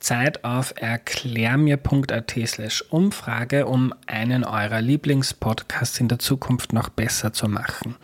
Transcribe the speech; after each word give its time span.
Zeit 0.00 0.44
auf 0.44 0.74
erklärmir.at 0.76 2.34
slash 2.46 2.82
Umfrage, 2.90 3.66
um 3.66 3.94
einen 4.06 4.44
eurer 4.44 4.80
Lieblingspodcasts 4.80 6.00
in 6.00 6.08
der 6.08 6.18
Zukunft 6.18 6.72
noch 6.72 6.88
besser 6.88 7.32
zu 7.32 7.48
machen. 7.48 7.96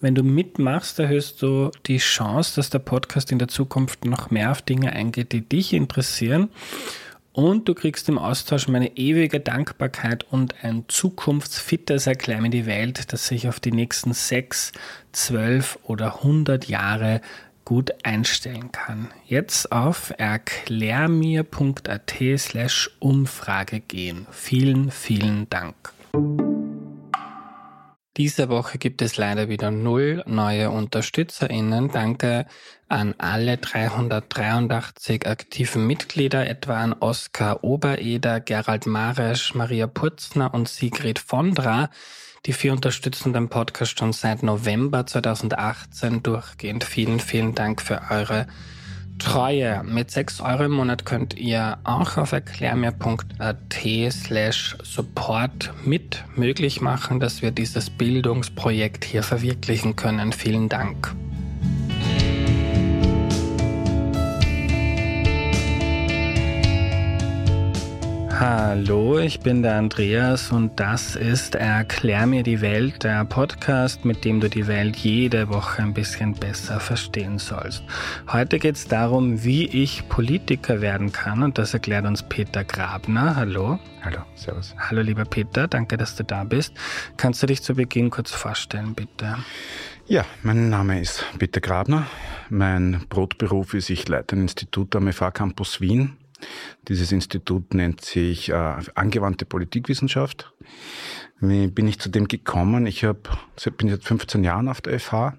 Wenn 0.00 0.14
du 0.14 0.22
mitmachst, 0.22 0.98
erhöhst 0.98 1.40
du 1.42 1.70
die 1.86 1.98
Chance, 1.98 2.56
dass 2.56 2.70
der 2.70 2.78
Podcast 2.78 3.32
in 3.32 3.38
der 3.38 3.48
Zukunft 3.48 4.04
noch 4.04 4.30
mehr 4.30 4.50
auf 4.50 4.62
Dinge 4.62 4.92
eingeht, 4.92 5.32
die 5.32 5.40
dich 5.40 5.72
interessieren. 5.72 6.50
Und 7.32 7.68
du 7.68 7.74
kriegst 7.74 8.08
im 8.08 8.16
Austausch 8.16 8.68
meine 8.68 8.96
ewige 8.96 9.40
Dankbarkeit 9.40 10.24
und 10.30 10.62
ein 10.62 10.84
zukunftsfittes 10.86 12.06
mir 12.06 12.50
die 12.50 12.66
Welt, 12.66 13.12
das 13.12 13.26
sich 13.26 13.48
auf 13.48 13.58
die 13.58 13.72
nächsten 13.72 14.12
sechs, 14.12 14.70
zwölf 15.10 15.78
oder 15.82 16.22
hundert 16.22 16.68
Jahre 16.68 17.20
gut 17.64 17.92
einstellen 18.04 18.72
kann. 18.72 19.10
Jetzt 19.26 19.72
auf 19.72 20.12
erklärmir.at 20.16 22.14
slash 22.36 22.90
Umfrage 22.98 23.80
gehen. 23.80 24.26
Vielen, 24.30 24.90
vielen 24.90 25.48
Dank. 25.50 25.74
Diese 28.16 28.48
Woche 28.48 28.78
gibt 28.78 29.02
es 29.02 29.16
leider 29.16 29.48
wieder 29.48 29.72
null 29.72 30.22
neue 30.26 30.70
UnterstützerInnen. 30.70 31.90
Danke 31.90 32.46
an 32.88 33.16
alle 33.18 33.58
383 33.58 35.26
aktiven 35.26 35.84
Mitglieder, 35.84 36.46
etwa 36.48 36.80
an 36.80 36.92
Oskar 36.92 37.64
Obereder, 37.64 38.38
Gerald 38.38 38.86
Maresch, 38.86 39.54
Maria 39.54 39.88
Purzner 39.88 40.54
und 40.54 40.68
Sigrid 40.68 41.18
Vondra. 41.18 41.90
Die 42.46 42.52
vier 42.52 42.72
unterstützen 42.72 43.32
den 43.32 43.48
Podcast 43.48 43.98
schon 43.98 44.12
seit 44.12 44.42
November 44.42 45.06
2018 45.06 46.22
durchgehend. 46.22 46.84
Vielen, 46.84 47.18
vielen 47.18 47.54
Dank 47.54 47.80
für 47.80 48.02
eure 48.10 48.46
Treue. 49.18 49.82
Mit 49.84 50.10
6 50.10 50.40
Euro 50.42 50.64
im 50.64 50.72
Monat 50.72 51.06
könnt 51.06 51.38
ihr 51.38 51.78
auch 51.84 52.18
auf 52.18 52.32
erklärmir.at 52.32 53.56
slash 54.10 54.76
support 54.82 55.72
mit 55.84 56.22
möglich 56.36 56.82
machen, 56.82 57.18
dass 57.18 57.40
wir 57.40 57.50
dieses 57.50 57.88
Bildungsprojekt 57.88 59.04
hier 59.04 59.22
verwirklichen 59.22 59.96
können. 59.96 60.32
Vielen 60.32 60.68
Dank. 60.68 61.14
Hallo, 68.40 69.18
ich 69.20 69.38
bin 69.38 69.62
der 69.62 69.76
Andreas 69.76 70.50
und 70.50 70.80
das 70.80 71.14
ist 71.14 71.54
Erklär 71.54 72.26
mir 72.26 72.42
die 72.42 72.60
Welt, 72.60 73.04
der 73.04 73.24
Podcast, 73.24 74.04
mit 74.04 74.24
dem 74.24 74.40
du 74.40 74.50
die 74.50 74.66
Welt 74.66 74.96
jede 74.96 75.48
Woche 75.50 75.82
ein 75.82 75.94
bisschen 75.94 76.34
besser 76.34 76.80
verstehen 76.80 77.38
sollst. 77.38 77.84
Heute 78.26 78.58
geht 78.58 78.74
es 78.74 78.88
darum, 78.88 79.44
wie 79.44 79.66
ich 79.66 80.08
Politiker 80.08 80.80
werden 80.80 81.12
kann 81.12 81.44
und 81.44 81.58
das 81.58 81.74
erklärt 81.74 82.06
uns 82.06 82.24
Peter 82.24 82.64
Grabner. 82.64 83.36
Hallo. 83.36 83.78
Hallo, 84.02 84.22
servus. 84.34 84.74
Hallo 84.78 85.02
lieber 85.02 85.24
Peter, 85.24 85.68
danke, 85.68 85.96
dass 85.96 86.16
du 86.16 86.24
da 86.24 86.42
bist. 86.42 86.74
Kannst 87.16 87.40
du 87.40 87.46
dich 87.46 87.62
zu 87.62 87.76
Beginn 87.76 88.10
kurz 88.10 88.32
vorstellen, 88.32 88.94
bitte? 88.94 89.36
Ja, 90.06 90.24
mein 90.42 90.70
Name 90.70 91.00
ist 91.00 91.24
Peter 91.38 91.60
Grabner. 91.60 92.06
Mein 92.50 93.00
Brotberuf 93.08 93.74
ist, 93.74 93.90
ich 93.90 94.08
leite 94.08 94.34
ein 94.34 94.42
Institut 94.42 94.96
am 94.96 95.10
FH 95.10 95.30
Campus 95.30 95.80
Wien 95.80 96.16
dieses 96.88 97.12
Institut 97.12 97.74
nennt 97.74 98.00
sich 98.00 98.50
äh, 98.50 98.76
angewandte 98.94 99.44
Politikwissenschaft. 99.44 100.52
Wie 101.40 101.66
bin 101.66 101.88
ich 101.88 101.98
zu 101.98 102.08
dem 102.08 102.28
gekommen? 102.28 102.86
Ich 102.86 103.04
hab, 103.04 103.28
bin 103.76 103.88
seit 103.88 104.04
15 104.04 104.44
Jahren 104.44 104.68
auf 104.68 104.80
der 104.80 104.98
FH 104.98 105.36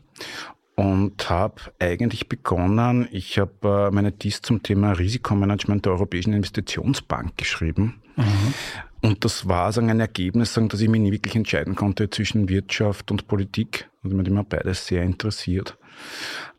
und 0.75 1.29
habe 1.29 1.61
eigentlich 1.79 2.27
begonnen, 2.27 3.07
ich 3.11 3.39
habe 3.39 3.87
äh, 3.87 3.93
meine 3.93 4.11
Dies 4.11 4.41
zum 4.41 4.61
Thema 4.61 4.91
Risikomanagement 4.91 5.85
der 5.85 5.93
Europäischen 5.93 6.33
Investitionsbank 6.33 7.37
geschrieben. 7.37 8.01
Mhm. 8.17 8.53
Und 9.01 9.23
das 9.23 9.47
war 9.47 9.71
sagen, 9.71 9.89
ein 9.89 9.99
Ergebnis, 9.99 10.53
sagen, 10.53 10.67
dass 10.67 10.81
ich 10.81 10.89
mich 10.89 11.01
nie 11.01 11.11
wirklich 11.11 11.35
entscheiden 11.35 11.75
konnte 11.75 12.09
zwischen 12.09 12.49
Wirtschaft 12.49 13.11
und 13.11 13.27
Politik. 13.27 13.89
Also 14.03 14.15
mich 14.15 14.27
immer 14.27 14.43
beides 14.43 14.87
sehr 14.87 15.03
interessiert. 15.03 15.77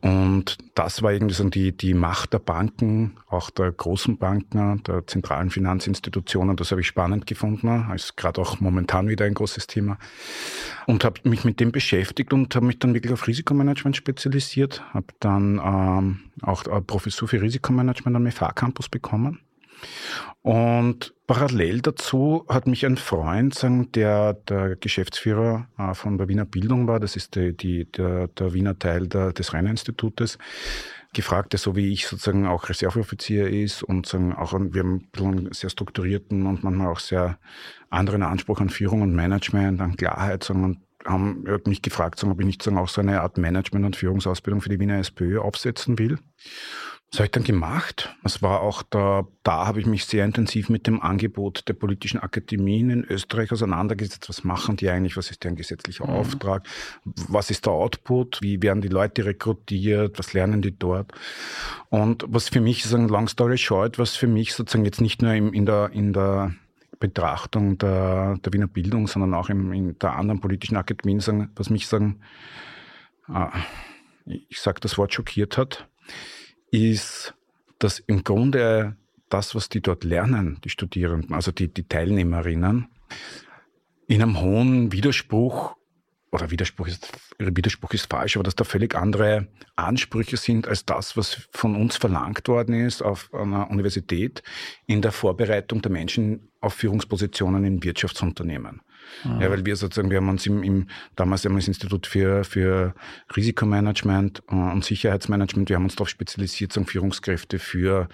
Und 0.01 0.57
das 0.75 1.01
war 1.01 1.11
irgendwie 1.11 1.33
so 1.33 1.47
die, 1.49 1.75
die 1.75 1.93
Macht 1.93 2.33
der 2.33 2.39
Banken, 2.39 3.17
auch 3.29 3.49
der 3.49 3.71
großen 3.71 4.17
Banken, 4.17 4.83
der 4.83 5.07
zentralen 5.07 5.49
Finanzinstitutionen. 5.49 6.55
Das 6.55 6.71
habe 6.71 6.81
ich 6.81 6.87
spannend 6.87 7.25
gefunden. 7.25 7.89
Ist 7.95 8.15
gerade 8.15 8.39
auch 8.39 8.59
momentan 8.59 9.09
wieder 9.09 9.25
ein 9.25 9.33
großes 9.33 9.67
Thema. 9.67 9.97
Und 10.85 11.03
habe 11.03 11.21
mich 11.23 11.45
mit 11.45 11.59
dem 11.59 11.71
beschäftigt 11.71 12.31
und 12.31 12.55
habe 12.55 12.67
mich 12.67 12.79
dann 12.79 12.93
wirklich 12.93 13.13
auf 13.13 13.27
Risikomanagement 13.27 13.95
spezialisiert. 13.95 14.83
Habe 14.93 15.07
dann 15.19 15.59
ähm, 15.63 16.19
auch 16.41 16.65
eine 16.67 16.81
Professur 16.81 17.27
für 17.27 17.41
Risikomanagement 17.41 18.15
am 18.15 18.31
FH-Campus 18.31 18.89
bekommen 18.89 19.39
und 20.41 21.13
parallel 21.27 21.81
dazu 21.81 22.45
hat 22.47 22.67
mich 22.67 22.85
ein 22.85 22.97
Freund, 22.97 23.53
sagen, 23.53 23.91
der 23.91 24.33
der 24.33 24.77
Geschäftsführer 24.77 25.67
äh, 25.77 25.93
von 25.93 26.17
der 26.17 26.29
Wiener 26.29 26.45
Bildung 26.45 26.87
war, 26.87 26.99
das 26.99 27.15
ist 27.15 27.35
die, 27.35 27.55
die, 27.55 27.91
der, 27.91 28.29
der 28.29 28.53
Wiener 28.53 28.79
Teil 28.79 29.07
der, 29.07 29.33
des 29.33 29.53
Rainer-Institutes, 29.53 30.37
gefragt, 31.13 31.53
der 31.53 31.59
so 31.59 31.75
wie 31.75 31.91
ich 31.91 32.07
sozusagen 32.07 32.47
auch 32.47 32.69
Reserveoffizier 32.69 33.49
ist 33.49 33.83
und 33.83 34.07
sagen, 34.07 34.33
auch 34.33 34.53
wir 34.53 34.81
haben 34.81 35.09
einen 35.17 35.51
sehr 35.51 35.69
strukturierten 35.69 36.45
und 36.45 36.63
manchmal 36.63 36.87
auch 36.87 36.99
sehr 36.99 37.37
anderen 37.89 38.23
Anspruch 38.23 38.61
an 38.61 38.69
Führung 38.69 39.01
und 39.01 39.13
Management, 39.13 39.81
an 39.81 39.97
Klarheit, 39.97 40.43
sagen, 40.43 40.63
und 40.63 40.79
haben, 41.05 41.43
er 41.45 41.55
hat 41.55 41.67
mich 41.67 41.81
gefragt, 41.81 42.19
sagen, 42.19 42.31
ob 42.31 42.39
ich 42.39 42.45
nicht 42.45 42.63
sagen, 42.63 42.77
auch 42.77 42.89
so 42.89 43.01
eine 43.01 43.21
Art 43.21 43.37
Management- 43.37 43.85
und 43.85 43.95
Führungsausbildung 43.95 44.61
für 44.61 44.69
die 44.69 44.79
Wiener 44.79 44.99
SPÖ 44.99 45.39
aufsetzen 45.39 45.99
will. 45.99 46.19
Das 47.09 47.19
habe 47.19 47.27
ich 47.27 47.31
dann 47.31 47.45
gemacht. 47.45 48.13
Es 48.25 48.41
war 48.41 48.59
auch 48.61 48.83
da, 48.83 49.25
da 49.43 49.65
habe 49.65 49.79
ich 49.79 49.85
mich 49.85 50.05
sehr 50.05 50.25
intensiv 50.25 50.67
mit 50.67 50.87
dem 50.87 51.01
Angebot 51.01 51.65
der 51.69 51.73
politischen 51.73 52.19
Akademien 52.19 52.89
in 52.89 53.03
Österreich 53.05 53.51
auseinandergesetzt. 53.53 54.27
Was 54.27 54.43
machen 54.43 54.75
die 54.75 54.89
eigentlich? 54.89 55.15
Was 55.15 55.31
ist 55.31 55.43
deren 55.45 55.55
gesetzlicher 55.55 56.05
mhm. 56.05 56.13
Auftrag? 56.13 56.67
Was 57.05 57.49
ist 57.49 57.65
der 57.65 57.71
Output? 57.71 58.41
Wie 58.41 58.61
werden 58.61 58.81
die 58.81 58.89
Leute 58.89 59.23
rekrutiert? 59.23 60.19
Was 60.19 60.33
lernen 60.33 60.61
die 60.61 60.77
dort? 60.77 61.13
Und 61.89 62.25
was 62.27 62.49
für 62.49 62.59
mich, 62.59 62.83
sagen, 62.83 63.07
long 63.07 63.29
story 63.29 63.57
short, 63.57 63.97
was 63.97 64.17
für 64.17 64.27
mich 64.27 64.53
sozusagen 64.53 64.83
jetzt 64.83 64.99
nicht 64.99 65.21
nur 65.21 65.33
in 65.33 65.65
der, 65.65 65.91
in 65.93 66.11
der 66.11 66.55
Betrachtung 66.99 67.77
der, 67.77 68.37
der 68.43 68.51
Wiener 68.51 68.67
Bildung, 68.67 69.07
sondern 69.07 69.33
auch 69.33 69.49
im, 69.49 69.71
in 69.71 69.97
der 69.99 70.17
anderen 70.17 70.41
politischen 70.41 70.75
Akademien 70.75 71.21
sagen, 71.21 71.51
was 71.55 71.69
mich 71.69 71.87
sagen, 71.87 72.19
äh, 73.33 73.47
ich 74.25 74.59
sage 74.59 74.81
das 74.81 74.97
Wort 74.97 75.13
schockiert 75.13 75.57
hat, 75.57 75.87
ist, 76.71 77.33
dass 77.79 77.99
im 77.99 78.23
Grunde 78.23 78.95
das, 79.29 79.55
was 79.55 79.69
die 79.69 79.81
dort 79.81 80.03
lernen, 80.03 80.59
die 80.63 80.69
Studierenden, 80.69 81.33
also 81.33 81.51
die, 81.51 81.67
die 81.67 81.87
Teilnehmerinnen, 81.87 82.87
in 84.07 84.21
einem 84.21 84.39
hohen 84.39 84.91
Widerspruch, 84.91 85.75
oder 86.31 86.51
Widerspruch 86.51 86.87
ist, 86.87 87.09
Widerspruch 87.39 87.93
ist 87.93 88.09
falsch, 88.09 88.35
aber 88.35 88.43
dass 88.43 88.55
da 88.55 88.63
völlig 88.63 88.95
andere 88.95 89.47
Ansprüche 89.75 90.37
sind 90.37 90.67
als 90.67 90.85
das, 90.85 91.15
was 91.15 91.47
von 91.51 91.75
uns 91.75 91.97
verlangt 91.97 92.47
worden 92.47 92.75
ist 92.75 93.01
auf 93.01 93.33
einer 93.33 93.69
Universität 93.69 94.43
in 94.87 95.01
der 95.01 95.11
Vorbereitung 95.11 95.81
der 95.81 95.91
Menschen 95.91 96.49
auf 96.59 96.73
Führungspositionen 96.73 97.63
in 97.63 97.83
Wirtschaftsunternehmen. 97.83 98.81
Mhm. 99.23 99.41
Ja, 99.41 99.49
weil 99.49 99.65
wir 99.65 99.75
sozusagen, 99.75 100.09
wir 100.09 100.17
haben 100.17 100.29
uns 100.29 100.45
im, 100.45 100.63
im 100.63 100.87
damals 101.15 101.45
haben 101.45 101.53
wir 101.53 101.59
das 101.59 101.67
Institut 101.67 102.07
für, 102.07 102.43
für 102.43 102.93
Risikomanagement 103.35 104.43
äh, 104.49 104.55
und 104.55 104.83
Sicherheitsmanagement, 104.83 105.69
wir 105.69 105.75
haben 105.75 105.85
uns 105.85 105.95
darauf 105.95 106.09
spezialisiert, 106.09 106.73
sagen 106.73 106.87
Führungskräfte 106.87 107.59
für 107.59 108.07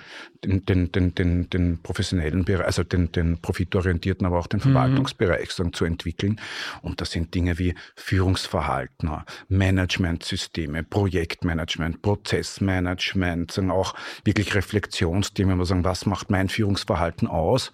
den, 0.44 0.66
den, 0.66 0.92
den, 0.92 1.16
den, 1.16 1.50
den 1.50 1.82
professionellen 1.82 2.46
Bereich, 2.46 2.66
also 2.66 2.84
den, 2.84 3.12
den 3.12 3.40
profitorientierten, 3.40 4.26
aber 4.26 4.40
auch 4.40 4.48
den 4.48 4.60
mhm. 4.60 4.64
Verwaltungsbereich 4.64 5.52
sagen, 5.52 5.74
zu 5.74 5.86
entwickeln. 5.86 6.40
Und 6.82 7.02
das 7.02 7.12
sind 7.12 7.34
Dinge 7.34 7.60
wie 7.60 7.76
Führungsverhalten, 7.96 9.10
Managementsysteme, 9.50 10.84
Projektmanagement, 10.84 12.02
Prozessmanagement, 12.02 13.52
sagen 13.52 13.72
auch 13.72 13.96
wirklich 14.24 14.56
Reflexionsthemen, 14.56 15.58
wo 15.58 15.62
wir 15.62 15.66
sagen, 15.66 15.84
was 15.84 16.06
macht 16.06 16.30
mein 16.30 16.50
Führungsverhalten 16.50 17.28
aus? 17.28 17.72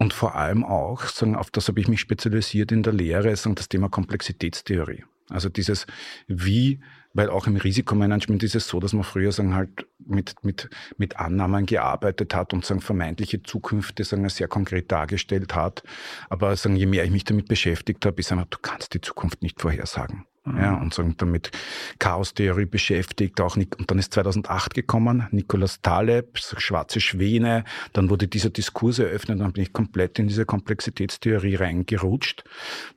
Und 0.00 0.14
vor 0.14 0.34
allem 0.34 0.64
auch, 0.64 1.04
sagen, 1.04 1.36
auf 1.36 1.50
das 1.50 1.68
habe 1.68 1.78
ich 1.78 1.86
mich 1.86 2.00
spezialisiert 2.00 2.72
in 2.72 2.82
der 2.82 2.94
Lehre, 2.94 3.36
sagen, 3.36 3.54
das 3.54 3.68
Thema 3.68 3.90
Komplexitätstheorie. 3.90 5.04
Also 5.28 5.50
dieses, 5.50 5.86
wie 6.26 6.80
weil 7.12 7.28
auch 7.28 7.46
im 7.46 7.56
Risikomanagement 7.56 8.42
ist 8.42 8.54
es 8.54 8.68
so, 8.68 8.78
dass 8.78 8.92
man 8.92 9.02
früher 9.02 9.32
sagen 9.32 9.54
halt 9.54 9.86
mit, 9.98 10.34
mit, 10.44 10.70
mit 10.96 11.18
Annahmen 11.18 11.66
gearbeitet 11.66 12.34
hat 12.34 12.52
und 12.52 12.64
sagen 12.64 12.80
vermeintliche 12.80 13.42
Zukünfte 13.42 14.04
sagen 14.04 14.28
sehr 14.28 14.48
konkret 14.48 14.92
dargestellt 14.92 15.54
hat. 15.54 15.82
Aber 16.28 16.54
sagen, 16.56 16.76
je 16.76 16.86
mehr 16.86 17.04
ich 17.04 17.10
mich 17.10 17.24
damit 17.24 17.48
beschäftigt 17.48 18.06
habe, 18.06 18.20
ist 18.20 18.30
einfach, 18.30 18.46
du 18.46 18.58
kannst 18.62 18.94
die 18.94 19.00
Zukunft 19.00 19.42
nicht 19.42 19.60
vorhersagen. 19.60 20.24
Mhm. 20.44 20.58
Ja, 20.58 20.74
und 20.74 20.94
sagen 20.94 21.14
damit 21.18 21.50
Chaostheorie 21.98 22.64
beschäftigt, 22.64 23.40
auch 23.40 23.56
nicht, 23.56 23.76
und 23.76 23.90
dann 23.90 23.98
ist 23.98 24.14
2008 24.14 24.74
gekommen, 24.74 25.26
Nikolaus 25.32 25.82
Taleb, 25.82 26.38
schwarze 26.38 27.00
Schwäne, 27.00 27.64
dann 27.92 28.08
wurde 28.08 28.26
dieser 28.26 28.48
Diskurs 28.48 28.98
eröffnet, 28.98 29.40
dann 29.40 29.52
bin 29.52 29.62
ich 29.62 29.72
komplett 29.72 30.18
in 30.18 30.28
diese 30.28 30.46
Komplexitätstheorie 30.46 31.56
reingerutscht, 31.56 32.44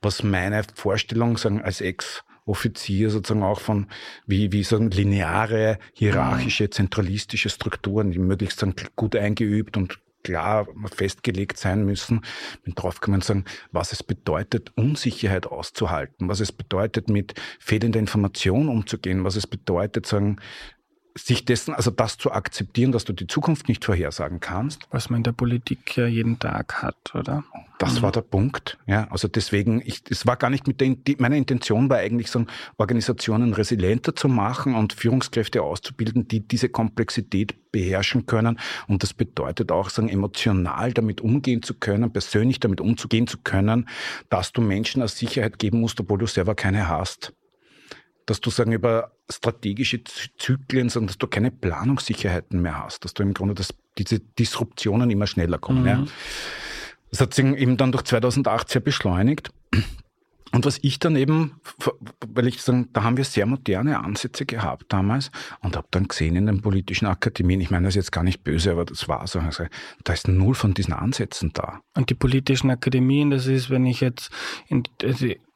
was 0.02 0.24
meine 0.24 0.64
Vorstellung 0.74 1.38
sagen 1.38 1.62
als 1.62 1.82
Ex 1.82 2.24
Offizier 2.46 3.10
sozusagen 3.10 3.44
auch 3.44 3.62
von 3.62 3.88
wie, 4.26 4.52
wie 4.52 4.64
sagen, 4.64 4.92
lineare, 4.92 5.80
hierarchische, 5.94 6.70
zentralistische 6.70 7.50
Strukturen, 7.50 8.12
die 8.12 8.20
möglichst 8.20 8.62
dann 8.62 8.74
gut 8.98 9.16
eingeübt 9.16 9.78
und 9.78 10.00
klar 10.24 10.68
festgelegt 10.96 11.58
sein 11.58 11.86
müssen, 11.86 12.22
bin 12.64 12.74
draufgekommen 12.76 13.22
zu 13.22 13.28
sagen, 13.28 13.46
was 13.72 13.92
es 13.92 14.04
bedeutet, 14.04 14.72
Unsicherheit 14.76 15.48
auszuhalten, 15.48 16.30
was 16.30 16.40
es 16.40 16.52
bedeutet, 16.52 17.10
mit 17.10 17.34
fehlender 17.60 18.00
Information 18.00 18.70
umzugehen, 18.70 19.24
was 19.24 19.36
es 19.36 19.48
bedeutet, 19.48 20.06
sagen, 20.06 20.38
sich 21.16 21.46
dessen, 21.46 21.74
also 21.76 21.92
das 21.92 22.18
zu 22.18 22.32
akzeptieren, 22.32 22.92
dass 22.92 23.06
du 23.06 23.14
die 23.14 23.28
Zukunft 23.28 23.68
nicht 23.68 23.86
vorhersagen 23.86 24.40
kannst. 24.40 24.88
Was 24.90 25.10
man 25.10 25.18
in 25.20 25.24
der 25.24 25.32
Politik 25.32 25.96
ja 25.96 26.08
jeden 26.08 26.40
Tag 26.40 26.82
hat, 26.82 27.14
oder? 27.14 27.44
Das 27.78 27.96
mhm. 27.96 28.02
war 28.02 28.12
der 28.12 28.22
Punkt. 28.22 28.80
Ja, 28.88 29.08
also 29.12 29.28
deswegen, 29.28 29.82
ich, 29.86 30.02
es 30.10 30.26
war 30.26 30.38
gar 30.38 30.50
nicht 30.50 30.68
mit 30.68 30.82
der, 30.82 30.96
die, 30.96 31.16
meine 31.20 31.38
Intention 31.38 31.90
war 31.90 31.98
eigentlich 31.98 32.32
so, 32.32 32.46
Organisationen 32.78 33.54
resilienter 33.54 34.16
zu 34.16 34.28
machen 34.28 34.74
und 34.74 34.94
Führungskräfte 34.94 35.62
auszubilden, 35.62 36.28
die 36.28 36.40
diese 36.48 36.70
Komplexität 36.70 37.72
beherrschen 37.72 38.26
können. 38.26 38.60
Und 38.88 39.04
das 39.04 39.14
bedeutet 39.14 39.72
auch, 39.72 39.90
sagen, 39.90 40.10
emotional 40.10 40.94
damit 40.94 41.22
umgehen 41.22 41.62
zu 41.62 41.76
können, 41.76 42.12
persönlich 42.12 42.60
damit 42.60 42.82
umzugehen 42.82 43.28
zu 43.28 43.38
können, 43.44 43.88
dass 44.30 44.52
du 44.52 44.62
Menschen 44.62 45.02
als 45.02 45.18
Sicherheit 45.18 45.60
geben 45.60 45.82
musst, 45.82 46.00
obwohl 46.00 46.18
du 46.18 46.28
selber 46.28 46.56
keine 46.56 46.88
hast 46.88 47.34
dass 48.26 48.42
du 48.42 48.50
sagen 48.50 48.72
über 48.72 49.12
strategische 49.30 50.04
Zyklen, 50.04 50.90
sondern 50.90 51.08
dass 51.08 51.18
du 51.18 51.28
keine 51.28 51.52
Planungssicherheiten 51.52 52.62
mehr 52.62 52.84
hast, 52.84 53.06
dass 53.06 53.14
du 53.14 53.24
im 53.24 53.34
Grunde 53.34 53.54
dass 53.54 53.74
diese 53.98 54.20
Disruptionen 54.20 55.10
immer 55.10 55.28
schneller 55.28 55.58
kommen. 55.58 55.82
Mhm. 55.82 55.88
Ja. 55.88 56.06
Das 57.12 57.22
hat 57.22 57.34
sich 57.34 57.46
eben 57.46 57.78
dann 57.78 57.92
durch 57.92 58.06
2008 58.06 58.70
sehr 58.70 58.82
beschleunigt. 58.82 59.52
Und 60.54 60.66
was 60.66 60.78
ich 60.84 61.00
dann 61.00 61.16
eben, 61.16 61.60
weil 62.28 62.46
ich 62.46 62.62
sagen, 62.62 62.90
da 62.94 63.02
haben 63.02 63.18
wir 63.18 63.24
sehr 63.24 63.48
moderne 63.48 64.04
Ansätze 64.04 64.46
gehabt 64.46 64.86
damals 64.90 65.32
und 65.62 65.76
habe 65.76 65.88
dann 65.90 66.08
gesehen 66.08 66.36
in 66.36 66.46
den 66.46 66.62
politischen 66.62 67.08
Akademien, 67.08 67.60
ich 67.60 67.72
meine 67.72 67.86
das 67.86 67.94
ist 67.94 68.06
jetzt 68.06 68.12
gar 68.12 68.24
nicht 68.24 68.44
böse, 68.44 68.72
aber 68.72 68.86
das 68.86 69.08
war 69.08 69.26
so, 69.26 69.40
also, 69.40 69.66
da 70.04 70.14
ist 70.14 70.28
null 70.28 70.54
von 70.54 70.76
diesen 70.76 70.94
Ansätzen 70.94 71.54
da. 71.54 71.82
Und 71.96 72.12
die 72.12 72.14
politischen 72.14 72.70
Akademien, 72.70 73.32
das 73.32 73.48
ist, 73.48 73.72
wenn 73.72 73.88
ich 73.88 74.00
jetzt 74.00 74.30
in 74.68 74.84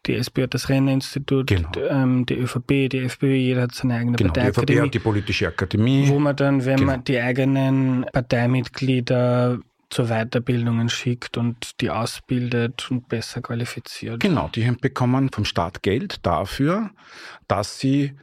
die, 0.07 0.15
SPÖ 0.15 0.43
hat 0.43 0.53
das 0.53 0.69
Renninstitut, 0.69 1.47
genau. 1.47 1.69
ähm, 1.89 2.25
die 2.25 2.35
ÖVP, 2.35 2.89
die 2.89 2.99
FPÖ, 2.99 3.35
jeder 3.35 3.63
hat 3.63 3.75
seine 3.75 3.95
eigene 3.95 4.17
genau, 4.17 4.33
Parteiakademie. 4.33 4.65
Die 4.65 4.73
ÖVP 4.73 4.85
hat 4.85 4.93
die 4.93 4.99
politische 4.99 5.47
Akademie. 5.47 6.07
Wo 6.07 6.19
man 6.19 6.35
dann, 6.35 6.65
wenn 6.65 6.77
genau. 6.77 6.91
man 6.91 7.03
die 7.03 7.19
eigenen 7.19 8.05
Parteimitglieder 8.11 9.59
zur 9.89 10.07
Weiterbildungen 10.07 10.89
schickt 10.89 11.37
und 11.37 11.79
die 11.81 11.89
ausbildet 11.89 12.89
und 12.91 13.07
besser 13.07 13.41
qualifiziert. 13.41 14.19
Genau, 14.19 14.49
die 14.53 14.69
bekommen 14.71 15.29
vom 15.31 15.45
Staat 15.45 15.81
Geld 15.81 16.25
dafür, 16.25 16.91
dass 17.47 17.79
sie 17.79 18.13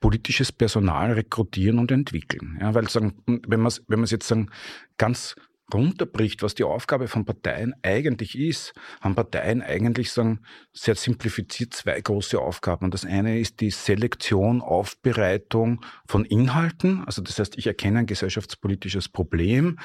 politisches 0.00 0.52
Personal 0.52 1.12
rekrutieren 1.12 1.78
und 1.78 1.90
entwickeln. 1.90 2.58
Ja, 2.60 2.74
weil 2.74 2.88
sagen, 2.88 3.14
wenn 3.26 3.60
man 3.60 3.68
es 3.68 3.82
wenn 3.88 4.04
jetzt 4.04 4.28
sagen, 4.28 4.50
ganz 4.96 5.34
runterbricht, 5.72 6.42
was 6.42 6.54
die 6.54 6.64
Aufgabe 6.64 7.08
von 7.08 7.24
Parteien 7.24 7.74
eigentlich 7.82 8.38
ist, 8.38 8.72
haben 9.00 9.14
Parteien 9.14 9.62
eigentlich 9.62 10.12
sagen, 10.12 10.40
sehr 10.80 10.94
simplifiziert 10.94 11.74
zwei 11.74 12.00
große 12.00 12.38
Aufgaben. 12.40 12.86
Und 12.86 12.94
das 12.94 13.04
eine 13.04 13.38
ist 13.40 13.60
die 13.60 13.70
Selektion, 13.70 14.60
Aufbereitung 14.60 15.84
von 16.06 16.24
Inhalten. 16.24 17.02
Also 17.04 17.20
das 17.20 17.38
heißt, 17.38 17.58
ich 17.58 17.66
erkenne 17.66 18.00
ein 18.00 18.06
gesellschaftspolitisches 18.06 19.08
Problem, 19.08 19.78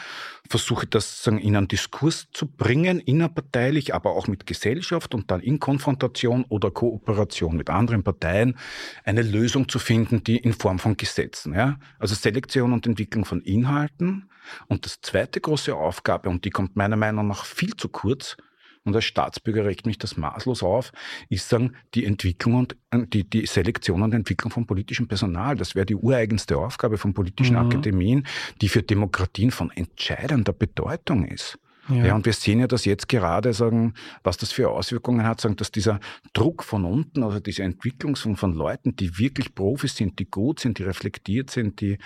versuche 0.47 0.85
das 0.85 1.23
sagen, 1.23 1.39
in 1.39 1.55
einen 1.55 1.67
Diskurs 1.67 2.27
zu 2.31 2.47
bringen, 2.47 2.99
innerparteilich, 2.99 3.95
aber 3.95 4.11
auch 4.11 4.27
mit 4.27 4.45
Gesellschaft 4.45 5.15
und 5.15 5.31
dann 5.31 5.41
in 5.41 5.59
Konfrontation 5.59 6.45
oder 6.49 6.69
Kooperation 6.69 7.57
mit 7.57 7.69
anderen 7.69 8.03
Parteien 8.03 8.57
eine 9.03 9.23
Lösung 9.23 9.67
zu 9.67 9.79
finden, 9.79 10.23
die 10.23 10.37
in 10.37 10.53
Form 10.53 10.79
von 10.79 10.95
Gesetzen. 10.95 11.53
Ja? 11.53 11.79
Also 11.97 12.13
Selektion 12.15 12.71
und 12.71 12.85
Entwicklung 12.85 13.25
von 13.25 13.41
Inhalten 13.41 14.29
und 14.67 14.85
das 14.85 15.01
zweite 15.01 15.41
große 15.41 15.75
Aufgabe, 15.75 16.29
und 16.29 16.45
die 16.45 16.49
kommt 16.49 16.75
meiner 16.75 16.97
Meinung 16.97 17.27
nach 17.27 17.45
viel 17.45 17.75
zu 17.75 17.89
kurz, 17.89 18.37
und 18.85 18.95
als 18.95 19.05
Staatsbürger 19.05 19.65
regt 19.65 19.85
mich 19.85 19.97
das 19.97 20.17
maßlos 20.17 20.63
auf, 20.63 20.91
ist 21.29 21.49
sagen, 21.49 21.73
die 21.93 22.05
Entwicklung 22.05 22.55
und 22.55 22.75
äh, 22.91 23.05
die, 23.07 23.29
die 23.29 23.45
Selektion 23.45 24.01
und 24.01 24.13
Entwicklung 24.13 24.51
von 24.51 24.65
politischem 24.65 25.07
Personal. 25.07 25.55
Das 25.55 25.75
wäre 25.75 25.85
die 25.85 25.95
ureigenste 25.95 26.57
Aufgabe 26.57 26.97
von 26.97 27.13
politischen 27.13 27.55
mhm. 27.55 27.67
Akademien, 27.67 28.27
die 28.61 28.69
für 28.69 28.83
Demokratien 28.83 29.51
von 29.51 29.71
entscheidender 29.71 30.53
Bedeutung 30.53 31.25
ist. 31.25 31.57
Ja. 31.89 32.05
ja. 32.05 32.15
und 32.15 32.25
wir 32.25 32.33
sehen 32.33 32.59
ja, 32.59 32.67
dass 32.67 32.85
jetzt 32.85 33.09
gerade 33.09 33.53
sagen, 33.53 33.93
was 34.23 34.37
das 34.37 34.51
für 34.51 34.69
Auswirkungen 34.69 35.25
hat, 35.25 35.41
sagen, 35.41 35.57
dass 35.57 35.71
dieser 35.71 35.99
Druck 36.33 36.63
von 36.63 36.85
unten, 36.85 37.23
also 37.23 37.39
diese 37.39 37.63
Entwicklung 37.63 38.15
von, 38.15 38.37
von 38.37 38.53
Leuten, 38.53 38.95
die 38.95 39.17
wirklich 39.19 39.53
Profis 39.53 39.95
sind, 39.95 40.19
die 40.19 40.29
gut 40.29 40.59
sind, 40.59 40.79
die 40.79 40.83
reflektiert 40.83 41.49
sind, 41.49 41.81
die 41.81 41.97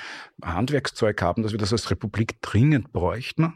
Handwerkszeug 0.43 1.21
haben, 1.21 1.43
dass 1.43 1.51
wir 1.51 1.59
das 1.59 1.73
als 1.73 1.91
Republik 1.91 2.41
dringend 2.41 2.91
bräuchten. 2.91 3.53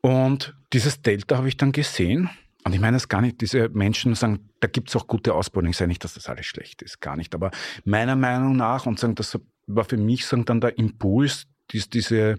Und 0.00 0.54
dieses 0.72 1.02
Delta 1.02 1.36
habe 1.38 1.48
ich 1.48 1.56
dann 1.56 1.72
gesehen. 1.72 2.30
Und 2.64 2.72
ich 2.74 2.80
meine 2.80 2.96
es 2.96 3.08
gar 3.08 3.20
nicht, 3.20 3.40
diese 3.40 3.68
Menschen 3.70 4.14
sagen, 4.14 4.48
da 4.60 4.68
gibt 4.68 4.88
es 4.88 4.96
auch 4.96 5.06
gute 5.06 5.34
Ausbildung. 5.34 5.70
Ich 5.70 5.76
sage 5.76 5.88
nicht, 5.88 6.02
dass 6.02 6.14
das 6.14 6.28
alles 6.28 6.46
schlecht 6.46 6.82
ist, 6.82 7.00
gar 7.00 7.16
nicht. 7.16 7.34
Aber 7.34 7.50
meiner 7.84 8.16
Meinung 8.16 8.56
nach, 8.56 8.86
und 8.86 8.98
sagen, 8.98 9.14
das 9.14 9.38
war 9.66 9.84
für 9.84 9.98
mich 9.98 10.26
sagen, 10.26 10.44
dann 10.44 10.60
der 10.60 10.78
Impuls, 10.78 11.46
dies, 11.70 11.88
diese, 11.88 12.36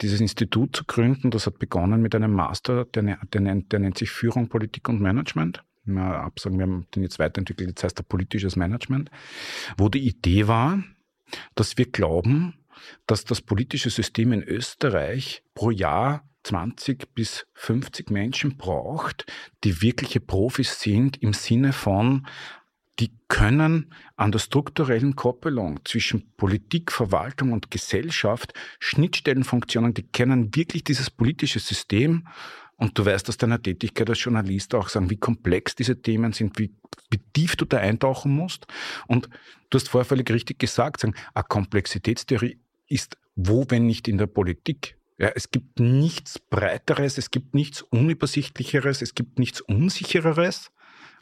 dieses 0.00 0.20
Institut 0.20 0.76
zu 0.76 0.84
gründen. 0.84 1.30
Das 1.30 1.46
hat 1.46 1.58
begonnen 1.58 2.02
mit 2.02 2.14
einem 2.14 2.32
Master, 2.32 2.84
der, 2.86 3.18
der, 3.32 3.40
nennt, 3.40 3.72
der 3.72 3.80
nennt 3.80 3.98
sich 3.98 4.10
Führung, 4.10 4.48
Politik 4.48 4.88
und 4.88 5.00
Management. 5.00 5.62
Absagen, 5.96 6.58
wir 6.58 6.66
haben 6.66 6.86
den 6.94 7.02
jetzt 7.02 7.18
weiterentwickelt, 7.18 7.70
jetzt 7.70 7.82
heißt 7.82 7.98
er 7.98 8.04
politisches 8.04 8.54
Management, 8.54 9.10
wo 9.76 9.88
die 9.88 10.06
Idee 10.06 10.46
war, 10.46 10.82
dass 11.56 11.76
wir 11.76 11.90
glauben, 11.90 12.54
dass 13.06 13.24
das 13.24 13.40
politische 13.40 13.90
System 13.90 14.32
in 14.32 14.42
Österreich 14.42 15.42
pro 15.54 15.70
Jahr 15.70 16.28
20 16.44 17.14
bis 17.14 17.46
50 17.54 18.10
Menschen 18.10 18.56
braucht, 18.56 19.26
die 19.64 19.80
wirkliche 19.80 20.20
Profis 20.20 20.80
sind 20.80 21.22
im 21.22 21.32
Sinne 21.32 21.72
von 21.72 22.26
die 22.98 23.12
können 23.28 23.92
an 24.16 24.32
der 24.32 24.38
strukturellen 24.38 25.16
Koppelung 25.16 25.80
zwischen 25.84 26.34
Politik, 26.36 26.92
Verwaltung 26.92 27.52
und 27.52 27.70
Gesellschaft 27.70 28.52
Schnittstellenfunktionen, 28.80 29.94
die 29.94 30.06
kennen 30.06 30.54
wirklich 30.54 30.84
dieses 30.84 31.10
politische 31.10 31.58
System. 31.58 32.28
Und 32.76 32.98
du 32.98 33.06
weißt 33.06 33.28
aus 33.28 33.38
deiner 33.38 33.62
Tätigkeit 33.62 34.08
als 34.10 34.22
Journalist 34.22 34.74
auch 34.74 34.88
sagen, 34.88 35.08
wie 35.08 35.16
komplex 35.16 35.74
diese 35.74 36.00
Themen 36.00 36.32
sind, 36.32 36.58
wie, 36.58 36.74
tief 37.32 37.56
du 37.56 37.64
da 37.64 37.78
eintauchen 37.78 38.32
musst. 38.32 38.66
Und 39.06 39.28
du 39.70 39.78
hast 39.78 39.88
vorher 39.88 40.04
völlig 40.04 40.30
richtig 40.30 40.58
gesagt, 40.58 41.00
sagen, 41.00 41.14
eine 41.32 41.44
Komplexitätstheorie 41.44 42.58
ist 42.92 43.16
wo, 43.34 43.64
wenn 43.68 43.86
nicht 43.86 44.08
in 44.08 44.18
der 44.18 44.26
Politik. 44.26 44.98
Ja, 45.18 45.30
es 45.34 45.50
gibt 45.50 45.80
nichts 45.80 46.38
Breiteres, 46.38 47.16
es 47.16 47.30
gibt 47.30 47.54
nichts 47.54 47.82
Unübersichtlicheres, 47.82 49.02
es 49.02 49.14
gibt 49.14 49.38
nichts 49.38 49.60
Unsichereres 49.60 50.70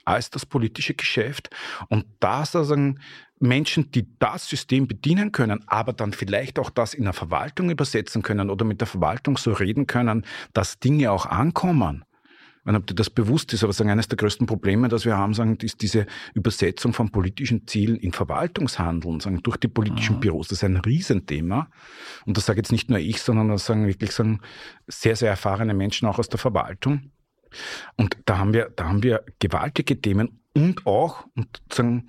als 0.04 0.30
das 0.30 0.46
politische 0.46 0.94
Geschäft. 0.94 1.50
Und 1.88 2.06
da 2.18 2.44
sozusagen 2.44 3.00
Menschen, 3.38 3.90
die 3.90 4.06
das 4.18 4.48
System 4.48 4.88
bedienen 4.88 5.32
können, 5.32 5.62
aber 5.66 5.92
dann 5.92 6.12
vielleicht 6.12 6.58
auch 6.58 6.70
das 6.70 6.94
in 6.94 7.04
der 7.04 7.12
Verwaltung 7.12 7.70
übersetzen 7.70 8.22
können 8.22 8.50
oder 8.50 8.64
mit 8.64 8.80
der 8.80 8.88
Verwaltung 8.88 9.36
so 9.36 9.52
reden 9.52 9.86
können, 9.86 10.26
dass 10.52 10.78
Dinge 10.78 11.10
auch 11.12 11.26
ankommen. 11.26 12.04
Wenn 12.64 12.76
ob 12.76 12.86
dir 12.86 12.94
das 12.94 13.08
bewusst 13.08 13.52
ist, 13.52 13.64
aber 13.64 13.72
sagen, 13.72 13.90
eines 13.90 14.08
der 14.08 14.18
größten 14.18 14.46
Probleme, 14.46 14.88
das 14.88 15.04
wir 15.04 15.16
haben, 15.16 15.32
sagen, 15.32 15.56
ist 15.62 15.80
diese 15.80 16.06
Übersetzung 16.34 16.92
von 16.92 17.10
politischen 17.10 17.66
Zielen 17.66 17.96
in 17.96 18.12
Verwaltungshandeln, 18.12 19.20
sagen, 19.20 19.42
durch 19.42 19.56
die 19.56 19.68
politischen 19.68 20.16
mhm. 20.16 20.20
Büros. 20.20 20.48
Das 20.48 20.58
ist 20.58 20.64
ein 20.64 20.76
Riesenthema. 20.76 21.68
Und 22.26 22.36
das 22.36 22.46
sage 22.46 22.58
jetzt 22.58 22.72
nicht 22.72 22.90
nur 22.90 22.98
ich, 22.98 23.22
sondern 23.22 23.48
das 23.48 23.64
sagen 23.64 23.86
wirklich 23.86 24.12
sagen, 24.12 24.40
sehr, 24.86 25.16
sehr 25.16 25.30
erfahrene 25.30 25.74
Menschen 25.74 26.06
auch 26.06 26.18
aus 26.18 26.28
der 26.28 26.38
Verwaltung. 26.38 27.10
Und 27.96 28.16
da 28.26 28.38
haben 28.38 28.52
wir, 28.52 28.70
da 28.76 28.88
haben 28.88 29.02
wir 29.02 29.24
gewaltige 29.38 30.00
Themen 30.00 30.40
und 30.54 30.86
auch, 30.86 31.26
und 31.36 31.62
sagen, 31.72 32.06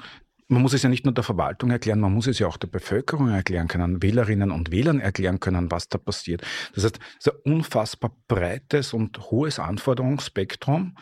man 0.51 0.61
muss 0.61 0.73
es 0.73 0.83
ja 0.83 0.89
nicht 0.89 1.05
nur 1.05 1.13
der 1.13 1.23
Verwaltung 1.23 1.71
erklären, 1.71 2.01
man 2.01 2.13
muss 2.13 2.27
es 2.27 2.39
ja 2.39 2.47
auch 2.47 2.57
der 2.57 2.67
Bevölkerung 2.67 3.29
erklären 3.29 3.69
können, 3.69 4.03
Wählerinnen 4.03 4.51
und 4.51 4.71
Wählern 4.71 4.99
erklären 4.99 5.39
können, 5.39 5.71
was 5.71 5.87
da 5.87 5.97
passiert. 5.97 6.41
Das 6.75 6.83
heißt, 6.83 6.99
es 7.19 7.27
ist 7.27 7.33
ein 7.33 7.53
unfassbar 7.53 8.11
breites 8.27 8.93
und 8.93 9.31
hohes 9.31 9.59
Anforderungsspektrum. 9.59 10.97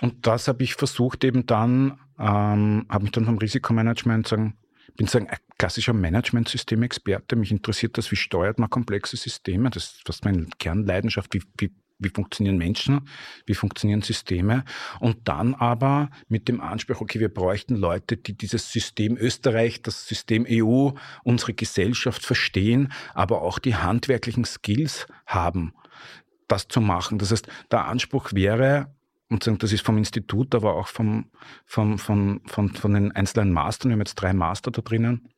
Und 0.00 0.26
das 0.26 0.48
habe 0.48 0.64
ich 0.64 0.74
versucht 0.74 1.22
eben 1.24 1.46
dann, 1.46 2.00
ähm, 2.18 2.86
habe 2.88 3.04
mich 3.04 3.12
dann 3.12 3.26
vom 3.26 3.38
Risikomanagement 3.38 4.26
sagen, 4.26 4.56
bin 4.96 5.06
sagen, 5.06 5.28
ein 5.28 5.38
klassischer 5.56 5.92
Management-System-Experte. 5.92 7.36
Mich 7.36 7.52
interessiert 7.52 7.96
das, 7.96 8.10
wie 8.10 8.16
steuert 8.16 8.58
man 8.58 8.70
komplexe 8.70 9.16
Systeme. 9.16 9.70
Das 9.70 9.84
ist 9.84 10.02
fast 10.04 10.24
meine 10.24 10.46
Kernleidenschaft. 10.58 11.32
Wie, 11.32 11.42
wie, 11.58 11.70
wie 12.00 12.08
funktionieren 12.08 12.58
Menschen? 12.58 13.02
Wie 13.46 13.54
funktionieren 13.54 14.02
Systeme? 14.02 14.64
Und 14.98 15.28
dann 15.28 15.54
aber 15.54 16.10
mit 16.28 16.48
dem 16.48 16.60
Anspruch, 16.60 17.00
okay, 17.00 17.20
wir 17.20 17.32
bräuchten 17.32 17.76
Leute, 17.76 18.16
die 18.16 18.32
dieses 18.32 18.72
System 18.72 19.16
Österreich, 19.16 19.82
das 19.82 20.08
System 20.08 20.46
EU, 20.48 20.90
unsere 21.22 21.54
Gesellschaft 21.54 22.24
verstehen, 22.24 22.92
aber 23.14 23.42
auch 23.42 23.58
die 23.58 23.76
handwerklichen 23.76 24.44
Skills 24.44 25.06
haben, 25.26 25.74
das 26.48 26.68
zu 26.68 26.80
machen. 26.80 27.18
Das 27.18 27.30
heißt, 27.30 27.46
der 27.70 27.86
Anspruch 27.86 28.32
wäre, 28.32 28.92
und 29.28 29.46
das 29.62 29.72
ist 29.72 29.84
vom 29.84 29.98
Institut, 29.98 30.54
aber 30.54 30.74
auch 30.74 30.88
vom, 30.88 31.30
vom, 31.66 31.98
von, 31.98 32.40
von, 32.46 32.70
von 32.74 32.94
den 32.94 33.12
einzelnen 33.12 33.52
Mastern, 33.52 33.90
wir 33.90 33.94
haben 33.94 34.00
jetzt 34.00 34.16
drei 34.16 34.32
Master 34.32 34.70
da 34.70 34.82
drinnen, 34.82 35.28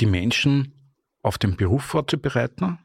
die 0.00 0.06
Menschen 0.06 0.74
auf 1.22 1.38
den 1.38 1.56
Beruf 1.56 1.84
vorzubereiten, 1.84 2.78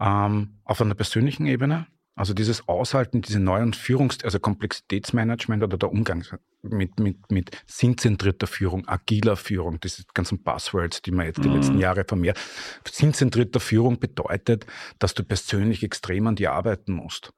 ähm, 0.00 0.60
auf 0.64 0.80
einer 0.80 0.94
persönlichen 0.94 1.46
Ebene, 1.46 1.86
also 2.16 2.32
dieses 2.32 2.68
Aushalten, 2.68 3.22
diese 3.22 3.40
neuen 3.40 3.72
Führungs-, 3.72 4.24
also 4.24 4.38
Komplexitätsmanagement 4.38 5.62
oder 5.62 5.76
der 5.76 5.90
Umgang 5.90 6.24
mit, 6.62 6.98
mit, 6.98 7.30
mit 7.30 7.50
sinnzentrierter 7.66 8.46
Führung, 8.46 8.86
agiler 8.86 9.36
Führung, 9.36 9.80
das 9.80 9.96
sind 9.96 10.14
ganzen 10.14 10.42
Buzzwords, 10.42 11.02
die 11.02 11.10
man 11.10 11.26
jetzt 11.26 11.42
die 11.42 11.48
mhm. 11.48 11.56
letzten 11.56 11.78
Jahre 11.78 12.04
vermehrt. 12.04 12.38
Sinnzentrierter 12.88 13.60
Führung 13.60 13.98
bedeutet, 13.98 14.66
dass 14.98 15.14
du 15.14 15.24
persönlich 15.24 15.82
extrem 15.82 16.26
an 16.26 16.36
dir 16.36 16.52
arbeiten 16.52 16.92
musst. 16.92 17.32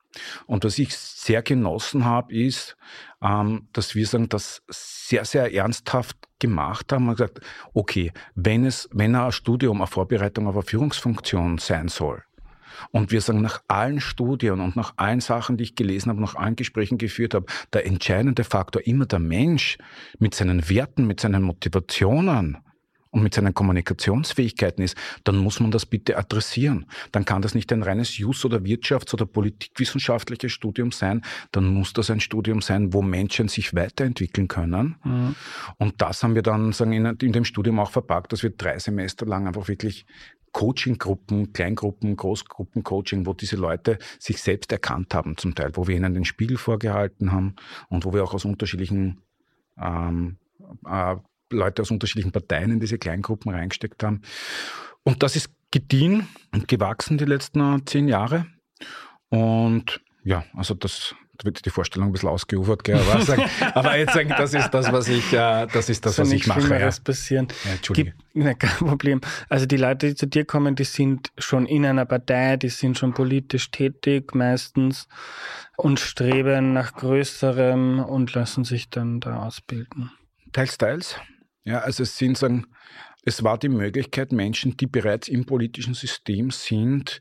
Und 0.46 0.64
was 0.64 0.78
ich 0.78 0.96
sehr 0.96 1.42
genossen 1.42 2.04
habe, 2.04 2.34
ist, 2.34 2.76
ähm, 3.22 3.68
dass 3.72 3.94
wir 3.94 4.06
sagen, 4.06 4.28
das 4.28 4.62
sehr, 4.68 5.24
sehr 5.24 5.52
ernsthaft 5.52 6.16
gemacht 6.38 6.92
haben 6.92 7.08
und 7.08 7.16
gesagt, 7.16 7.40
okay, 7.72 8.12
wenn 8.34 8.64
es, 8.64 8.88
wenn 8.92 9.14
ein 9.14 9.32
Studium 9.32 9.78
eine 9.78 9.86
Vorbereitung 9.86 10.46
auf 10.46 10.54
eine 10.54 10.62
Führungsfunktion 10.62 11.58
sein 11.58 11.88
soll, 11.88 12.22
und 12.90 13.10
wir 13.10 13.20
sagen, 13.20 13.40
nach 13.40 13.62
allen 13.68 14.00
Studien 14.00 14.60
und 14.60 14.76
nach 14.76 14.94
allen 14.96 15.20
Sachen, 15.20 15.56
die 15.56 15.64
ich 15.64 15.74
gelesen 15.74 16.10
habe, 16.10 16.20
nach 16.20 16.34
allen 16.34 16.56
Gesprächen 16.56 16.98
geführt 16.98 17.34
habe, 17.34 17.46
der 17.72 17.86
entscheidende 17.86 18.44
Faktor 18.44 18.86
immer 18.86 19.06
der 19.06 19.18
Mensch 19.18 19.78
mit 20.18 20.34
seinen 20.34 20.68
Werten, 20.68 21.06
mit 21.06 21.20
seinen 21.20 21.42
Motivationen 21.42 22.58
und 23.16 23.22
mit 23.22 23.34
seinen 23.34 23.54
Kommunikationsfähigkeiten 23.54 24.84
ist, 24.84 24.96
dann 25.24 25.38
muss 25.38 25.58
man 25.58 25.70
das 25.70 25.86
bitte 25.86 26.18
adressieren. 26.18 26.84
Dann 27.12 27.24
kann 27.24 27.40
das 27.40 27.54
nicht 27.54 27.72
ein 27.72 27.82
reines 27.82 28.18
Jus- 28.18 28.44
oder 28.44 28.58
Wirtschafts- 28.58 29.14
oder 29.14 29.24
politikwissenschaftliches 29.24 30.52
Studium 30.52 30.92
sein, 30.92 31.22
dann 31.50 31.66
muss 31.66 31.94
das 31.94 32.10
ein 32.10 32.20
Studium 32.20 32.60
sein, 32.60 32.92
wo 32.92 33.00
Menschen 33.00 33.48
sich 33.48 33.74
weiterentwickeln 33.74 34.48
können. 34.48 34.96
Mhm. 35.02 35.34
Und 35.78 36.02
das 36.02 36.22
haben 36.22 36.34
wir 36.34 36.42
dann 36.42 36.72
sagen, 36.72 36.92
in, 36.92 37.06
in 37.06 37.32
dem 37.32 37.46
Studium 37.46 37.80
auch 37.80 37.90
verpackt, 37.90 38.32
dass 38.32 38.42
wir 38.42 38.50
drei 38.50 38.78
Semester 38.78 39.24
lang 39.24 39.46
einfach 39.46 39.66
wirklich 39.66 40.04
Coaching-Gruppen, 40.56 41.52
Kleingruppen, 41.52 42.16
Großgruppen-Coaching, 42.16 43.26
wo 43.26 43.34
diese 43.34 43.56
Leute 43.56 43.98
sich 44.18 44.40
selbst 44.40 44.72
erkannt 44.72 45.14
haben 45.14 45.36
zum 45.36 45.54
Teil, 45.54 45.72
wo 45.74 45.86
wir 45.86 45.94
ihnen 45.94 46.14
den 46.14 46.24
Spiegel 46.24 46.56
vorgehalten 46.56 47.30
haben 47.30 47.56
und 47.90 48.06
wo 48.06 48.14
wir 48.14 48.24
auch 48.24 48.32
aus 48.32 48.46
unterschiedlichen 48.46 49.20
ähm, 49.78 50.38
äh, 50.86 51.16
Leute 51.50 51.82
aus 51.82 51.90
unterschiedlichen 51.90 52.32
Parteien 52.32 52.70
in 52.70 52.80
diese 52.80 52.96
Kleingruppen 52.96 53.52
reingesteckt 53.52 54.02
haben. 54.02 54.22
Und 55.02 55.22
das 55.22 55.36
ist 55.36 55.50
gediehen 55.70 56.26
und 56.54 56.68
gewachsen 56.68 57.18
die 57.18 57.26
letzten 57.26 57.84
zehn 57.84 58.08
Jahre. 58.08 58.46
Und 59.28 60.00
ja, 60.24 60.46
also 60.54 60.72
das, 60.72 61.14
da 61.38 61.44
wird 61.44 61.64
die 61.64 61.70
Vorstellung 61.70 62.08
ein 62.08 62.12
bisschen 62.12 62.28
ausgeufert, 62.28 62.84
gell? 62.84 62.98
Aber, 62.98 63.20
sagen, 63.22 63.44
aber 63.74 63.96
jetzt 63.98 64.14
sagen, 64.14 64.28
das 64.36 64.54
ist 64.54 64.70
das, 64.70 64.90
was 64.92 65.08
ich, 65.08 65.32
äh, 65.32 65.66
das 65.72 65.88
ist 65.88 66.04
das, 66.06 66.18
was 66.18 66.32
ich 66.32 66.46
mache. 66.46 66.78
Ja. 66.78 66.90
passieren. 67.02 67.48
Ja, 67.64 67.72
Entschuldige. 67.72 68.14
Gibt, 68.34 68.60
kein 68.60 68.88
Problem. 68.88 69.20
Also 69.48 69.66
die 69.66 69.76
Leute, 69.76 70.08
die 70.08 70.14
zu 70.14 70.26
dir 70.26 70.44
kommen, 70.44 70.74
die 70.74 70.84
sind 70.84 71.30
schon 71.38 71.66
in 71.66 71.84
einer 71.84 72.06
Partei, 72.06 72.56
die 72.56 72.68
sind 72.68 72.98
schon 72.98 73.14
politisch 73.14 73.70
tätig 73.70 74.34
meistens 74.34 75.08
und 75.76 76.00
streben 76.00 76.72
nach 76.72 76.94
Größerem 76.94 78.00
und 78.00 78.34
lassen 78.34 78.64
sich 78.64 78.90
dann 78.90 79.20
da 79.20 79.44
ausbilden. 79.44 80.10
Teils, 80.52 80.78
teils. 80.78 81.16
Ja, 81.64 81.80
also 81.80 82.04
es 82.04 82.16
sind 82.16 82.38
sagen, 82.38 82.66
es 83.24 83.42
war 83.42 83.58
die 83.58 83.68
Möglichkeit, 83.68 84.30
Menschen, 84.30 84.76
die 84.76 84.86
bereits 84.86 85.26
im 85.28 85.46
politischen 85.46 85.94
System 85.94 86.50
sind, 86.50 87.20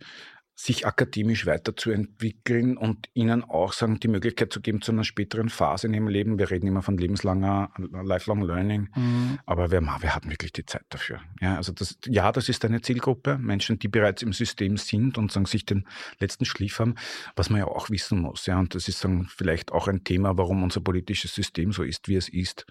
sich 0.58 0.88
akademisch 0.88 1.46
weiterzuentwickeln 1.46 2.78
und 2.78 3.10
ihnen 3.14 3.44
auch 3.44 3.74
sagen, 3.74 4.00
die 4.00 4.08
Möglichkeit 4.08 4.54
zu 4.54 4.62
geben 4.62 4.82
zu 4.82 4.94
einer 4.94 5.04
späteren 5.04 5.50
Phase 5.50 5.88
in 5.88 5.94
ihrem 5.94 6.08
Leben. 6.08 6.40
Wir 6.40 6.50
reden 6.50 6.68
immer 6.68 6.82
von 6.82 6.98
lebenslanger 6.98 7.72
Lifelong 7.78 8.42
Learning, 8.42 8.88
mhm. 8.96 9.38
aber 9.46 9.70
wir, 9.70 9.82
wir 9.82 10.16
hatten 10.16 10.30
wirklich 10.30 10.54
die 10.54 10.66
Zeit 10.66 10.86
dafür. 10.90 11.20
Ja, 11.42 11.58
also 11.58 11.74
das, 11.74 11.98
ja, 12.06 12.32
das 12.32 12.48
ist 12.48 12.64
eine 12.64 12.82
Zielgruppe, 12.82 13.38
Menschen, 13.38 13.80
die 13.80 13.90
bereits 13.90 14.22
im 14.22 14.32
System 14.32 14.78
sind 14.78 15.18
und 15.18 15.30
sagen, 15.30 15.46
sich 15.46 15.66
den 15.66 15.86
letzten 16.20 16.46
Schliff 16.46 16.80
haben, 16.80 16.96
was 17.36 17.50
man 17.50 17.60
ja 17.60 17.68
auch 17.68 17.90
wissen 17.90 18.22
muss. 18.22 18.46
Ja, 18.46 18.58
und 18.58 18.76
das 18.76 18.88
ist 18.88 19.00
sagen, 19.00 19.28
vielleicht 19.30 19.74
auch 19.74 19.90
ein 19.90 20.06
Thema, 20.06 20.38
warum 20.38 20.64
unser 20.64 20.80
politisches 20.80 21.36
System 21.36 21.74
so 21.74 21.84
ist, 21.84 22.08
wie 22.08 22.16
es 22.16 22.30
ist. 22.30 22.66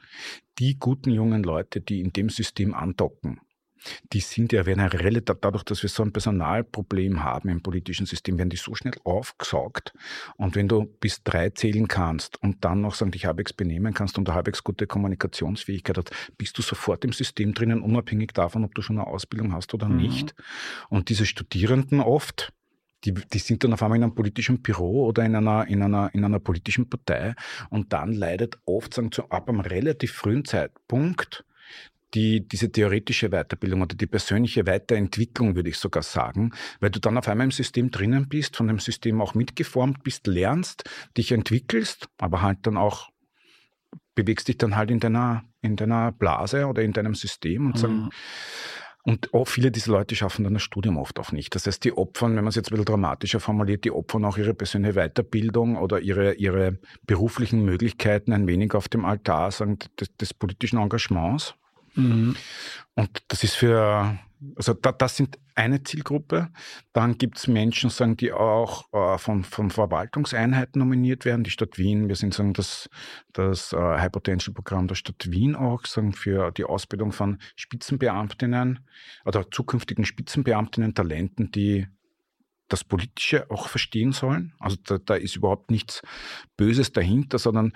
Die 0.58 0.78
guten 0.78 1.10
jungen 1.10 1.42
Leute, 1.42 1.82
die 1.82 2.00
in 2.00 2.14
dem 2.14 2.30
System 2.30 2.72
andocken, 2.72 3.40
die 4.12 4.20
sind 4.20 4.52
ja, 4.52 4.66
werden 4.66 4.80
ja 4.80 4.86
relativ, 4.86 5.36
dadurch, 5.40 5.64
dass 5.64 5.82
wir 5.82 5.90
so 5.90 6.02
ein 6.02 6.12
Personalproblem 6.12 7.22
haben 7.22 7.48
im 7.48 7.62
politischen 7.62 8.06
System, 8.06 8.38
werden 8.38 8.50
die 8.50 8.56
so 8.56 8.74
schnell 8.74 8.94
aufgesaugt. 9.04 9.92
Und 10.36 10.56
wenn 10.56 10.68
du 10.68 10.84
bis 11.00 11.22
drei 11.22 11.50
zählen 11.50 11.88
kannst 11.88 12.42
und 12.42 12.64
dann 12.64 12.80
noch 12.80 12.94
sagen, 12.94 13.10
dich 13.10 13.26
halbwegs 13.26 13.52
benehmen 13.52 13.94
kannst 13.94 14.18
und 14.18 14.28
eine 14.28 14.36
halbwegs 14.36 14.64
gute 14.64 14.86
Kommunikationsfähigkeit 14.86 15.98
hast, 15.98 16.10
bist 16.38 16.56
du 16.58 16.62
sofort 16.62 17.04
im 17.04 17.12
System 17.12 17.54
drinnen, 17.54 17.82
unabhängig 17.82 18.32
davon, 18.32 18.64
ob 18.64 18.74
du 18.74 18.82
schon 18.82 18.98
eine 18.98 19.06
Ausbildung 19.06 19.52
hast 19.52 19.74
oder 19.74 19.88
mhm. 19.88 19.96
nicht. 19.96 20.34
Und 20.88 21.08
diese 21.08 21.26
Studierenden 21.26 22.00
oft, 22.00 22.52
die, 23.04 23.12
die 23.12 23.38
sind 23.38 23.62
dann 23.64 23.72
auf 23.72 23.82
einmal 23.82 23.98
in 23.98 24.04
einem 24.04 24.14
politischen 24.14 24.62
Büro 24.62 25.06
oder 25.06 25.24
in 25.24 25.36
einer, 25.36 25.66
in 25.66 25.82
einer, 25.82 26.10
in 26.14 26.24
einer 26.24 26.40
politischen 26.40 26.88
Partei 26.88 27.34
und 27.70 27.92
dann 27.92 28.12
leidet 28.12 28.58
oft 28.64 28.94
sagen, 28.94 29.12
zu, 29.12 29.28
ab 29.30 29.48
einem 29.48 29.60
relativ 29.60 30.12
frühen 30.12 30.44
Zeitpunkt 30.44 31.44
die, 32.14 32.46
diese 32.46 32.70
theoretische 32.70 33.30
Weiterbildung 33.30 33.82
oder 33.82 33.96
die 33.96 34.06
persönliche 34.06 34.66
Weiterentwicklung, 34.66 35.56
würde 35.56 35.70
ich 35.70 35.78
sogar 35.78 36.02
sagen, 36.02 36.52
weil 36.80 36.90
du 36.90 37.00
dann 37.00 37.18
auf 37.18 37.28
einmal 37.28 37.46
im 37.46 37.50
System 37.50 37.90
drinnen 37.90 38.28
bist, 38.28 38.56
von 38.56 38.68
dem 38.68 38.78
System 38.78 39.20
auch 39.20 39.34
mitgeformt 39.34 40.02
bist, 40.02 40.26
lernst, 40.26 40.84
dich 41.16 41.32
entwickelst, 41.32 42.08
aber 42.18 42.42
halt 42.42 42.58
dann 42.62 42.76
auch 42.76 43.10
bewegst 44.14 44.48
dich 44.48 44.58
dann 44.58 44.76
halt 44.76 44.90
in 44.90 45.00
deiner, 45.00 45.44
in 45.60 45.76
deiner 45.76 46.12
Blase 46.12 46.66
oder 46.66 46.82
in 46.82 46.92
deinem 46.92 47.14
System 47.14 47.66
und 47.66 47.78
sagen, 47.78 47.94
mhm. 47.94 48.10
Und 49.06 49.34
auch 49.34 49.44
viele 49.46 49.70
dieser 49.70 49.92
Leute 49.92 50.16
schaffen 50.16 50.44
dann 50.44 50.54
das 50.54 50.62
Studium 50.62 50.96
oft 50.96 51.18
auch 51.18 51.30
nicht. 51.30 51.54
Das 51.54 51.66
heißt, 51.66 51.84
die 51.84 51.92
opfern, 51.92 52.36
wenn 52.36 52.44
man 52.44 52.48
es 52.48 52.54
jetzt 52.54 52.70
ein 52.70 52.70
bisschen 52.70 52.86
dramatischer 52.86 53.38
formuliert, 53.38 53.84
die 53.84 53.90
opfern 53.90 54.24
auch 54.24 54.38
ihre 54.38 54.54
persönliche 54.54 54.94
Weiterbildung 54.94 55.76
oder 55.76 56.00
ihre, 56.00 56.32
ihre 56.34 56.78
beruflichen 57.06 57.66
Möglichkeiten 57.66 58.32
ein 58.32 58.46
wenig 58.46 58.72
auf 58.72 58.88
dem 58.88 59.04
Altar 59.04 59.50
sagen, 59.50 59.78
des, 60.00 60.16
des 60.16 60.32
politischen 60.32 60.78
Engagements. 60.78 61.54
Mhm. 61.94 62.36
Und 62.94 63.22
das 63.28 63.44
ist 63.44 63.54
für, 63.54 64.18
also 64.56 64.74
da, 64.74 64.92
das 64.92 65.16
sind 65.16 65.38
eine 65.54 65.82
Zielgruppe. 65.82 66.48
Dann 66.92 67.16
gibt 67.18 67.38
es 67.38 67.46
Menschen, 67.46 67.90
sagen, 67.90 68.16
die 68.16 68.32
auch 68.32 68.92
äh, 68.92 69.18
von, 69.18 69.44
von 69.44 69.70
Verwaltungseinheiten 69.70 70.78
nominiert 70.78 71.24
werden. 71.24 71.44
Die 71.44 71.50
Stadt 71.50 71.78
Wien, 71.78 72.08
wir 72.08 72.16
sind 72.16 72.34
sagen, 72.34 72.52
das, 72.52 72.88
das 73.32 73.72
äh, 73.72 73.76
High 73.76 74.12
Potential 74.12 74.54
Programm 74.54 74.88
der 74.88 74.96
Stadt 74.96 75.30
Wien 75.30 75.54
auch, 75.54 75.84
sagen, 75.86 76.12
für 76.12 76.50
die 76.52 76.64
Ausbildung 76.64 77.12
von 77.12 77.38
Spitzenbeamtinnen 77.56 78.80
oder 79.24 79.50
zukünftigen 79.50 80.04
Spitzenbeamtinnen, 80.04 80.94
Talenten, 80.94 81.50
die 81.50 81.86
das 82.68 82.82
Politische 82.82 83.50
auch 83.50 83.68
verstehen 83.68 84.12
sollen. 84.12 84.54
Also 84.58 84.76
da, 84.82 84.98
da 84.98 85.14
ist 85.14 85.36
überhaupt 85.36 85.70
nichts 85.70 86.02
Böses 86.56 86.92
dahinter, 86.92 87.38
sondern 87.38 87.72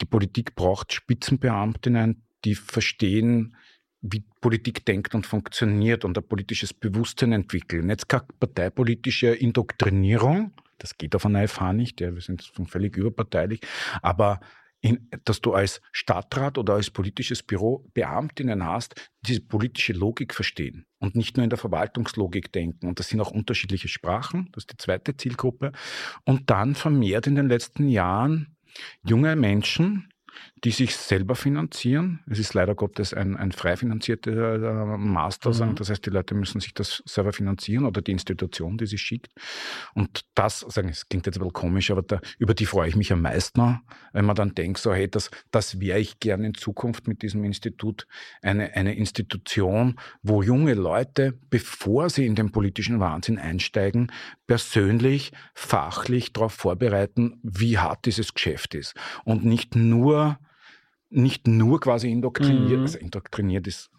die 0.00 0.06
Politik 0.06 0.54
braucht 0.54 0.92
Spitzenbeamtinnen, 0.92 2.24
die 2.44 2.54
verstehen, 2.54 3.56
wie 4.00 4.24
Politik 4.40 4.84
denkt 4.84 5.14
und 5.14 5.26
funktioniert 5.26 6.04
und 6.04 6.16
ein 6.16 6.26
politisches 6.26 6.72
Bewusstsein 6.72 7.32
entwickeln. 7.32 7.88
Jetzt 7.88 8.08
keine 8.08 8.26
parteipolitische 8.38 9.28
Indoktrinierung, 9.28 10.52
das 10.78 10.96
geht 10.96 11.16
auf 11.16 11.26
einer 11.26 11.46
FH 11.46 11.72
nicht, 11.72 12.00
ja, 12.00 12.14
wir 12.14 12.20
sind 12.20 12.52
völlig 12.68 12.96
überparteilich, 12.96 13.60
aber 14.00 14.40
in, 14.80 15.08
dass 15.24 15.40
du 15.40 15.54
als 15.54 15.80
Stadtrat 15.90 16.56
oder 16.56 16.74
als 16.74 16.90
politisches 16.90 17.42
Büro 17.42 17.90
Beamtinnen 17.94 18.64
hast, 18.64 19.10
diese 19.26 19.40
politische 19.40 19.92
Logik 19.92 20.34
verstehen 20.34 20.86
und 21.00 21.16
nicht 21.16 21.36
nur 21.36 21.44
in 21.44 21.50
der 21.50 21.58
Verwaltungslogik 21.58 22.52
denken. 22.52 22.86
Und 22.86 23.00
das 23.00 23.08
sind 23.08 23.20
auch 23.20 23.32
unterschiedliche 23.32 23.88
Sprachen, 23.88 24.50
das 24.52 24.62
ist 24.62 24.72
die 24.72 24.76
zweite 24.76 25.16
Zielgruppe. 25.16 25.72
Und 26.24 26.50
dann 26.50 26.76
vermehrt 26.76 27.26
in 27.26 27.34
den 27.34 27.48
letzten 27.48 27.88
Jahren 27.88 28.56
junge 29.02 29.34
Menschen, 29.34 30.12
die 30.64 30.70
sich 30.70 30.96
selber 30.96 31.34
finanzieren. 31.34 32.20
Es 32.28 32.38
ist 32.38 32.54
leider 32.54 32.74
Gottes 32.74 33.14
ein, 33.14 33.36
ein 33.36 33.52
frei 33.52 33.76
finanzierter 33.76 34.54
äh, 34.54 34.96
Master, 34.98 35.50
mhm. 35.66 35.74
das 35.76 35.90
heißt, 35.90 36.04
die 36.04 36.10
Leute 36.10 36.34
müssen 36.34 36.60
sich 36.60 36.74
das 36.74 37.02
selber 37.06 37.32
finanzieren 37.32 37.84
oder 37.84 38.02
die 38.02 38.12
Institution, 38.12 38.76
die 38.76 38.86
sie 38.86 38.98
schickt. 38.98 39.32
Und 39.94 40.22
das, 40.34 40.60
sagen, 40.60 40.88
es 40.88 41.08
klingt 41.08 41.26
jetzt 41.26 41.36
ein 41.36 41.40
bisschen 41.40 41.52
komisch, 41.52 41.90
aber 41.90 42.02
da, 42.02 42.20
über 42.38 42.54
die 42.54 42.66
freue 42.66 42.88
ich 42.88 42.96
mich 42.96 43.12
am 43.12 43.22
meisten, 43.22 43.80
wenn 44.12 44.24
man 44.24 44.36
dann 44.36 44.54
denkt, 44.54 44.78
so, 44.78 44.92
hey, 44.92 45.08
das, 45.08 45.30
das 45.50 45.80
wäre 45.80 45.98
ich 45.98 46.20
gerne 46.20 46.46
in 46.46 46.54
Zukunft 46.54 47.08
mit 47.08 47.22
diesem 47.22 47.44
Institut, 47.44 48.06
eine, 48.42 48.74
eine 48.74 48.94
Institution, 48.94 49.98
wo 50.22 50.42
junge 50.42 50.74
Leute, 50.74 51.38
bevor 51.50 52.10
sie 52.10 52.26
in 52.26 52.34
den 52.34 52.50
politischen 52.52 53.00
Wahnsinn 53.00 53.38
einsteigen, 53.38 54.12
persönlich, 54.46 55.32
fachlich 55.54 56.32
darauf 56.32 56.52
vorbereiten, 56.52 57.38
wie 57.42 57.78
hart 57.78 58.06
dieses 58.06 58.34
Geschäft 58.34 58.74
ist. 58.74 58.94
Und 59.24 59.44
nicht 59.44 59.76
nur 59.76 60.27
nicht 61.10 61.46
nur 61.46 61.80
quasi 61.80 62.10
indoktriniert, 62.10 62.78
mhm. 62.78 62.82
also 62.82 62.98
indoktriniert 62.98 63.66
ist, 63.66 63.90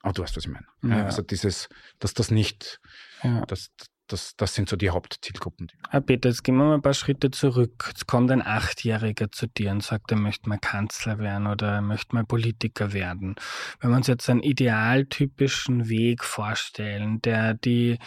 aber 0.00 0.12
du 0.12 0.22
weißt, 0.22 0.36
was 0.36 0.44
ich 0.44 0.50
meine. 0.50 0.66
Ja. 0.82 1.04
Also 1.04 1.22
dieses, 1.22 1.68
dass 1.98 2.14
das 2.14 2.30
nicht, 2.30 2.80
ja. 3.22 3.44
das, 3.46 3.70
das, 4.08 4.34
das 4.36 4.54
sind 4.54 4.68
so 4.68 4.76
die 4.76 4.90
Hauptzielgruppen. 4.90 5.68
Herr 5.90 6.00
Peter, 6.00 6.28
jetzt 6.28 6.42
gehen 6.42 6.56
wir 6.56 6.64
mal 6.64 6.74
ein 6.74 6.82
paar 6.82 6.94
Schritte 6.94 7.30
zurück. 7.30 7.84
Jetzt 7.88 8.06
kommt 8.06 8.30
ein 8.30 8.44
Achtjähriger 8.44 9.30
zu 9.30 9.46
dir 9.46 9.70
und 9.70 9.82
sagt, 9.82 10.10
er 10.10 10.18
möchte 10.18 10.48
mal 10.48 10.58
Kanzler 10.58 11.18
werden 11.18 11.46
oder 11.46 11.74
er 11.74 11.82
möchte 11.82 12.14
mal 12.14 12.24
Politiker 12.24 12.92
werden. 12.92 13.36
Wenn 13.80 13.90
wir 13.90 13.96
uns 13.96 14.06
jetzt 14.06 14.28
einen 14.28 14.42
idealtypischen 14.42 15.88
Weg 15.88 16.24
vorstellen, 16.24 17.20
der, 17.22 17.54
die, 17.54 17.98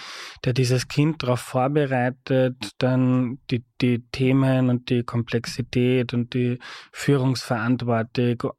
der 0.44 0.54
dieses 0.54 0.88
Kind 0.88 1.24
darauf 1.24 1.40
vorbereitet, 1.40 2.58
dann 2.80 3.40
die, 3.50 3.64
die 3.82 4.04
Themen 4.12 4.70
und 4.70 4.90
die 4.90 5.04
Komplexität 5.04 6.14
und 6.14 6.34
die 6.34 6.60
Führungsverantwortung 6.92 8.52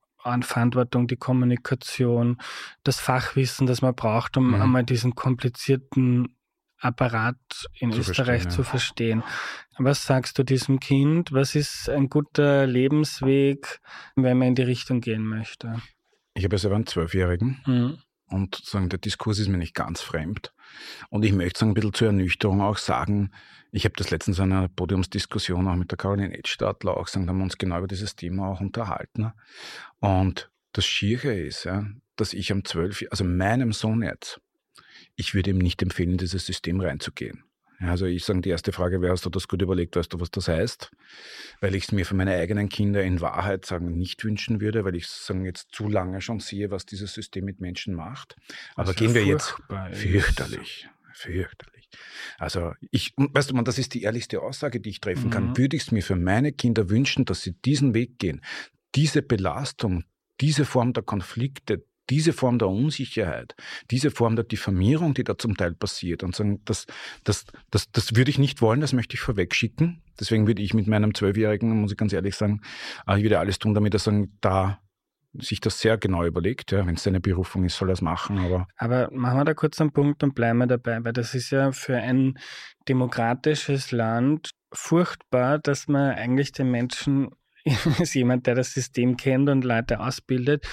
Verantwortung, 0.43 1.09
die 1.09 1.17
Kommunikation, 1.17 2.41
das 2.85 3.01
Fachwissen, 3.01 3.67
das 3.67 3.83
man 3.83 3.95
braucht, 3.95 4.37
um 4.37 4.49
mhm. 4.49 4.63
einmal 4.63 4.85
diesen 4.85 5.17
komplizierten 5.17 6.37
Apparat 6.83 7.37
in 7.79 7.93
zu 7.93 8.01
Österreich 8.01 8.43
verstehen, 8.43 8.51
zu 8.51 8.63
verstehen. 8.65 9.23
Was 9.79 10.05
sagst 10.05 10.39
du 10.39 10.43
diesem 10.43 10.81
Kind? 10.81 11.33
Was 11.33 11.55
ist 11.55 11.89
ein 11.89 12.09
guter 12.09 12.67
Lebensweg, 12.67 13.81
wenn 14.17 14.39
man 14.39 14.49
in 14.49 14.55
die 14.55 14.63
Richtung 14.63 15.01
gehen 15.01 15.25
möchte? 15.25 15.81
Ich 16.35 16.45
habe 16.45 16.57
ja 16.57 16.59
selber 16.59 16.77
einen 16.77 16.87
Zwölfjährigen 16.87 17.61
mhm. 17.67 17.99
und 18.27 18.57
sagen, 18.57 18.89
der 18.89 18.99
Diskurs 18.99 19.39
ist 19.39 19.49
mir 19.49 19.59
nicht 19.59 19.75
ganz 19.75 20.01
fremd. 20.01 20.53
Und 21.09 21.25
ich 21.25 21.33
möchte 21.33 21.61
sagen, 21.61 21.73
ein 21.73 21.75
bisschen 21.75 21.95
zur 21.95 22.07
Ernüchterung 22.09 22.61
auch 22.61 22.79
sagen, 22.79 23.31
ich 23.71 23.85
habe 23.85 23.95
das 23.97 24.11
letztens 24.11 24.39
in 24.39 24.53
einer 24.53 24.69
Podiumsdiskussion 24.69 25.67
auch 25.69 25.77
mit 25.77 25.91
der 25.91 25.99
Caroline 25.99 26.37
Edstadler 26.37 26.97
auch 26.97 27.07
gesagt, 27.07 27.27
da 27.27 27.31
haben 27.31 27.39
wir 27.39 27.45
uns 27.45 27.59
genau 27.59 27.79
über 27.79 27.87
dieses 27.87 28.17
Thema 28.17 28.49
auch 28.49 28.61
unterhalten. 28.61 29.33
Und 30.01 30.51
das 30.73 30.85
Schiere 30.85 31.35
ist, 31.35 31.65
ja, 31.65 31.87
dass 32.17 32.35
ich 32.35 32.53
am 32.53 32.65
12, 32.65 33.07
also 33.11 33.25
meinem 33.25 33.73
Sohn 33.73 34.03
jetzt, 34.03 34.41
ich 35.17 35.35
würde 35.35 35.51
ihm 35.51 35.59
nicht 35.59 35.83
empfehlen, 35.83 36.13
in 36.13 36.19
dieses 36.19 36.47
System 36.47 36.81
reinzugehen. 36.81 37.45
Also 37.81 38.07
ich 38.07 38.25
sage, 38.25 38.41
die 38.41 38.51
erste 38.51 38.73
Frage 38.73 39.01
wäre, 39.01 39.13
hast 39.13 39.25
du 39.25 39.31
das 39.31 39.49
gut 39.49 39.61
überlegt, 39.61 39.97
weißt 39.97 40.13
du, 40.13 40.21
was 40.21 40.31
das 40.31 40.47
heißt? 40.49 40.91
Weil 41.61 41.75
ich 41.75 41.85
es 41.85 41.93
mir 41.93 42.07
für 42.07 42.15
meine 42.15 42.35
eigenen 42.37 42.69
Kinder 42.69 43.03
in 43.03 43.21
Wahrheit 43.21 43.67
sagen 43.67 43.97
nicht 43.97 44.23
wünschen 44.25 44.61
würde, 44.61 44.85
weil 44.85 44.95
ich 44.95 45.09
sagen 45.09 45.45
jetzt 45.45 45.73
zu 45.73 45.89
lange 45.89 46.21
schon 46.21 46.39
sehe, 46.39 46.71
was 46.71 46.87
dieses 46.87 47.13
System 47.13 47.45
mit 47.45 47.61
Menschen 47.61 47.95
macht. 47.95 48.37
Aber 48.75 48.89
also 48.89 48.95
gehen 48.95 49.15
wir 49.15 49.25
jetzt 49.25 49.57
fürchterlich, 49.93 50.89
fürchterlich. 51.13 51.89
Also 52.39 52.73
ich, 52.91 53.13
weißt 53.17 53.51
du, 53.51 53.55
man, 53.55 53.65
das 53.65 53.79
ist 53.79 53.95
die 53.95 54.03
ehrlichste 54.03 54.41
Aussage, 54.41 54.81
die 54.81 54.91
ich 54.91 55.01
treffen 55.01 55.31
kann. 55.31 55.49
Mhm. 55.49 55.59
Würde 55.59 55.77
ich 55.77 55.83
es 55.83 55.93
mir 55.93 56.03
für 56.03 56.17
meine 56.17 56.53
Kinder 56.53 56.89
wünschen, 56.89 57.25
dass 57.25 57.43
sie 57.43 57.53
diesen 57.53 57.95
Weg 57.95 58.19
gehen, 58.19 58.43
diese 58.95 59.23
Belastung, 59.23 60.05
diese 60.41 60.65
Form 60.65 60.93
der 60.93 61.03
Konflikte, 61.03 61.85
diese 62.11 62.33
Form 62.33 62.59
der 62.59 62.69
Unsicherheit, 62.69 63.55
diese 63.91 64.11
Form 64.11 64.37
der 64.37 64.45
Diffamierung, 64.45 65.15
die 65.15 65.25
da 65.25 65.39
zum 65.39 65.57
Teil 65.57 65.75
passiert 65.75 66.23
und 66.23 66.35
sagen, 66.35 66.61
das, 66.65 66.87
das, 67.25 67.47
das, 67.71 67.91
das 67.91 68.15
würde 68.15 68.31
ich 68.31 68.39
nicht 68.39 68.61
wollen, 68.61 68.81
das 68.81 68.93
möchte 68.93 69.15
ich 69.15 69.21
vorwegschicken. 69.21 70.03
Deswegen 70.19 70.47
würde 70.47 70.63
ich 70.63 70.75
mit 70.75 70.87
meinem 70.87 71.15
Zwölfjährigen, 71.15 71.81
muss 71.81 71.93
ich 71.93 71.97
ganz 71.97 72.13
ehrlich 72.13 72.37
sagen, 72.37 72.61
äh, 73.07 73.17
ich 73.17 73.23
würde 73.23 73.39
alles 73.39 73.59
tun, 73.59 73.75
damit 73.75 73.95
er 73.95 74.01
sagen, 74.01 74.37
da 74.41 74.79
sich 75.35 75.61
das 75.61 75.81
sehr 75.81 75.97
genau 75.97 76.25
überlegt. 76.25 76.73
Ja, 76.73 76.87
Wenn 76.87 76.97
es 76.97 77.05
seine 77.05 77.21
Berufung 77.21 77.65
ist, 77.65 77.77
soll 77.77 77.89
er 77.89 77.95
es 77.95 78.03
machen. 78.03 78.39
Aber, 78.39 78.67
aber 78.77 79.09
machen 79.13 79.39
wir 79.39 79.45
da 79.45 79.55
kurz 79.55 79.81
einen 79.81 79.93
Punkt 79.93 80.23
und 80.23 80.35
bleiben 80.35 80.59
wir 80.59 80.67
dabei, 80.67 81.03
weil 81.05 81.13
das 81.13 81.35
ist 81.35 81.51
ja 81.51 81.73
für 81.73 81.97
ein 81.97 82.39
demokratisches 82.89 83.93
Land 83.93 84.51
furchtbar, 84.73 85.59
dass 85.59 85.89
man 85.89 86.13
eigentlich 86.13 86.53
den 86.53 86.71
Menschen 86.71 87.31
ist 88.01 88.15
jemand, 88.15 88.47
der 88.47 88.55
das 88.55 88.73
System 88.73 89.17
kennt 89.17 89.49
und 89.49 89.65
Leute 89.65 90.01
ausbildet, 90.01 90.67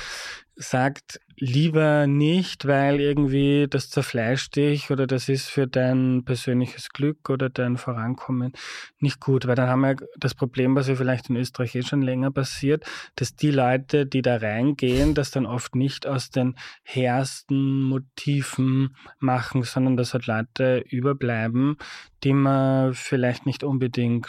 sagt 0.55 1.21
lieber 1.37 2.05
nicht, 2.05 2.67
weil 2.67 2.99
irgendwie 2.99 3.67
das 3.69 3.89
zerfleischt 3.89 4.57
dich 4.57 4.91
oder 4.91 5.07
das 5.07 5.29
ist 5.29 5.47
für 5.47 5.67
dein 5.67 6.25
persönliches 6.25 6.89
Glück 6.89 7.29
oder 7.29 7.49
dein 7.49 7.77
Vorankommen 7.77 8.51
nicht 8.99 9.21
gut, 9.21 9.47
weil 9.47 9.55
dann 9.55 9.69
haben 9.69 9.81
wir 9.81 9.95
das 10.17 10.35
Problem, 10.35 10.75
was 10.75 10.89
ja 10.89 10.95
vielleicht 10.95 11.29
in 11.29 11.37
Österreich 11.37 11.75
eh 11.75 11.83
schon 11.83 12.01
länger 12.01 12.31
passiert, 12.31 12.83
dass 13.15 13.35
die 13.35 13.51
Leute, 13.51 14.05
die 14.05 14.21
da 14.21 14.35
reingehen, 14.35 15.13
das 15.13 15.31
dann 15.31 15.45
oft 15.45 15.75
nicht 15.75 16.05
aus 16.07 16.29
den 16.29 16.55
hehrsten 16.83 17.83
Motiven 17.83 18.95
machen, 19.19 19.63
sondern 19.63 19.95
dass 19.95 20.13
halt 20.13 20.27
Leute 20.27 20.83
überbleiben, 20.89 21.77
die 22.25 22.33
man 22.33 22.93
vielleicht 22.93 23.45
nicht 23.45 23.63
unbedingt 23.63 24.27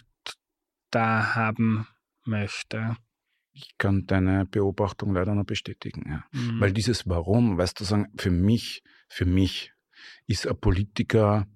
da 0.93 1.35
haben 1.35 1.89
möchte. 2.25 2.97
Ich 3.53 3.77
kann 3.79 4.07
deine 4.07 4.47
Beobachtung 4.47 5.13
leider 5.13 5.35
noch 5.35 5.45
bestätigen. 5.45 6.05
Ja. 6.09 6.25
Mhm. 6.33 6.61
Weil 6.61 6.73
dieses 6.73 7.09
Warum, 7.09 7.59
weißt 7.59 7.81
du, 7.81 7.85
sagen, 7.85 8.07
für 8.17 8.31
mich, 8.31 8.83
für 9.09 9.25
mich 9.25 9.73
ist 10.27 10.47
ein 10.47 10.59
Politiker 10.59 11.47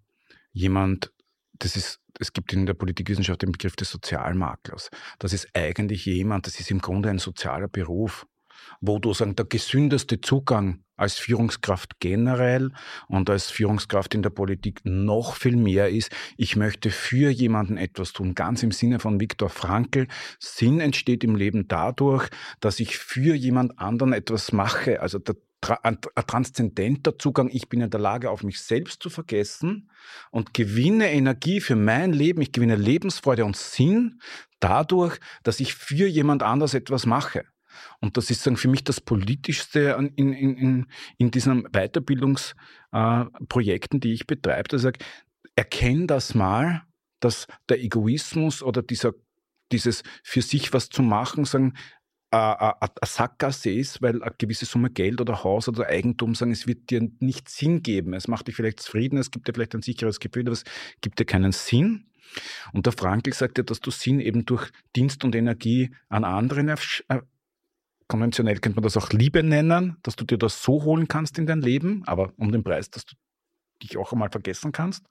jemand, 0.52 1.12
das 1.52 1.76
ist, 1.76 2.00
es 2.18 2.32
gibt 2.32 2.52
in 2.52 2.66
der 2.66 2.74
Politikwissenschaft 2.74 3.42
den 3.42 3.52
Begriff 3.52 3.76
des 3.76 3.90
Sozialmaklers. 3.90 4.90
Das 5.18 5.32
ist 5.32 5.48
eigentlich 5.54 6.04
jemand, 6.04 6.46
das 6.46 6.58
ist 6.60 6.70
im 6.70 6.80
Grunde 6.80 7.10
ein 7.10 7.18
sozialer 7.18 7.68
Beruf 7.68 8.26
wo 8.80 8.98
du 8.98 9.14
sagen, 9.14 9.36
der 9.36 9.46
gesündeste 9.46 10.20
Zugang 10.20 10.84
als 10.96 11.14
Führungskraft 11.14 11.98
generell 12.00 12.70
und 13.08 13.28
als 13.28 13.50
Führungskraft 13.50 14.14
in 14.14 14.22
der 14.22 14.30
Politik 14.30 14.80
noch 14.84 15.34
viel 15.34 15.56
mehr 15.56 15.88
ist, 15.88 16.10
ich 16.36 16.56
möchte 16.56 16.90
für 16.90 17.30
jemanden 17.30 17.76
etwas 17.76 18.12
tun, 18.12 18.34
ganz 18.34 18.62
im 18.62 18.70
Sinne 18.70 19.00
von 19.00 19.20
Viktor 19.20 19.48
Frankl. 19.48 20.06
Sinn 20.38 20.80
entsteht 20.80 21.24
im 21.24 21.34
Leben 21.34 21.66
dadurch, 21.66 22.28
dass 22.60 22.80
ich 22.80 22.96
für 22.96 23.34
jemand 23.34 23.78
anderen 23.78 24.12
etwas 24.12 24.52
mache. 24.52 25.00
Also 25.00 25.18
der 25.18 25.36
ein 25.82 25.98
transzendenter 26.26 27.18
Zugang, 27.18 27.48
ich 27.50 27.68
bin 27.68 27.80
in 27.80 27.90
der 27.90 28.00
Lage, 28.00 28.30
auf 28.30 28.42
mich 28.42 28.60
selbst 28.60 29.02
zu 29.02 29.10
vergessen 29.10 29.90
und 30.30 30.54
gewinne 30.54 31.10
Energie 31.10 31.60
für 31.60 31.76
mein 31.76 32.12
Leben, 32.12 32.42
ich 32.42 32.52
gewinne 32.52 32.76
Lebensfreude 32.76 33.44
und 33.44 33.56
Sinn 33.56 34.20
dadurch, 34.60 35.18
dass 35.42 35.60
ich 35.60 35.74
für 35.74 36.06
jemand 36.06 36.42
anders 36.42 36.74
etwas 36.74 37.06
mache. 37.06 37.44
Und 38.00 38.16
das 38.16 38.30
ist 38.30 38.42
sagen, 38.42 38.56
für 38.56 38.68
mich 38.68 38.84
das 38.84 39.00
Politischste 39.00 39.96
in, 39.98 40.32
in, 40.32 40.56
in, 40.56 40.86
in 41.18 41.30
diesen 41.30 41.64
Weiterbildungsprojekten, 41.72 43.98
äh, 43.98 44.00
die 44.00 44.12
ich 44.12 44.26
betreibe. 44.26 44.76
Ich 44.76 44.82
sage, 44.82 44.98
erkenne 45.56 46.06
das 46.06 46.34
mal, 46.34 46.82
dass 47.20 47.46
der 47.68 47.82
Egoismus 47.82 48.62
oder 48.62 48.82
dieser, 48.82 49.12
dieses 49.72 50.02
für 50.22 50.42
sich 50.42 50.72
was 50.72 50.88
zu 50.88 51.02
machen, 51.02 51.44
sagen, 51.44 51.74
eine 52.34 52.74
Sackgasse 53.04 53.70
ist, 53.70 54.02
weil 54.02 54.22
eine 54.22 54.34
gewisse 54.36 54.64
Summe 54.64 54.90
Geld 54.90 55.20
oder 55.20 55.44
Haus 55.44 55.68
oder 55.68 55.86
Eigentum 55.86 56.34
sagen, 56.34 56.50
es 56.50 56.66
wird 56.66 56.90
dir 56.90 57.08
nicht 57.20 57.48
Sinn 57.48 57.82
geben. 57.82 58.12
Es 58.12 58.26
macht 58.26 58.48
dich 58.48 58.56
vielleicht 58.56 58.80
zufrieden, 58.80 59.18
es 59.18 59.30
gibt 59.30 59.46
dir 59.46 59.54
vielleicht 59.54 59.74
ein 59.74 59.82
sicheres 59.82 60.18
Gefühl, 60.18 60.42
aber 60.42 60.52
es 60.52 60.64
gibt 61.00 61.20
dir 61.20 61.26
keinen 61.26 61.52
Sinn. 61.52 62.06
Und 62.72 62.86
der 62.86 62.92
Frankl 62.92 63.32
sagt 63.32 63.58
ja, 63.58 63.64
dass 63.64 63.80
du 63.80 63.90
Sinn 63.90 64.18
eben 64.18 64.46
durch 64.46 64.70
Dienst 64.96 65.24
und 65.24 65.34
Energie 65.34 65.94
an 66.08 66.24
anderen 66.24 66.74
konventionell 68.14 68.60
könnte 68.60 68.76
man 68.76 68.84
das 68.84 68.96
auch 68.96 69.10
Liebe 69.10 69.42
nennen, 69.42 69.96
dass 70.04 70.14
du 70.14 70.24
dir 70.24 70.38
das 70.38 70.62
so 70.62 70.84
holen 70.84 71.08
kannst 71.08 71.36
in 71.36 71.46
dein 71.46 71.60
Leben, 71.60 72.04
aber 72.06 72.32
um 72.36 72.52
den 72.52 72.62
Preis, 72.62 72.88
dass 72.88 73.04
du 73.04 73.16
dich 73.82 73.96
auch 73.96 74.12
einmal 74.12 74.30
vergessen 74.30 74.70
kannst. 74.70 75.04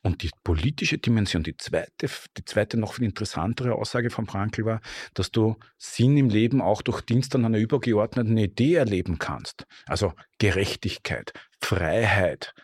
Und 0.00 0.22
die 0.22 0.30
politische 0.42 0.96
Dimension, 0.96 1.42
die 1.42 1.54
zweite, 1.58 2.08
die 2.38 2.44
zweite 2.46 2.78
noch 2.78 2.94
viel 2.94 3.04
interessantere 3.04 3.74
Aussage 3.74 4.08
von 4.08 4.24
Frankl 4.24 4.64
war, 4.64 4.80
dass 5.12 5.32
du 5.32 5.56
Sinn 5.76 6.16
im 6.16 6.30
Leben 6.30 6.62
auch 6.62 6.80
durch 6.80 7.02
Dienst 7.02 7.34
an 7.34 7.44
einer 7.44 7.58
übergeordneten 7.58 8.38
Idee 8.38 8.76
erleben 8.76 9.18
kannst. 9.18 9.66
Also 9.84 10.14
Gerechtigkeit, 10.38 11.34
Freiheit, 11.60 12.54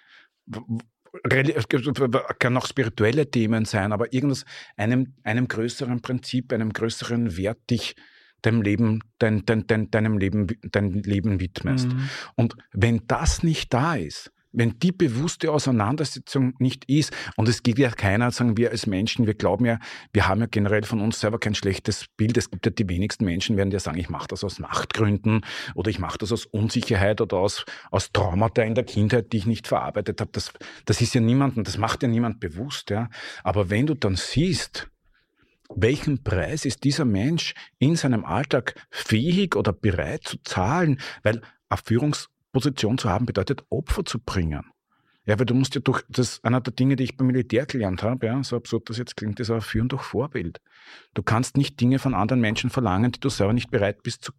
kann 2.39 2.57
auch 2.57 2.67
spirituelle 2.67 3.31
Themen 3.31 3.67
sein, 3.67 3.93
aber 3.93 4.15
irgendwas, 4.15 4.47
einem, 4.79 5.13
einem 5.23 5.49
größeren 5.49 6.01
Prinzip, 6.01 6.51
einem 6.51 6.73
größeren 6.73 7.37
Wert 7.37 7.59
dich 7.69 7.95
deinem 8.43 8.63
Leben, 8.63 9.01
dein, 9.19 9.45
dein, 9.45 9.67
dein, 9.67 9.91
deinem 9.91 10.19
Leben, 10.19 10.47
dein 10.71 10.93
Leben 11.03 11.41
widmest. 11.41 11.89
Mhm. 11.89 12.09
Und 12.37 12.57
wenn 12.73 13.03
das 13.07 13.43
nicht 13.43 13.73
da 13.73 13.95
ist, 13.95 14.33
wenn 14.53 14.79
die 14.79 14.93
bewusste 14.93 15.53
Auseinandersetzung 15.53 16.55
nicht 16.59 16.85
ist, 16.87 17.13
und 17.37 17.49
es 17.49 17.63
geht 17.63 17.79
ja 17.79 17.91
keiner, 17.91 18.31
sagen 18.31 18.57
wir 18.57 18.71
als 18.71 18.87
Menschen, 18.87 19.27
wir 19.27 19.35
glauben 19.35 19.65
ja, 19.65 19.79
wir 20.13 20.29
haben 20.29 20.41
ja 20.41 20.47
generell 20.47 20.83
von 20.83 21.01
uns 21.01 21.21
selber 21.21 21.39
kein 21.39 21.55
schlechtes 21.55 22.07
Bild. 22.17 22.37
Es 22.37 22.51
gibt 22.51 22.67
ja 22.67 22.73
die 22.73 22.89
wenigsten 22.89 23.25
Menschen, 23.25 23.57
werden 23.57 23.71
ja 23.71 23.79
sagen, 23.79 23.99
ich 23.99 24.09
mache 24.09 24.29
das 24.29 24.45
aus 24.45 24.59
Machtgründen 24.59 25.43
oder 25.75 25.91
ich 25.91 25.99
mache 25.99 26.19
das 26.19 26.33
aus 26.33 26.47
Unsicherheit 26.47 27.21
oder 27.21 27.37
aus, 27.37 27.65
aus 27.91 28.13
Traumata 28.13 28.63
in 28.63 28.75
der 28.75 28.85
Kindheit, 28.85 29.33
die 29.33 29.39
ich 29.39 29.47
nicht 29.47 29.69
verarbeitet 29.69 30.21
habe. 30.21 30.31
Das, 30.33 30.53
das 30.85 31.01
ist 31.01 31.15
ja 31.15 31.21
niemandem, 31.21 31.65
das 31.65 31.79
macht 31.79 32.03
ja 32.03 32.09
niemand 32.09 32.41
bewusst. 32.41 32.91
Ja. 32.91 33.09
Aber 33.45 33.71
wenn 33.71 33.87
du 33.87 33.95
dann 33.95 34.17
siehst, 34.17 34.91
welchen 35.77 36.23
Preis 36.23 36.65
ist 36.65 36.85
dieser 36.85 37.05
Mensch 37.05 37.55
in 37.79 37.97
seinem 37.97 38.25
Alltag 38.25 38.75
fähig 38.91 39.57
oder 39.57 39.73
bereit 39.73 40.25
zu 40.25 40.43
zahlen? 40.43 41.01
Weil 41.23 41.41
eine 41.69 41.81
Führungsposition 41.85 42.99
zu 42.99 43.09
haben 43.09 43.27
bedeutet, 43.27 43.65
Opfer 43.71 44.05
zu 44.05 44.19
bringen. 44.19 44.65
Ja, 45.27 45.39
weil 45.39 45.47
du 45.47 45.55
musst 45.55 45.75
ja 45.75 45.81
durch, 45.81 46.03
das 46.09 46.33
ist 46.33 46.45
einer 46.45 46.61
der 46.61 46.73
Dinge, 46.73 46.97
die 46.97 47.05
ich 47.05 47.17
beim 47.17 47.29
Militär 47.29 47.67
gelernt 47.67 48.03
habe, 48.03 48.27
ja, 48.27 48.43
so 48.43 48.57
absurd 48.57 48.89
das 48.89 48.99
jetzt 48.99 49.17
klingt, 49.17 49.39
ist 49.39 49.51
aber 49.51 49.61
Führen 49.61 49.89
durch 49.89 50.03
Vorbild. 50.03 50.61
Du 51.15 51.23
kannst 51.23 51.57
nicht 51.57 51.81
Dinge 51.81 51.99
von 51.99 52.15
anderen 52.15 52.41
Menschen 52.41 52.71
verlangen, 52.71 53.13
die 53.13 53.21
du 53.21 53.29
selber 53.29 53.53
nicht 53.53 53.71
bereit 53.71 54.03
bist 54.03 54.25
zu 54.25 54.33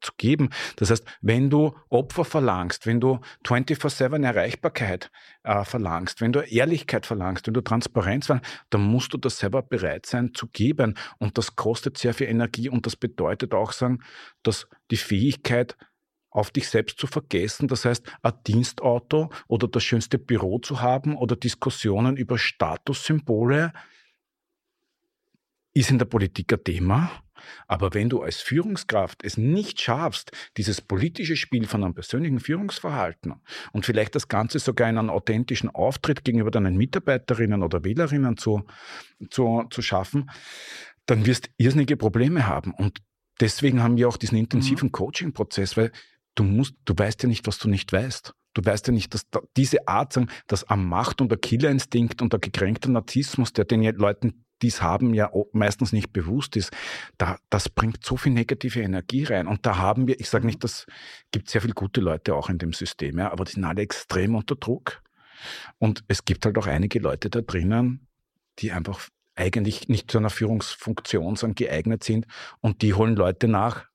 zu 0.00 0.12
geben. 0.16 0.50
Das 0.76 0.90
heißt, 0.90 1.04
wenn 1.20 1.50
du 1.50 1.74
Opfer 1.88 2.24
verlangst, 2.24 2.86
wenn 2.86 3.00
du 3.00 3.20
24-7 3.44 4.24
Erreichbarkeit 4.24 5.10
äh, 5.44 5.64
verlangst, 5.64 6.20
wenn 6.20 6.32
du 6.32 6.40
Ehrlichkeit 6.40 7.06
verlangst, 7.06 7.46
wenn 7.46 7.54
du 7.54 7.60
Transparenz 7.60 8.26
verlangst, 8.26 8.50
dann 8.70 8.82
musst 8.82 9.12
du 9.12 9.18
das 9.18 9.38
selber 9.38 9.62
bereit 9.62 10.06
sein 10.06 10.34
zu 10.34 10.46
geben. 10.48 10.94
Und 11.18 11.38
das 11.38 11.56
kostet 11.56 11.98
sehr 11.98 12.14
viel 12.14 12.28
Energie 12.28 12.68
und 12.68 12.86
das 12.86 12.96
bedeutet 12.96 13.54
auch 13.54 13.72
sagen, 13.72 14.00
dass 14.42 14.66
die 14.90 14.96
Fähigkeit, 14.96 15.76
auf 16.30 16.50
dich 16.50 16.68
selbst 16.68 16.98
zu 16.98 17.06
vergessen. 17.06 17.68
Das 17.68 17.84
heißt, 17.84 18.06
ein 18.22 18.32
Dienstauto 18.46 19.30
oder 19.46 19.66
das 19.66 19.82
schönste 19.82 20.18
Büro 20.18 20.58
zu 20.58 20.80
haben 20.80 21.16
oder 21.16 21.36
Diskussionen 21.36 22.16
über 22.16 22.38
Statussymbole 22.38 23.72
ist 25.78 25.90
in 25.90 25.98
der 25.98 26.06
Politik 26.06 26.52
ein 26.52 26.64
Thema. 26.64 27.10
Aber 27.68 27.94
wenn 27.94 28.08
du 28.08 28.22
als 28.22 28.40
Führungskraft 28.40 29.22
es 29.22 29.36
nicht 29.36 29.80
schaffst, 29.80 30.32
dieses 30.56 30.80
politische 30.80 31.36
Spiel 31.36 31.66
von 31.66 31.84
einem 31.84 31.94
persönlichen 31.94 32.40
Führungsverhalten 32.40 33.34
und 33.72 33.86
vielleicht 33.86 34.16
das 34.16 34.26
Ganze 34.26 34.58
sogar 34.58 34.90
in 34.90 34.98
einen 34.98 35.08
authentischen 35.08 35.70
Auftritt 35.70 36.24
gegenüber 36.24 36.50
deinen 36.50 36.76
Mitarbeiterinnen 36.76 37.62
oder 37.62 37.84
Wählerinnen 37.84 38.36
zu, 38.36 38.64
zu, 39.30 39.64
zu 39.70 39.82
schaffen, 39.82 40.30
dann 41.06 41.26
wirst 41.26 41.46
du 41.46 41.50
irrsinnige 41.58 41.96
Probleme 41.96 42.48
haben. 42.48 42.72
Und 42.74 42.98
deswegen 43.40 43.80
haben 43.80 43.96
wir 43.96 44.08
auch 44.08 44.16
diesen 44.16 44.36
intensiven 44.36 44.88
mhm. 44.88 44.92
Coaching-Prozess, 44.92 45.76
weil 45.76 45.92
du 46.34 46.42
musst, 46.42 46.74
du 46.86 46.94
weißt 46.96 47.22
ja 47.22 47.28
nicht, 47.28 47.46
was 47.46 47.58
du 47.58 47.68
nicht 47.68 47.92
weißt. 47.92 48.34
Du 48.54 48.64
weißt 48.64 48.88
ja 48.88 48.92
nicht, 48.92 49.14
dass 49.14 49.26
diese 49.56 49.86
Art, 49.86 50.18
dass 50.48 50.64
am 50.64 50.88
Macht 50.88 51.20
und 51.20 51.30
der 51.30 51.38
Killerinstinkt 51.38 52.20
und 52.20 52.32
der 52.32 52.40
gekränkte 52.40 52.90
Narzissmus, 52.90 53.52
der 53.52 53.64
den 53.64 53.84
Leuten 53.96 54.44
dies 54.62 54.82
haben, 54.82 55.14
ja 55.14 55.30
meistens 55.52 55.92
nicht 55.92 56.12
bewusst 56.12 56.56
ist, 56.56 56.72
da, 57.16 57.38
das 57.50 57.68
bringt 57.68 58.04
so 58.04 58.16
viel 58.16 58.32
negative 58.32 58.80
Energie 58.80 59.24
rein. 59.24 59.46
Und 59.46 59.66
da 59.66 59.78
haben 59.78 60.06
wir, 60.06 60.18
ich 60.20 60.28
sage 60.28 60.46
nicht, 60.46 60.64
das 60.64 60.86
gibt 61.30 61.48
sehr 61.48 61.60
viele 61.60 61.74
gute 61.74 62.00
Leute 62.00 62.34
auch 62.34 62.48
in 62.48 62.58
dem 62.58 62.72
System, 62.72 63.18
ja, 63.18 63.30
aber 63.30 63.44
die 63.44 63.52
sind 63.52 63.64
alle 63.64 63.82
extrem 63.82 64.34
unter 64.34 64.56
Druck. 64.56 65.02
Und 65.78 66.04
es 66.08 66.24
gibt 66.24 66.44
halt 66.44 66.58
auch 66.58 66.66
einige 66.66 66.98
Leute 66.98 67.30
da 67.30 67.40
drinnen, 67.40 68.06
die 68.58 68.72
einfach 68.72 69.08
eigentlich 69.36 69.88
nicht 69.88 70.10
zu 70.10 70.18
einer 70.18 70.30
Führungsfunktion 70.30 71.36
sondern 71.36 71.54
geeignet 71.54 72.02
sind 72.02 72.26
und 72.60 72.82
die 72.82 72.94
holen 72.94 73.14
Leute 73.14 73.46
nach. 73.46 73.86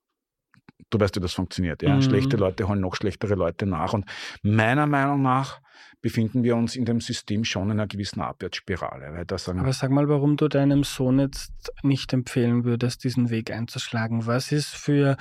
Du 0.93 0.99
weißt, 0.99 1.15
wie 1.15 1.19
das 1.19 1.33
funktioniert. 1.33 1.81
Ja? 1.81 1.95
Mhm. 1.95 2.01
Schlechte 2.03 2.37
Leute 2.37 2.67
holen 2.67 2.79
noch 2.79 2.95
schlechtere 2.95 3.33
Leute 3.33 3.65
nach. 3.65 3.93
Und 3.93 4.05
meiner 4.43 4.85
Meinung 4.85 5.23
nach 5.23 5.59
befinden 6.03 6.43
wir 6.43 6.55
uns 6.55 6.75
in 6.75 6.85
dem 6.85 7.01
System 7.01 7.43
schon 7.45 7.71
in 7.71 7.71
einer 7.71 7.87
gewissen 7.87 8.21
Abwärtsspirale. 8.21 9.13
Weil 9.13 9.25
da 9.25 9.39
sagen 9.39 9.59
Aber 9.59 9.73
sag 9.73 9.89
mal, 9.89 10.07
warum 10.07 10.37
du 10.37 10.47
deinem 10.47 10.83
Sohn 10.83 11.17
jetzt 11.17 11.71
nicht 11.81 12.13
empfehlen 12.13 12.63
würdest, 12.63 13.03
diesen 13.03 13.31
Weg 13.31 13.49
einzuschlagen. 13.49 14.27
Was 14.27 14.51
ist 14.51 14.75
für 14.75 15.17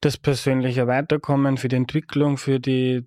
das 0.00 0.16
persönliche 0.16 0.88
Weiterkommen, 0.88 1.58
für 1.58 1.68
die 1.68 1.76
Entwicklung, 1.76 2.38
für 2.38 2.58
die 2.58 3.06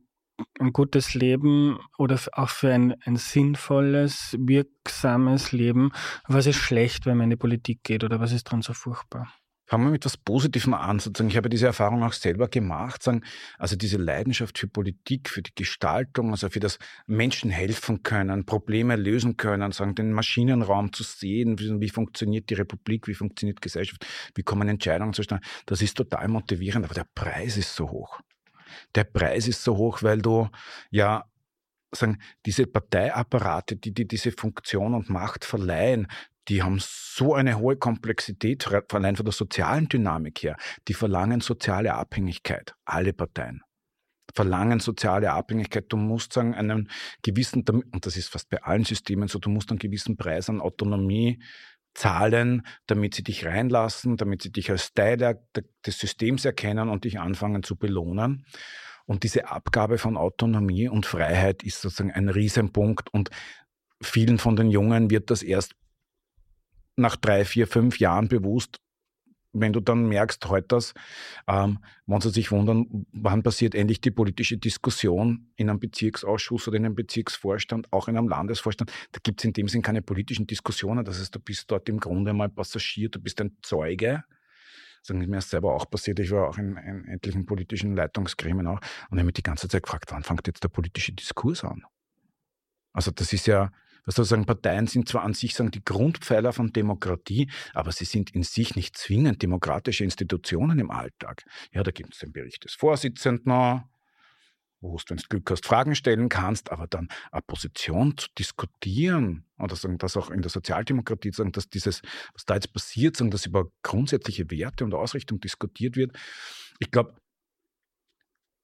ein 0.60 0.72
gutes 0.72 1.14
Leben 1.14 1.80
oder 1.98 2.20
auch 2.34 2.50
für 2.50 2.72
ein, 2.72 2.96
ein 3.04 3.18
sinnvolles, 3.18 4.38
wirksames 4.40 5.52
Leben, 5.52 5.92
was 6.28 6.46
ist 6.46 6.58
schlecht, 6.58 7.06
wenn 7.06 7.18
man 7.18 7.26
in 7.26 7.32
die 7.32 7.36
Politik 7.38 7.84
geht 7.84 8.04
oder 8.04 8.20
was 8.20 8.32
ist 8.32 8.46
dran 8.46 8.62
so 8.62 8.74
furchtbar? 8.74 9.28
Fangen 9.70 9.84
wir 9.84 9.92
mit 9.92 10.02
etwas 10.02 10.16
Positivem 10.16 10.74
an. 10.74 11.00
Sozusagen. 11.00 11.30
Ich 11.30 11.36
habe 11.36 11.50
diese 11.50 11.68
Erfahrung 11.68 12.02
auch 12.02 12.14
selber 12.14 12.48
gemacht. 12.48 13.04
Sagen, 13.04 13.24
also 13.58 13.76
diese 13.76 13.98
Leidenschaft 13.98 14.58
für 14.58 14.68
Politik, 14.68 15.30
für 15.30 15.42
die 15.42 15.54
Gestaltung, 15.54 16.32
also 16.32 16.50
für 16.50 16.62
das 16.62 16.80
Menschen 17.06 17.52
helfen 17.52 18.02
können, 18.02 18.46
Probleme 18.46 18.96
lösen 18.96 19.36
können, 19.36 19.74
sagen, 19.74 19.94
den 19.94 20.14
Maschinenraum 20.14 20.94
zu 20.94 21.04
sehen, 21.04 21.60
wie, 21.60 21.82
wie 21.82 21.90
funktioniert 21.90 22.50
die 22.50 22.54
Republik, 22.54 23.10
wie 23.10 23.14
funktioniert 23.14 23.62
Gesellschaft, 23.62 24.06
wie 24.36 24.44
kommen 24.44 24.70
Entscheidungen 24.70 25.14
zustande. 25.14 25.46
Das 25.66 25.82
ist 25.82 25.98
total 25.98 26.30
motivierend, 26.30 26.86
aber 26.86 26.94
der 26.94 27.08
Preis 27.14 27.58
ist 27.58 27.76
so 27.76 27.92
hoch. 27.92 28.22
Der 28.96 29.04
Preis 29.04 29.50
ist 29.50 29.64
so 29.64 29.76
hoch, 29.76 30.02
weil 30.02 30.22
du 30.22 30.50
ja 30.92 31.26
sagen, 31.92 32.20
diese 32.46 32.68
Parteiapparate, 32.68 33.76
die 33.76 33.94
dir 33.94 34.08
diese 34.08 34.32
Funktion 34.32 34.94
und 34.94 35.10
Macht 35.10 35.44
verleihen, 35.44 36.08
die 36.48 36.64
haben 36.64 36.78
so 36.80 37.34
eine 37.34 37.58
hohe 37.58 37.78
Komplexität, 37.78 38.68
allein 38.94 39.16
von 39.16 39.26
der 39.26 39.34
sozialen 39.34 39.90
Dynamik 39.90 40.44
her. 40.44 40.56
Die 40.88 40.94
verlangen 40.94 41.42
soziale 41.42 41.94
Abhängigkeit, 41.94 42.74
alle 42.86 43.14
Parteien 43.14 43.62
verlangen 44.38 44.80
soziale 44.80 45.32
Abhängigkeit. 45.32 45.86
Du 45.90 45.98
musst 45.98 46.34
sagen, 46.34 46.54
einen 46.54 46.90
gewissen, 47.24 47.64
und 47.68 48.06
das 48.06 48.16
ist 48.16 48.30
fast 48.30 48.50
bei 48.50 48.62
allen 48.62 48.86
Systemen 48.86 49.28
so, 49.28 49.40
du 49.40 49.50
musst 49.50 49.72
einen 49.72 49.80
gewissen 49.80 50.16
Preis 50.16 50.50
an 50.50 50.62
Autonomie 50.62 51.42
zahlen, 51.96 52.62
damit 52.86 53.16
sie 53.16 53.24
dich 53.24 53.46
reinlassen, 53.46 54.16
damit 54.18 54.44
sie 54.44 54.52
dich 54.52 54.70
als 54.70 54.94
Teil 54.94 55.18
des 55.18 55.98
Systems 55.98 56.46
erkennen 56.46 56.90
und 56.90 57.06
dich 57.06 57.20
anfangen 57.20 57.64
zu 57.64 57.76
belohnen. 57.76 58.46
Und 59.06 59.24
diese 59.24 59.50
Abgabe 59.50 59.98
von 59.98 60.18
Autonomie 60.18 60.88
und 60.88 61.08
Freiheit 61.08 61.64
ist 61.64 61.82
sozusagen 61.82 62.12
ein 62.12 62.30
Riesenpunkt 62.30 63.12
und 63.12 63.32
vielen 64.02 64.38
von 64.38 64.56
den 64.56 64.70
Jungen 64.70 65.10
wird 65.10 65.32
das 65.32 65.42
erst 65.42 65.74
nach 66.98 67.16
drei, 67.16 67.46
vier, 67.46 67.68
fünf 67.68 68.00
Jahren 68.00 68.28
bewusst, 68.28 68.78
wenn 69.54 69.74
du 69.74 69.80
dann 69.80 70.08
merkst, 70.08 70.48
heute 70.50 70.68
das, 70.70 70.94
ähm, 71.48 71.80
wenn 72.06 72.22
sie 72.22 72.30
sich 72.30 72.52
wundern, 72.52 73.06
wann 73.12 73.44
passiert 73.44 73.76
endlich 73.76 74.02
die 74.02 74.12
politische 74.12 74.58
Diskussion 74.58 75.52
in 75.56 75.70
einem 75.70 75.80
Bezirksausschuss 75.80 76.68
oder 76.68 76.78
in 76.78 76.86
einem 76.86 76.96
Bezirksvorstand, 76.96 77.92
auch 77.92 78.08
in 78.08 78.18
einem 78.18 78.28
Landesvorstand, 78.28 78.92
da 79.12 79.20
gibt 79.24 79.40
es 79.40 79.46
in 79.46 79.54
dem 79.54 79.68
Sinn 79.68 79.82
keine 79.82 80.02
politischen 80.02 80.48
Diskussionen. 80.48 81.06
Das 81.06 81.20
heißt, 81.20 81.34
du 81.34 81.40
bist 81.40 81.70
dort 81.72 81.88
im 81.90 82.00
Grunde 82.00 82.34
mal 82.34 82.50
Passagier, 82.50 83.10
du 83.10 83.20
bist 83.20 83.40
ein 83.42 83.58
Zeuge. 83.62 84.24
Das 85.02 85.16
ist 85.16 85.28
mir 85.28 85.42
selber 85.42 85.74
auch 85.74 85.90
passiert. 85.90 86.20
Ich 86.20 86.32
war 86.32 86.50
auch 86.50 86.58
in, 86.58 86.76
in 86.76 87.08
etlichen 87.08 87.46
politischen 87.46 87.96
Leitungsgremien 87.96 88.68
auch 88.68 88.82
und 89.10 89.18
habe 89.18 89.24
mich 89.24 89.36
die 89.36 89.44
ganze 89.44 89.68
Zeit 89.70 89.84
gefragt, 89.84 90.12
wann 90.12 90.24
fängt 90.24 90.48
jetzt 90.48 90.64
der 90.64 90.70
politische 90.70 91.14
Diskurs 91.14 91.64
an? 91.64 91.84
Also 92.92 93.12
das 93.12 93.32
ist 93.32 93.48
ja, 93.48 93.72
also 94.08 94.24
sagen, 94.24 94.46
Parteien 94.46 94.88
sind 94.88 95.10
zwar 95.10 95.24
an 95.24 95.34
sich 95.34 95.54
sagen, 95.54 95.72
die 95.72 95.84
Grundpfeiler 95.84 96.54
von 96.54 96.72
Demokratie, 96.72 97.50
aber 97.74 97.92
sie 97.92 98.06
sind 98.06 98.32
in 98.32 98.44
sich 98.44 98.76
nicht 98.76 98.98
zwingend 98.98 99.42
demokratische 99.42 100.04
Institutionen 100.04 100.80
im 100.80 100.92
Alltag. 100.92 101.44
Ja, 101.74 101.84
da 101.84 101.92
gibt 101.92 102.14
es 102.14 102.20
den 102.20 102.32
Bericht 102.32 102.64
des 102.64 102.74
Vorsitzenden, 102.74 103.84
wo 104.80 104.96
du, 104.96 105.04
wenn 105.10 105.18
du 105.18 105.24
Glück 105.28 105.52
hast, 105.52 105.66
Fragen 105.66 105.96
stellen 105.96 106.30
kannst, 106.30 106.72
aber 106.72 106.88
dann 106.88 107.10
eine 107.32 107.42
Position 107.42 108.18
zu 108.18 108.28
diskutieren 108.38 109.46
oder 109.58 109.76
sagen, 109.76 109.98
dass 109.98 110.16
auch 110.16 110.30
in 110.30 110.42
der 110.42 110.52
Sozialdemokratie 110.52 111.32
sagen, 111.32 111.52
dass 111.52 111.68
dieses, 111.68 112.02
was 112.34 112.46
da 112.46 112.56
jetzt 112.56 112.74
passiert, 112.74 113.18
sagen, 113.18 113.32
dass 113.32 113.46
über 113.46 113.66
grundsätzliche 113.82 114.50
Werte 114.52 114.86
und 114.86 114.94
Ausrichtung 114.94 115.40
diskutiert 115.40 115.98
wird. 115.98 116.18
Ich 116.80 116.92
glaube, 116.92 117.16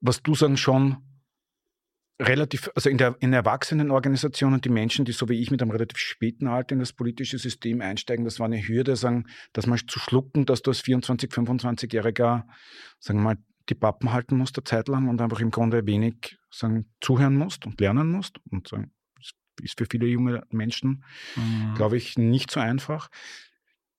was 0.01 0.21
du 0.21 0.35
sagen 0.35 0.57
schon 0.57 0.97
relativ, 2.21 2.69
also 2.75 2.89
in 2.89 2.97
der 2.97 3.15
in 3.19 3.33
Erwachsenenorganisationen, 3.33 4.61
die 4.61 4.69
Menschen, 4.69 5.05
die 5.05 5.11
so 5.11 5.29
wie 5.29 5.41
ich 5.41 5.51
mit 5.51 5.61
einem 5.61 5.71
relativ 5.71 5.97
späten 5.97 6.47
Alter 6.47 6.73
in 6.73 6.79
das 6.79 6.93
politische 6.93 7.37
System 7.37 7.81
einsteigen, 7.81 8.25
das 8.25 8.39
war 8.39 8.45
eine 8.45 8.65
Hürde, 8.65 8.95
sagen, 8.95 9.25
dass 9.53 9.67
man 9.67 9.79
zu 9.87 9.99
schlucken, 9.99 10.45
dass 10.45 10.61
du 10.61 10.71
als 10.71 10.81
24, 10.81 11.31
25-Jähriger, 11.31 12.43
sagen 12.99 13.19
wir 13.19 13.23
mal, 13.23 13.37
die 13.69 13.75
Pappen 13.75 14.11
halten 14.11 14.37
musst 14.37 14.57
eine 14.57 14.65
Zeit 14.65 14.87
lang 14.87 15.07
und 15.07 15.21
einfach 15.21 15.39
im 15.39 15.51
Grunde 15.51 15.85
wenig 15.87 16.37
sagen, 16.51 16.85
zuhören 16.99 17.35
musst 17.35 17.65
und 17.65 17.79
lernen 17.79 18.09
musst. 18.09 18.39
Und 18.49 18.67
sagen, 18.67 18.91
ist 19.61 19.77
für 19.77 19.85
viele 19.89 20.07
junge 20.07 20.43
Menschen, 20.49 21.03
mhm. 21.35 21.73
glaube 21.75 21.97
ich, 21.97 22.17
nicht 22.17 22.51
so 22.51 22.59
einfach 22.59 23.09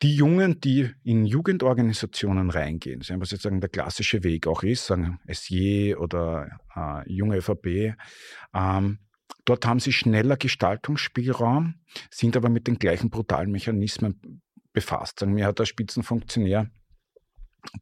die 0.03 0.17
Jungen, 0.17 0.61
die 0.61 0.91
in 1.03 1.25
Jugendorganisationen 1.25 2.51
reingehen, 2.51 3.01
was 3.01 3.31
jetzt 3.31 3.43
sagen, 3.43 3.61
der 3.61 3.71
klassische 3.71 4.23
Weg 4.23 4.47
auch 4.47 4.63
ist, 4.63 4.87
sagen 4.87 5.21
SJ 5.29 5.95
oder 5.95 6.59
äh, 6.75 7.11
junge 7.11 7.39
ÖVP, 7.39 7.95
ähm, 8.55 8.99
dort 9.45 9.67
haben 9.67 9.81
sie 9.81 9.93
schneller 9.93 10.37
Gestaltungsspielraum, 10.37 11.75
sind 12.11 12.37
aber 12.37 12.49
mit 12.49 12.67
den 12.67 12.79
gleichen 12.79 13.11
brutalen 13.11 13.51
Mechanismen 13.51 14.43
befasst. 14.73 15.21
Sagen, 15.21 15.35
mir 15.35 15.47
hat 15.47 15.59
der 15.59 15.67
Spitzenfunktionär 15.67 16.71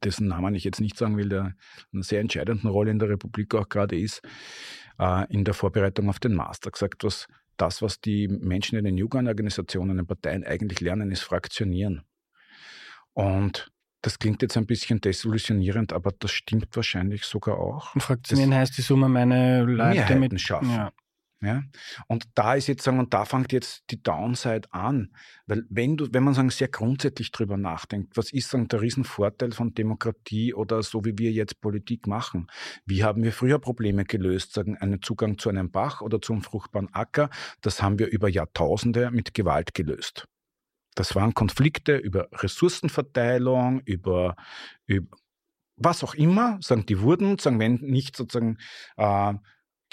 dessen 0.05 0.29
Namen 0.29 0.55
ich 0.55 0.65
jetzt 0.65 0.81
nicht 0.81 0.97
sagen 0.97 1.17
will, 1.17 1.29
der 1.29 1.55
eine 1.93 2.03
sehr 2.03 2.21
entscheidende 2.21 2.69
Rolle 2.69 2.91
in 2.91 2.99
der 2.99 3.09
Republik 3.09 3.55
auch 3.55 3.69
gerade 3.69 3.99
ist, 3.99 4.23
äh, 4.99 5.27
in 5.33 5.45
der 5.45 5.55
Vorbereitung 5.55 6.09
auf 6.09 6.21
den 6.21 6.35
Master 6.35 6.71
gesagt, 6.71 7.05
was 7.05 7.27
das, 7.57 7.83
was 7.83 8.01
die 8.01 8.29
Menschen 8.29 8.79
in 8.79 8.85
den 8.85 8.97
Jugendorganisationen, 8.97 9.93
in 9.93 9.97
den 9.99 10.07
Parteien 10.07 10.45
eigentlich 10.45 10.81
lernen, 10.81 11.11
ist 11.11 11.23
Fraktionieren. 11.23 12.03
Und 13.13 13.71
das 14.03 14.19
klingt 14.19 14.43
jetzt 14.43 14.57
ein 14.57 14.67
bisschen 14.67 15.01
desillusionierend, 15.01 15.93
aber 15.93 16.13
das 16.19 16.33
stimmt 16.33 16.75
wahrscheinlich 16.75 17.25
sogar 17.25 17.59
auch. 17.59 17.95
Und 17.95 18.01
Fraktionieren 18.01 18.51
das 18.51 18.61
heißt 18.61 18.79
die 18.79 18.83
Summe 18.83 19.09
meine 19.09 19.63
Leute 19.65 20.17
mit 20.17 20.41
schaffen. 20.41 20.71
Ja. 20.71 20.93
Ja? 21.43 21.65
Und 22.07 22.29
da 22.35 22.55
ist 22.55 22.69
jetzt 22.69 22.85
sagen, 22.85 23.01
und 23.01 23.13
da 23.13 23.25
fängt 23.25 23.53
jetzt 23.53 23.83
die 23.91 24.01
Downside 24.01 24.73
an. 24.73 25.13
Weil 25.47 25.65
wenn 25.69 25.97
du, 25.97 26.09
wenn 26.13 26.23
man 26.23 26.35
sagen, 26.35 26.51
sehr 26.51 26.69
grundsätzlich 26.69 27.33
drüber 27.33 27.57
nachdenkt, 27.57 28.17
was 28.17 28.33
ist 28.33 28.49
sagen, 28.49 28.69
der 28.69 28.81
Riesenvorteil 28.81 29.51
von 29.53 29.75
Demokratie 29.75 30.55
oder 30.55 30.83
so 30.83 31.05
wie 31.05 31.19
wir 31.19 31.33
jetzt 31.33 31.61
Politik 31.61 32.07
machen? 32.07 32.47
Wie 32.87 33.03
haben 33.03 33.25
wir 33.25 33.33
früher 33.33 33.59
Probleme 33.59 34.05
gelöst? 34.05 34.53
Sagen, 34.53 34.77
einen 34.79 35.03
Zugang 35.03 35.37
zu 35.37 35.49
einem 35.49 35.71
Bach 35.71 36.01
oder 36.01 36.23
zum 36.23 36.43
fruchtbaren 36.43 36.95
Acker, 36.95 37.29
das 37.61 37.83
haben 37.83 37.99
wir 37.99 38.07
über 38.09 38.29
Jahrtausende 38.29 39.11
mit 39.11 39.35
Gewalt 39.35 39.75
gelöst. 39.75 40.29
Das 40.95 41.17
waren 41.17 41.35
Konflikte 41.35 41.97
über 41.97 42.29
Ressourcenverteilung, 42.33 43.81
über, 43.85 44.37
über 44.87 45.17
was 45.77 46.05
auch 46.05 46.15
immer, 46.15 46.59
sagen, 46.61 46.87
die 46.87 47.01
wurden, 47.01 47.39
sagen, 47.39 47.59
wenn 47.59 47.75
nicht 47.77 48.17
sozusagen 48.17 48.59
äh, 48.97 49.35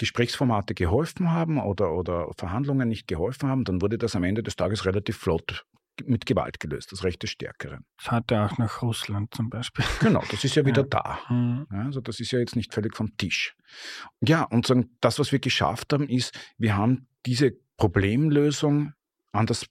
Gesprächsformate 0.00 0.74
geholfen 0.74 1.30
haben 1.30 1.60
oder, 1.60 1.92
oder 1.92 2.30
Verhandlungen 2.34 2.88
nicht 2.88 3.06
geholfen 3.06 3.50
haben, 3.50 3.64
dann 3.64 3.82
wurde 3.82 3.98
das 3.98 4.16
am 4.16 4.24
Ende 4.24 4.42
des 4.42 4.56
Tages 4.56 4.86
relativ 4.86 5.18
flott 5.18 5.66
mit 6.06 6.24
Gewalt 6.24 6.58
gelöst, 6.58 6.90
das 6.92 7.04
Recht 7.04 7.22
des 7.22 7.28
Stärkeren. 7.28 7.84
Das 7.98 8.10
hat 8.10 8.30
er 8.30 8.46
auch 8.46 8.56
nach 8.56 8.80
Russland 8.80 9.34
zum 9.34 9.50
Beispiel. 9.50 9.84
Genau, 10.00 10.22
das 10.30 10.42
ist 10.42 10.54
ja 10.54 10.64
wieder 10.64 10.82
ja. 10.84 10.88
da. 10.88 11.18
Mhm. 11.28 11.66
Ja, 11.70 11.82
also 11.82 12.00
das 12.00 12.18
ist 12.18 12.30
ja 12.30 12.38
jetzt 12.38 12.56
nicht 12.56 12.72
völlig 12.72 12.96
vom 12.96 13.14
Tisch. 13.18 13.54
Ja, 14.26 14.44
und 14.44 14.66
sagen, 14.66 14.96
das, 15.02 15.18
was 15.18 15.32
wir 15.32 15.38
geschafft 15.38 15.92
haben, 15.92 16.08
ist, 16.08 16.32
wir 16.56 16.74
haben 16.74 17.06
diese 17.26 17.52
Problemlösung 17.76 18.94
an 19.32 19.44
das 19.44 19.66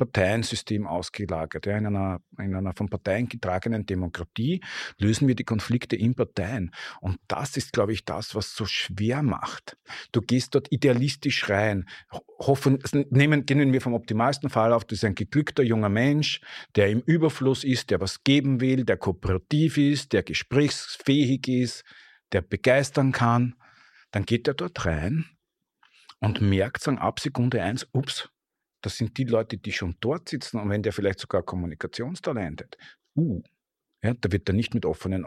Parteiensystem 0.00 0.86
ausgelagert. 0.86 1.66
Ja, 1.66 1.76
in, 1.76 1.86
einer, 1.86 2.22
in 2.38 2.54
einer 2.54 2.72
von 2.72 2.88
Parteien 2.88 3.28
getragenen 3.28 3.84
Demokratie 3.84 4.62
lösen 4.98 5.28
wir 5.28 5.34
die 5.34 5.44
Konflikte 5.44 5.94
in 5.94 6.14
Parteien. 6.14 6.70
Und 7.02 7.18
das 7.28 7.58
ist, 7.58 7.74
glaube 7.74 7.92
ich, 7.92 8.06
das, 8.06 8.34
was 8.34 8.54
so 8.54 8.64
schwer 8.64 9.22
macht. 9.22 9.76
Du 10.12 10.22
gehst 10.22 10.54
dort 10.54 10.72
idealistisch 10.72 11.50
rein. 11.50 11.86
Hoffen, 12.38 12.78
nehmen, 13.10 13.44
gehen 13.44 13.74
wir 13.74 13.82
vom 13.82 13.92
optimalsten 13.92 14.48
Fall 14.48 14.72
auf, 14.72 14.86
das 14.86 15.00
ist 15.00 15.04
ein 15.04 15.14
geglückter 15.14 15.62
junger 15.62 15.90
Mensch, 15.90 16.40
der 16.76 16.88
im 16.88 17.00
Überfluss 17.00 17.62
ist, 17.62 17.90
der 17.90 18.00
was 18.00 18.24
geben 18.24 18.62
will, 18.62 18.84
der 18.84 18.96
kooperativ 18.96 19.76
ist, 19.76 20.14
der 20.14 20.22
gesprächsfähig 20.22 21.46
ist, 21.46 21.84
der 22.32 22.40
begeistern 22.40 23.12
kann. 23.12 23.54
Dann 24.12 24.24
geht 24.24 24.48
er 24.48 24.54
dort 24.54 24.86
rein 24.86 25.26
und 26.20 26.40
merkt 26.40 26.82
sagen, 26.82 26.98
ab 26.98 27.20
Sekunde 27.20 27.62
eins, 27.62 27.86
ups, 27.92 28.30
das 28.80 28.96
sind 28.96 29.16
die 29.18 29.24
Leute, 29.24 29.58
die 29.58 29.72
schon 29.72 29.96
dort 30.00 30.28
sitzen 30.28 30.58
und 30.58 30.70
wenn 30.70 30.82
der 30.82 30.92
vielleicht 30.92 31.20
sogar 31.20 31.42
Kommunikationstalent 31.42 32.62
hat, 32.62 32.76
uh, 33.16 33.42
ja, 34.02 34.14
da 34.14 34.32
wird 34.32 34.48
er 34.48 34.54
nicht 34.54 34.74
mit 34.74 34.86
offenen 34.86 35.26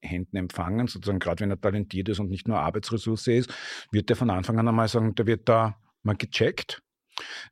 Händen 0.00 0.36
empfangen, 0.36 0.86
sozusagen 0.86 1.18
gerade 1.18 1.42
wenn 1.42 1.50
er 1.50 1.60
talentiert 1.60 2.08
ist 2.08 2.20
und 2.20 2.30
nicht 2.30 2.48
nur 2.48 2.58
Arbeitsressource 2.58 3.26
ist, 3.28 3.54
wird 3.90 4.08
er 4.08 4.16
von 4.16 4.30
Anfang 4.30 4.58
an 4.58 4.68
einmal 4.68 4.88
sagen, 4.88 5.14
der 5.14 5.26
wird 5.26 5.48
da 5.48 5.78
mal 6.02 6.16
gecheckt. 6.16 6.82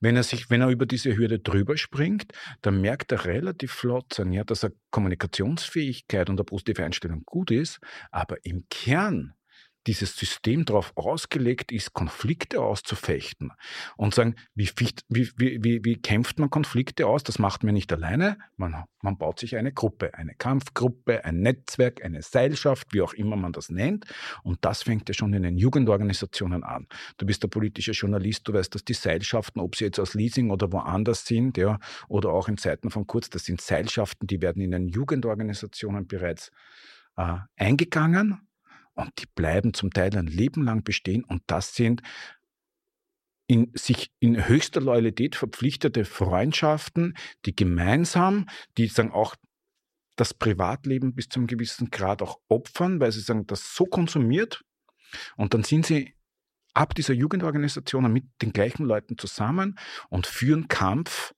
Wenn 0.00 0.16
er 0.16 0.22
sich, 0.22 0.50
wenn 0.50 0.60
er 0.60 0.70
über 0.70 0.86
diese 0.86 1.16
Hürde 1.16 1.38
drüber 1.38 1.76
springt, 1.76 2.32
dann 2.62 2.80
merkt 2.80 3.12
er 3.12 3.24
relativ 3.26 3.72
flott 3.72 4.14
sein, 4.14 4.32
ja, 4.32 4.44
dass 4.44 4.64
er 4.64 4.72
Kommunikationsfähigkeit 4.90 6.28
und 6.30 6.40
eine 6.40 6.44
positive 6.44 6.84
Einstellung 6.84 7.22
gut 7.24 7.50
ist, 7.50 7.78
aber 8.10 8.44
im 8.44 8.64
Kern 8.70 9.34
dieses 9.86 10.16
System 10.16 10.64
darauf 10.64 10.92
ausgelegt 10.96 11.72
ist, 11.72 11.92
Konflikte 11.92 12.60
auszufechten 12.60 13.52
und 13.96 14.14
sagen, 14.14 14.36
wie, 14.54 14.70
wie, 15.08 15.30
wie, 15.36 15.84
wie, 15.84 15.96
kämpft 15.96 16.38
man 16.38 16.50
Konflikte 16.50 17.06
aus? 17.06 17.22
Das 17.22 17.38
macht 17.38 17.64
man 17.64 17.74
nicht 17.74 17.92
alleine. 17.92 18.38
Man, 18.56 18.84
man 19.02 19.18
baut 19.18 19.40
sich 19.40 19.56
eine 19.56 19.72
Gruppe, 19.72 20.14
eine 20.14 20.34
Kampfgruppe, 20.34 21.24
ein 21.24 21.40
Netzwerk, 21.40 22.04
eine 22.04 22.22
Seilschaft, 22.22 22.92
wie 22.92 23.02
auch 23.02 23.12
immer 23.14 23.36
man 23.36 23.52
das 23.52 23.70
nennt. 23.70 24.06
Und 24.42 24.58
das 24.64 24.82
fängt 24.84 25.08
ja 25.08 25.14
schon 25.14 25.32
in 25.32 25.42
den 25.42 25.58
Jugendorganisationen 25.58 26.62
an. 26.62 26.86
Du 27.16 27.26
bist 27.26 27.42
der 27.42 27.48
politische 27.48 27.92
Journalist, 27.92 28.46
du 28.46 28.52
weißt, 28.52 28.74
dass 28.74 28.84
die 28.84 28.94
Seilschaften, 28.94 29.60
ob 29.60 29.76
sie 29.76 29.84
jetzt 29.84 29.98
aus 29.98 30.14
Leasing 30.14 30.50
oder 30.50 30.72
woanders 30.72 31.26
sind, 31.26 31.56
ja, 31.56 31.78
oder 32.08 32.30
auch 32.30 32.48
in 32.48 32.56
Zeiten 32.56 32.90
von 32.90 33.06
Kurz, 33.06 33.30
das 33.30 33.44
sind 33.44 33.60
Seilschaften, 33.60 34.26
die 34.26 34.40
werden 34.40 34.62
in 34.62 34.70
den 34.70 34.88
Jugendorganisationen 34.88 36.06
bereits 36.06 36.50
äh, 37.16 37.36
eingegangen 37.56 38.46
und 38.94 39.10
die 39.18 39.26
bleiben 39.34 39.74
zum 39.74 39.90
Teil 39.90 40.16
ein 40.16 40.26
Leben 40.26 40.64
lang 40.64 40.84
bestehen 40.84 41.24
und 41.24 41.42
das 41.46 41.74
sind 41.74 42.02
in 43.46 43.70
sich 43.74 44.10
in 44.18 44.48
höchster 44.48 44.80
Loyalität 44.80 45.36
verpflichtete 45.36 46.04
Freundschaften, 46.04 47.14
die 47.44 47.54
gemeinsam, 47.54 48.48
die 48.78 48.86
sagen 48.86 49.10
auch 49.10 49.36
das 50.16 50.34
Privatleben 50.34 51.14
bis 51.14 51.28
zu 51.28 51.40
einem 51.40 51.46
gewissen 51.46 51.90
Grad 51.90 52.22
auch 52.22 52.38
opfern, 52.48 53.00
weil 53.00 53.12
sie 53.12 53.20
sagen, 53.20 53.46
das 53.46 53.74
so 53.74 53.86
konsumiert 53.86 54.64
und 55.36 55.54
dann 55.54 55.64
sind 55.64 55.86
sie 55.86 56.14
ab 56.74 56.94
dieser 56.94 57.14
Jugendorganisation 57.14 58.10
mit 58.12 58.24
den 58.40 58.52
gleichen 58.52 58.84
Leuten 58.84 59.18
zusammen 59.18 59.78
und 60.08 60.26
führen 60.26 60.68
Kampf 60.68 61.34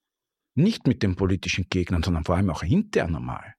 nicht 0.55 0.87
mit 0.87 1.03
den 1.03 1.17
politischen 1.17 1.67
Gegnern, 1.69 2.03
sondern 2.03 2.25
vor 2.25 2.37
allem 2.37 2.51
auch 2.51 2.63
intern 2.63 3.17
einmal. 3.17 3.55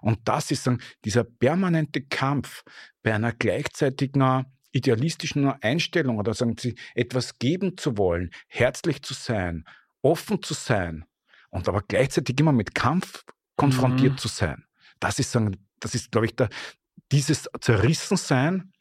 Und 0.00 0.20
das 0.24 0.50
ist 0.50 0.66
dann 0.66 0.80
dieser 1.04 1.24
permanente 1.24 2.02
Kampf 2.02 2.62
bei 3.02 3.14
einer 3.14 3.32
gleichzeitigen 3.32 4.46
idealistischen 4.72 5.48
Einstellung 5.62 6.18
oder 6.18 6.34
sagen 6.34 6.56
Sie, 6.58 6.74
etwas 6.94 7.38
geben 7.38 7.76
zu 7.76 7.96
wollen, 7.96 8.30
herzlich 8.48 9.02
zu 9.02 9.14
sein, 9.14 9.64
offen 10.02 10.42
zu 10.42 10.52
sein 10.54 11.04
und 11.50 11.68
aber 11.68 11.82
gleichzeitig 11.86 12.38
immer 12.40 12.52
mit 12.52 12.74
Kampf 12.74 13.24
konfrontiert 13.56 14.14
mhm. 14.14 14.18
zu 14.18 14.28
sein. 14.28 14.64
Das 14.98 15.18
ist, 15.18 15.30
sagen, 15.30 15.56
das 15.78 15.94
ist, 15.94 16.10
glaube 16.10 16.26
ich, 16.26 16.34
der, 16.34 16.48
dieses 17.12 17.48
Zerrissensein 17.60 18.72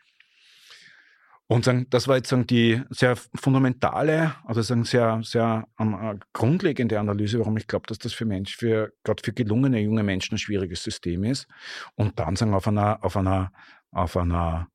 und 1.54 1.94
das 1.94 2.08
war 2.08 2.16
jetzt 2.16 2.30
sagen, 2.30 2.48
die 2.48 2.82
sehr 2.89 3.16
fundamentale, 3.16 4.34
also 4.44 4.63
sagen, 4.63 4.86
sehr, 4.86 5.22
sehr 5.24 5.68
um, 5.78 5.94
uh, 5.94 6.18
grundlegende 6.34 7.00
Analyse, 7.00 7.38
warum 7.38 7.58
ich 7.58 7.68
glaube, 7.68 7.86
dass 7.86 8.00
das 8.00 8.12
für 8.12 8.26
Mensch, 8.26 8.56
für, 8.56 8.92
gerade 9.04 9.22
für 9.24 9.34
gelungene 9.34 9.80
junge 9.80 10.02
Menschen 10.02 10.34
ein 10.34 10.39
schwieriges 10.39 10.82
System 10.82 11.24
ist. 11.24 11.48
Und 11.94 12.18
dann 12.18 12.36
sagen, 12.36 12.56
auf 12.56 12.68
einer, 12.68 13.04
auf 13.04 13.16
einer, 13.16 13.52
auf 13.92 14.18
einer 14.18 14.68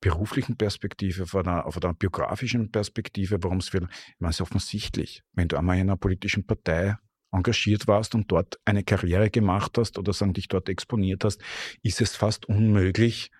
beruflichen 0.00 0.56
Perspektive, 0.56 1.24
auf 1.24 1.34
einer, 1.34 1.66
auf 1.66 1.82
einer 1.82 1.94
biografischen 1.94 2.70
Perspektive, 2.70 3.42
warum 3.42 3.58
es 3.58 3.70
für, 3.70 3.78
ich 3.78 4.20
meine, 4.20 4.30
es 4.30 4.36
ist 4.36 4.42
offensichtlich, 4.42 5.24
wenn 5.32 5.48
du 5.48 5.56
einmal 5.56 5.78
in 5.78 5.88
einer 5.88 5.96
politischen 5.96 6.46
Partei 6.46 6.96
engagiert 7.32 7.88
warst 7.88 8.14
und 8.14 8.30
dort 8.30 8.60
eine 8.64 8.84
Karriere 8.84 9.30
gemacht 9.30 9.78
hast 9.78 9.98
oder 9.98 10.12
sagen, 10.12 10.32
dich 10.32 10.46
dort 10.46 10.68
exponiert 10.68 11.24
hast, 11.24 11.42
ist 11.82 12.00
es 12.00 12.14
fast 12.14 12.46
unmöglich, 12.46 13.32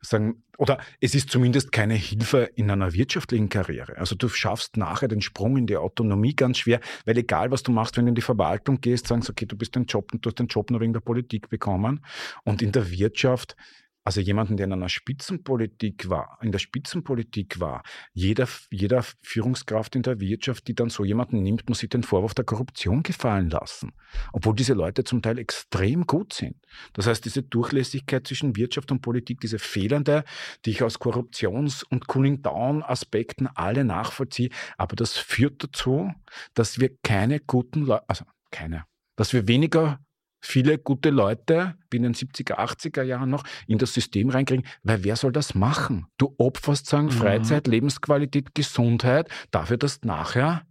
sagen, 0.00 0.42
oder 0.58 0.78
es 1.00 1.14
ist 1.14 1.30
zumindest 1.30 1.72
keine 1.72 1.94
Hilfe 1.94 2.50
in 2.54 2.70
einer 2.70 2.92
wirtschaftlichen 2.92 3.48
Karriere. 3.48 3.96
Also 3.98 4.14
du 4.14 4.28
schaffst 4.28 4.76
nachher 4.76 5.08
den 5.08 5.20
Sprung 5.20 5.56
in 5.56 5.66
die 5.66 5.76
Autonomie 5.76 6.34
ganz 6.34 6.58
schwer, 6.58 6.80
weil 7.04 7.18
egal 7.18 7.50
was 7.50 7.62
du 7.62 7.72
machst, 7.72 7.96
wenn 7.96 8.06
du 8.06 8.10
in 8.10 8.14
die 8.14 8.22
Verwaltung 8.22 8.80
gehst, 8.80 9.06
sagen 9.06 9.22
sie, 9.22 9.30
okay, 9.30 9.46
du 9.46 9.56
bist 9.56 9.74
den 9.74 9.86
Job 9.86 10.12
und 10.12 10.24
du 10.24 10.30
hast 10.30 10.38
den 10.38 10.46
Job 10.48 10.70
nur 10.70 10.80
wegen 10.80 10.92
der 10.92 11.00
Politik 11.00 11.48
bekommen. 11.48 12.04
Und 12.44 12.62
in 12.62 12.72
der 12.72 12.90
Wirtschaft 12.90 13.56
also 14.02 14.20
jemanden, 14.20 14.56
der 14.56 14.66
in 14.66 14.72
einer 14.72 14.88
Spitzenpolitik 14.88 16.08
war, 16.08 16.38
in 16.42 16.52
der 16.52 16.58
Spitzenpolitik 16.58 17.60
war, 17.60 17.82
jeder, 18.12 18.48
jeder 18.70 19.04
Führungskraft 19.22 19.94
in 19.94 20.02
der 20.02 20.20
Wirtschaft, 20.20 20.68
die 20.68 20.74
dann 20.74 20.88
so 20.88 21.04
jemanden 21.04 21.42
nimmt, 21.42 21.68
muss 21.68 21.80
sich 21.80 21.90
den 21.90 22.02
Vorwurf 22.02 22.34
der 22.34 22.44
Korruption 22.44 23.02
gefallen 23.02 23.50
lassen. 23.50 23.92
Obwohl 24.32 24.54
diese 24.54 24.74
Leute 24.74 25.04
zum 25.04 25.20
Teil 25.20 25.38
extrem 25.38 26.06
gut 26.06 26.32
sind. 26.32 26.56
Das 26.94 27.06
heißt, 27.06 27.24
diese 27.24 27.42
Durchlässigkeit 27.42 28.26
zwischen 28.26 28.56
Wirtschaft 28.56 28.90
und 28.90 29.02
Politik, 29.02 29.40
diese 29.40 29.58
fehlende, 29.58 30.24
die 30.64 30.70
ich 30.70 30.82
aus 30.82 30.98
Korruptions- 30.98 31.84
und 31.84 32.06
Cooling-Down-Aspekten 32.06 33.48
alle 33.54 33.84
nachvollziehe, 33.84 34.50
aber 34.78 34.96
das 34.96 35.18
führt 35.18 35.62
dazu, 35.62 36.10
dass 36.54 36.80
wir 36.80 36.96
keine 37.02 37.40
guten 37.40 37.82
Leute, 37.82 38.08
also 38.08 38.24
keine, 38.50 38.84
dass 39.16 39.32
wir 39.32 39.46
weniger 39.46 40.00
viele 40.40 40.78
gute 40.78 41.10
Leute, 41.10 41.76
wie 41.90 41.98
in 41.98 42.02
den 42.02 42.14
70er, 42.14 42.58
80er 42.58 43.02
Jahren 43.02 43.30
noch, 43.30 43.44
in 43.66 43.78
das 43.78 43.94
System 43.94 44.30
reinkriegen, 44.30 44.66
weil 44.82 45.04
wer 45.04 45.16
soll 45.16 45.32
das 45.32 45.54
machen? 45.54 46.06
Du 46.18 46.34
opferst 46.38 46.86
sagen 46.86 47.06
mhm. 47.06 47.12
Freizeit, 47.12 47.66
Lebensqualität, 47.66 48.54
Gesundheit 48.54 49.28
dafür, 49.50 49.76
dass 49.76 50.00
du 50.00 50.08
nachher 50.08 50.62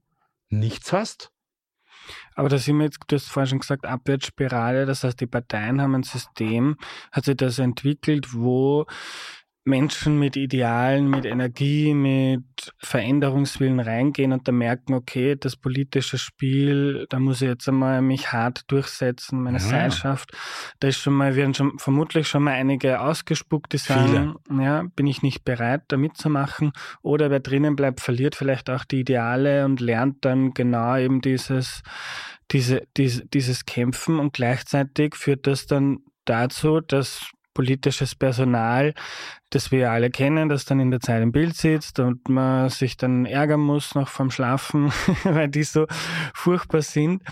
nichts 0.50 0.94
hast. 0.94 1.32
Aber 2.36 2.50
da 2.50 2.58
sind 2.58 2.78
wir 2.78 2.86
jetzt, 2.86 3.00
du 3.08 3.16
hast 3.16 3.28
vorhin 3.28 3.50
schon 3.50 3.60
gesagt, 3.60 3.86
Abwärtsspirale, 3.86 4.86
das 4.86 5.04
heißt, 5.04 5.20
die 5.20 5.28
Parteien 5.28 5.82
haben 5.82 5.96
ein 5.96 6.04
System, 6.04 6.78
hat 7.12 7.26
sich 7.26 7.38
das 7.38 7.60
entwickelt, 7.60 8.34
wo 8.34 8.86
Menschen 9.66 10.18
mit 10.18 10.36
Idealen, 10.36 11.10
mit 11.10 11.26
Energie, 11.26 11.94
mit 11.94 12.44
Veränderungswillen 12.80 13.80
reingehen 13.80 14.32
und 14.32 14.48
da 14.48 14.52
merken, 14.52 14.94
okay, 14.94 15.36
das 15.36 15.56
politische 15.56 16.18
Spiel, 16.18 17.06
da 17.10 17.20
muss 17.20 17.42
ich 17.42 17.48
jetzt 17.48 17.68
einmal 17.68 18.02
mich 18.02 18.32
hart 18.32 18.64
durchsetzen, 18.72 19.42
meine 19.42 19.60
ja. 19.60 19.64
Seilschaft. 19.64 20.32
Da 20.80 20.88
ist 20.88 21.00
schon 21.00 21.14
mal, 21.14 21.36
werden 21.36 21.54
schon 21.54 21.78
vermutlich 21.78 22.28
schon 22.28 22.44
mal 22.44 22.54
einige 22.54 23.02
ausgespuckt, 23.02 23.74
die 23.74 23.78
sagen, 23.78 24.36
Viele. 24.48 24.64
ja, 24.64 24.84
bin 24.96 25.08
ich 25.08 25.22
nicht 25.22 25.44
bereit, 25.44 25.84
da 25.90 25.98
mitzumachen. 25.98 26.72
Oder 27.02 27.30
wer 27.30 27.40
drinnen 27.40 27.76
bleibt, 27.76 28.02
verliert 28.02 28.36
vielleicht 28.36 28.70
auch 28.70 28.86
die 28.86 29.02
Ideale 29.02 29.66
und 29.66 29.80
lernt 29.80 30.26
dann 30.26 30.54
genau 30.54 30.98
eben 30.98 31.22
dieses, 31.22 31.84
diese, 32.52 32.88
diese, 32.98 33.26
dieses 33.26 33.66
Kämpfen 33.66 34.20
und 34.20 34.34
gleichzeitig 34.34 35.16
führt 35.16 35.48
das 35.48 35.68
dann 35.68 36.00
dazu, 36.26 36.80
dass 36.82 37.32
politisches 37.54 38.16
Personal, 38.16 38.94
das 39.50 39.72
wir 39.72 39.92
alle 39.92 40.12
kennen, 40.12 40.48
das 40.48 40.66
dann 40.66 40.80
in 40.80 40.92
der 40.92 41.00
Zeit 41.00 41.24
im 41.24 41.32
Bild 41.32 41.56
sitzt 41.56 42.00
und 42.00 42.30
man 42.30 42.70
sich 42.70 42.98
dann 42.98 43.26
ärgern 43.26 43.60
muss 43.60 43.96
noch 43.96 44.08
vom 44.08 44.30
Schlafen, 44.30 44.92
weil 45.24 45.48
die 45.50 45.64
so 45.64 45.88
furchtbar 46.34 46.82
sind. 46.82 47.24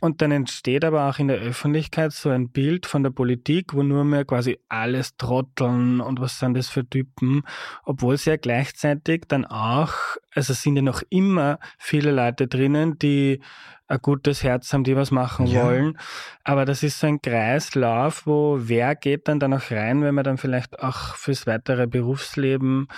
Und 0.00 0.22
dann 0.22 0.32
entsteht 0.32 0.84
aber 0.84 1.08
auch 1.08 1.18
in 1.18 1.28
der 1.28 1.38
Öffentlichkeit 1.38 2.12
so 2.12 2.30
ein 2.30 2.50
Bild 2.50 2.86
von 2.86 3.02
der 3.02 3.10
Politik, 3.10 3.74
wo 3.74 3.82
nur 3.82 4.04
mehr 4.04 4.24
quasi 4.24 4.58
alles 4.68 5.16
trotteln 5.16 6.00
und 6.00 6.20
was 6.20 6.38
sind 6.38 6.54
das 6.54 6.68
für 6.68 6.88
Typen, 6.88 7.42
obwohl 7.84 8.16
sie 8.16 8.30
ja 8.30 8.36
gleichzeitig 8.36 9.24
dann 9.28 9.44
auch, 9.44 9.92
also 10.34 10.54
sind 10.54 10.76
ja 10.76 10.82
noch 10.82 11.02
immer 11.10 11.58
viele 11.78 12.12
Leute 12.12 12.48
drinnen, 12.48 12.98
die 12.98 13.40
ein 13.88 13.98
gutes 14.02 14.42
Herz 14.42 14.72
haben, 14.72 14.84
die 14.84 14.96
was 14.96 15.10
machen 15.10 15.46
ja. 15.46 15.64
wollen. 15.64 15.98
Aber 16.44 16.64
das 16.64 16.82
ist 16.82 16.98
so 16.98 17.06
ein 17.06 17.20
Kreislauf, 17.20 18.26
wo 18.26 18.58
wer 18.60 18.94
geht 18.96 19.28
dann 19.28 19.40
da 19.40 19.48
noch 19.48 19.70
rein, 19.70 20.02
wenn 20.02 20.14
man 20.14 20.24
dann 20.24 20.38
vielleicht 20.38 20.80
auch 20.80 21.14
fürs 21.14 21.46
weitere 21.46 21.86
Berufsleben 21.86 22.88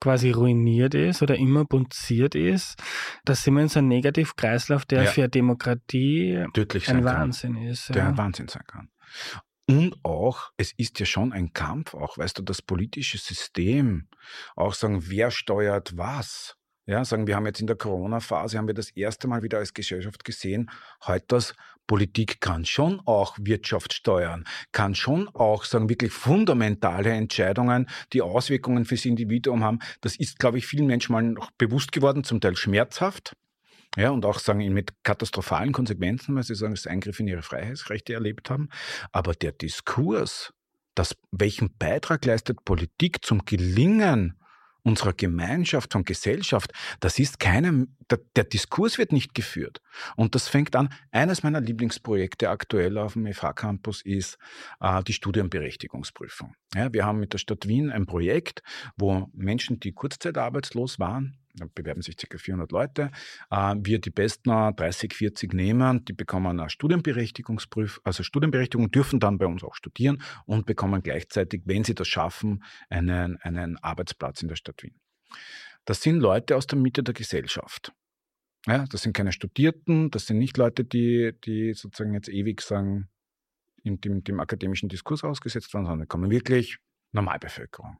quasi 0.00 0.32
ruiniert 0.32 0.94
ist 0.94 1.22
oder 1.22 1.36
immer 1.36 1.64
bunziert 1.64 2.34
ist, 2.34 2.82
da 3.24 3.36
sind 3.36 3.54
wir 3.54 3.62
in 3.62 3.68
so 3.68 3.78
einem 3.78 3.88
Negativkreislauf, 3.88 4.84
der 4.84 5.04
ja. 5.04 5.10
für 5.10 5.28
Demokratie 5.28 6.44
Tödlich 6.52 6.88
ein 6.88 7.04
Wahnsinn 7.04 7.54
kann. 7.54 7.62
ist. 7.62 7.88
Ja. 7.88 7.94
Der 7.94 8.08
ein 8.08 8.18
Wahnsinn 8.18 8.48
sein 8.48 8.64
kann. 8.66 8.88
Und 9.68 9.94
auch, 10.02 10.50
es 10.56 10.72
ist 10.76 10.98
ja 10.98 11.06
schon 11.06 11.32
ein 11.32 11.52
Kampf, 11.52 11.94
auch, 11.94 12.18
weißt 12.18 12.38
du, 12.38 12.42
das 12.42 12.62
politische 12.62 13.16
System, 13.16 14.08
auch 14.56 14.74
sagen, 14.74 15.08
wer 15.08 15.30
steuert 15.30 15.96
was. 15.96 16.56
Ja, 16.84 17.04
sagen 17.04 17.28
wir 17.28 17.36
haben 17.36 17.46
jetzt 17.46 17.60
in 17.60 17.68
der 17.68 17.76
Corona-Phase 17.76 18.58
haben 18.58 18.66
wir 18.66 18.74
das 18.74 18.90
erste 18.90 19.28
Mal 19.28 19.42
wieder 19.42 19.58
als 19.58 19.72
Gesellschaft 19.72 20.24
gesehen, 20.24 20.68
heute 21.06 21.26
das 21.28 21.54
Politik 21.86 22.40
kann 22.40 22.64
schon 22.64 23.00
auch 23.04 23.36
Wirtschaft 23.40 23.92
steuern, 23.92 24.44
kann 24.72 24.96
schon 24.96 25.28
auch 25.28 25.64
sagen 25.64 25.88
wirklich 25.88 26.10
fundamentale 26.10 27.10
Entscheidungen, 27.10 27.88
die 28.12 28.20
Auswirkungen 28.22 28.84
fürs 28.84 29.04
Individuum 29.04 29.62
haben. 29.62 29.78
Das 30.00 30.16
ist, 30.16 30.40
glaube 30.40 30.58
ich, 30.58 30.66
vielen 30.66 30.86
Menschen 30.86 31.12
mal 31.12 31.22
noch 31.22 31.52
bewusst 31.52 31.92
geworden, 31.92 32.24
zum 32.24 32.40
Teil 32.40 32.56
schmerzhaft. 32.56 33.36
Ja, 33.96 34.10
und 34.10 34.24
auch 34.24 34.38
sagen 34.38 34.66
mit 34.72 35.04
katastrophalen 35.04 35.72
Konsequenzen, 35.72 36.34
weil 36.34 36.42
sie 36.42 36.54
sagen, 36.54 36.72
es 36.72 36.86
Eingriff 36.86 37.20
in 37.20 37.28
ihre 37.28 37.42
Freiheitsrechte 37.42 38.14
erlebt 38.14 38.48
haben. 38.48 38.70
Aber 39.12 39.34
der 39.34 39.52
Diskurs, 39.52 40.52
das, 40.94 41.14
welchen 41.30 41.76
Beitrag 41.76 42.24
leistet 42.24 42.64
Politik 42.64 43.24
zum 43.24 43.44
Gelingen 43.44 44.41
unserer 44.82 45.12
Gemeinschaft, 45.12 45.92
von 45.92 46.04
Gesellschaft, 46.04 46.72
das 47.00 47.18
ist 47.18 47.38
keinem, 47.38 47.96
der, 48.10 48.20
der, 48.36 48.44
Diskurs 48.44 48.98
wird 48.98 49.12
nicht 49.12 49.34
geführt. 49.34 49.80
Und 50.16 50.34
das 50.34 50.48
fängt 50.48 50.74
an, 50.76 50.88
eines 51.10 51.42
meiner 51.42 51.60
Lieblingsprojekte 51.60 52.50
aktuell 52.50 52.98
auf 52.98 53.14
dem 53.14 53.32
FH-Campus 53.32 54.02
ist 54.02 54.38
äh, 54.80 55.02
die 55.04 55.12
Studienberechtigungsprüfung. 55.12 56.54
Ja, 56.74 56.92
wir 56.92 57.04
haben 57.04 57.20
mit 57.20 57.32
der 57.32 57.38
Stadt 57.38 57.68
Wien 57.68 57.90
ein 57.90 58.06
Projekt, 58.06 58.62
wo 58.96 59.28
Menschen, 59.32 59.80
die 59.80 59.92
kurzzeitarbeitslos 59.92 60.98
waren, 60.98 61.38
bewerben 61.74 62.02
sich 62.02 62.16
ca. 62.16 62.38
400 62.38 62.72
Leute. 62.72 63.10
Äh, 63.50 63.74
wir 63.78 63.98
die 64.00 64.10
besten 64.10 64.50
30, 64.50 65.14
40 65.14 65.52
nehmen, 65.52 66.04
die 66.04 66.12
bekommen 66.12 66.58
eine 66.58 66.70
Studienberechtigungsprüf, 66.70 68.00
also 68.04 68.22
Studienberechtigung, 68.22 68.90
dürfen 68.90 69.20
dann 69.20 69.38
bei 69.38 69.46
uns 69.46 69.64
auch 69.64 69.74
studieren 69.74 70.22
und 70.46 70.66
bekommen 70.66 71.02
gleichzeitig, 71.02 71.62
wenn 71.64 71.84
sie 71.84 71.94
das 71.94 72.08
schaffen, 72.08 72.62
einen, 72.88 73.36
einen 73.38 73.76
Arbeitsplatz 73.78 74.42
in 74.42 74.48
der 74.48 74.56
Stadt 74.56 74.82
Wien. 74.82 74.98
Das 75.84 76.00
sind 76.00 76.20
Leute 76.20 76.56
aus 76.56 76.66
der 76.66 76.78
Mitte 76.78 77.02
der 77.02 77.14
Gesellschaft. 77.14 77.92
Ja, 78.66 78.84
das 78.86 79.02
sind 79.02 79.12
keine 79.12 79.32
Studierten, 79.32 80.10
das 80.10 80.26
sind 80.26 80.38
nicht 80.38 80.56
Leute, 80.56 80.84
die, 80.84 81.32
die 81.44 81.74
sozusagen 81.74 82.14
jetzt 82.14 82.28
ewig 82.28 82.60
sagen, 82.60 83.08
in 83.82 84.00
dem, 84.00 84.22
dem 84.22 84.38
akademischen 84.38 84.88
Diskurs 84.88 85.24
ausgesetzt 85.24 85.74
waren, 85.74 85.86
sondern 85.86 86.06
kommen 86.06 86.30
wirklich 86.30 86.78
Normalbevölkerung. 87.12 87.98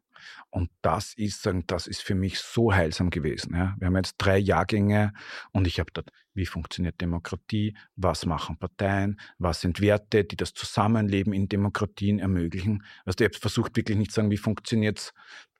Und 0.50 0.70
das 0.82 1.14
ist, 1.14 1.48
das 1.66 1.86
ist 1.86 2.02
für 2.02 2.14
mich 2.14 2.38
so 2.38 2.72
heilsam 2.72 3.10
gewesen. 3.10 3.54
Ja. 3.54 3.74
Wir 3.78 3.86
haben 3.86 3.96
jetzt 3.96 4.14
drei 4.18 4.38
Jahrgänge 4.38 5.12
und 5.52 5.66
ich 5.66 5.80
habe 5.80 5.90
dort, 5.92 6.10
wie 6.34 6.46
funktioniert 6.46 7.00
Demokratie, 7.00 7.76
was 7.96 8.26
machen 8.26 8.56
Parteien, 8.58 9.20
was 9.38 9.60
sind 9.60 9.80
Werte, 9.80 10.24
die 10.24 10.36
das 10.36 10.54
Zusammenleben 10.54 11.32
in 11.32 11.48
Demokratien 11.48 12.18
ermöglichen. 12.18 12.84
Also 13.04 13.24
ich 13.24 13.30
habe 13.30 13.38
versucht 13.38 13.76
wirklich 13.76 13.98
nicht 13.98 14.12
zu 14.12 14.16
sagen, 14.16 14.30
wie 14.30 14.36
funktioniert 14.36 15.12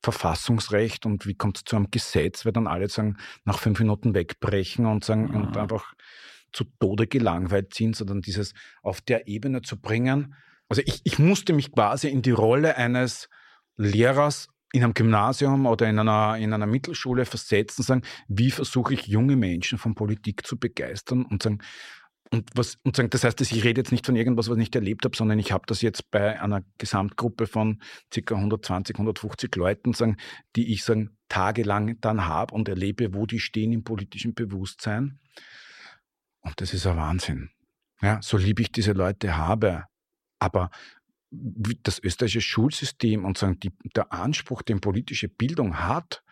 Verfassungsrecht 0.03 1.07
und 1.07 1.27
wie 1.27 1.35
kommt 1.35 1.59
es 1.59 1.65
zu 1.65 1.77
einem 1.77 1.91
Gesetz, 1.91 2.45
weil 2.45 2.53
dann 2.53 2.67
alle 2.67 2.89
sagen, 2.89 3.17
nach 3.45 3.59
fünf 3.59 3.79
Minuten 3.79 4.15
wegbrechen 4.15 4.87
und 4.87 5.05
sagen 5.05 5.29
mhm. 5.29 5.35
und 5.35 5.57
einfach 5.57 5.95
zu 6.53 6.65
Tode 6.81 7.07
gelangweilt 7.07 7.73
sind, 7.75 7.97
sondern 7.97 8.21
dieses 8.21 8.53
auf 8.83 9.01
der 9.01 9.27
Ebene 9.27 9.63
zu 9.63 9.81
bringen. 9.81 10.35
Also 10.69 10.83
ich, 10.85 11.01
ich 11.05 11.19
musste 11.19 11.53
mich 11.53 11.73
quasi 11.73 12.09
in 12.09 12.23
die 12.23 12.31
Rolle 12.31 12.77
eines 12.77 13.29
Lehrers 13.85 14.49
in 14.73 14.83
einem 14.83 14.95
Gymnasium 14.95 15.67
oder 15.67 15.89
in 15.89 15.99
einer, 15.99 16.37
in 16.39 16.53
einer 16.53 16.67
Mittelschule 16.67 17.27
versetzen, 17.27 17.83
sagen, 17.83 18.03
wie 18.29 18.51
versuche 18.51 18.95
ich 18.95 19.07
junge 19.07 19.37
Menschen 19.37 19.79
von 19.79 19.95
Politik 19.95 20.47
zu 20.47 20.59
begeistern 20.59 21.25
und 21.25 21.43
sagen, 21.43 21.61
und, 22.33 22.49
was, 22.55 22.79
und 22.83 22.97
sagen, 22.97 23.11
das 23.11 23.25
heißt, 23.25 23.43
ich 23.43 23.63
rede 23.63 23.83
jetzt 23.83 23.93
nicht 23.93 24.07
von 24.07 24.17
irgendwas, 24.17 24.49
was 24.49 24.55
ich 24.55 24.61
nicht 24.61 24.75
erlebt 24.75 25.05
habe, 25.05 25.15
sondern 25.15 25.39
ich 25.39 25.53
habe 25.53 25.65
das 25.67 25.83
jetzt 25.83 26.11
bei 26.11 26.41
einer 26.41 26.63
Gesamtgruppe 26.79 27.47
von 27.47 27.83
ca. 28.11 28.35
120, 28.35 28.97
150 28.97 29.55
Leuten, 29.57 29.93
sagen, 29.93 30.17
die 30.57 30.73
ich 30.73 30.83
sagen, 30.83 31.19
tagelang 31.29 32.01
dann 32.01 32.27
habe 32.27 32.55
und 32.55 32.69
erlebe, 32.69 33.13
wo 33.13 33.27
die 33.27 33.39
stehen 33.39 33.73
im 33.73 33.85
politischen 33.85 34.33
Bewusstsein. 34.35 35.21
Und 36.41 36.59
das 36.63 36.73
ist 36.73 36.87
ein 36.87 36.97
Wahnsinn. 36.97 37.51
Ja, 38.01 38.19
so 38.23 38.39
lieb 38.39 38.61
ich 38.61 38.73
diese 38.73 38.93
Leute 38.93 39.37
habe. 39.37 39.85
Aber 40.39 40.71
das 41.33 41.99
österreichische 41.99 42.43
Schulsystem 42.43 43.25
und 43.25 43.39
sagen, 43.39 43.59
die, 43.61 43.73
der 43.97 44.13
Anspruch, 44.13 44.63
den 44.63 44.81
politische 44.81 45.29
Bildung 45.29 45.79
hat, 45.79 46.23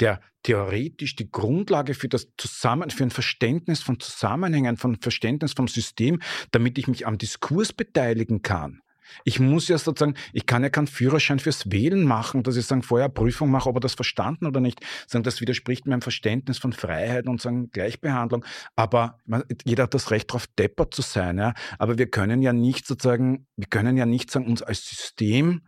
der 0.00 0.20
theoretisch 0.42 1.14
die 1.16 1.30
Grundlage 1.30 1.94
für 1.94 2.08
das 2.08 2.28
Zusammen, 2.36 2.90
für 2.90 3.04
ein 3.04 3.10
Verständnis 3.10 3.82
von 3.82 4.00
Zusammenhängen, 4.00 4.76
von 4.76 4.96
Verständnis 4.96 5.52
vom 5.52 5.68
System, 5.68 6.20
damit 6.52 6.78
ich 6.78 6.88
mich 6.88 7.06
am 7.06 7.18
Diskurs 7.18 7.72
beteiligen 7.72 8.42
kann, 8.42 8.80
ich 9.24 9.40
muss 9.40 9.68
ja 9.68 9.78
sozusagen, 9.78 10.14
ich 10.32 10.46
kann 10.46 10.62
ja 10.62 10.68
keinen 10.68 10.86
Führerschein 10.86 11.38
fürs 11.38 11.70
Wählen 11.70 12.04
machen, 12.04 12.42
dass 12.42 12.56
ich 12.56 12.66
sagen, 12.66 12.82
vorher 12.82 13.08
Prüfung 13.08 13.50
mache, 13.50 13.68
ob 13.68 13.76
er 13.76 13.80
das 13.80 13.94
verstanden 13.94 14.46
oder 14.46 14.60
nicht. 14.60 14.80
Sagen, 15.06 15.22
das 15.22 15.40
widerspricht 15.40 15.86
meinem 15.86 16.02
Verständnis 16.02 16.58
von 16.58 16.72
Freiheit 16.72 17.26
und 17.26 17.40
sagen 17.40 17.70
Gleichbehandlung. 17.70 18.44
Aber 18.74 19.18
jeder 19.64 19.84
hat 19.84 19.94
das 19.94 20.10
Recht 20.10 20.30
darauf, 20.30 20.46
deppert 20.46 20.94
zu 20.94 21.02
sein. 21.02 21.38
Ja? 21.38 21.54
Aber 21.78 21.98
wir 21.98 22.10
können 22.10 22.42
ja 22.42 22.52
nicht 22.52 22.86
sozusagen, 22.86 23.46
wir 23.56 23.68
können 23.68 23.96
ja 23.96 24.06
nicht 24.06 24.30
sagen, 24.30 24.46
uns 24.46 24.62
als 24.62 24.86
System 24.86 25.62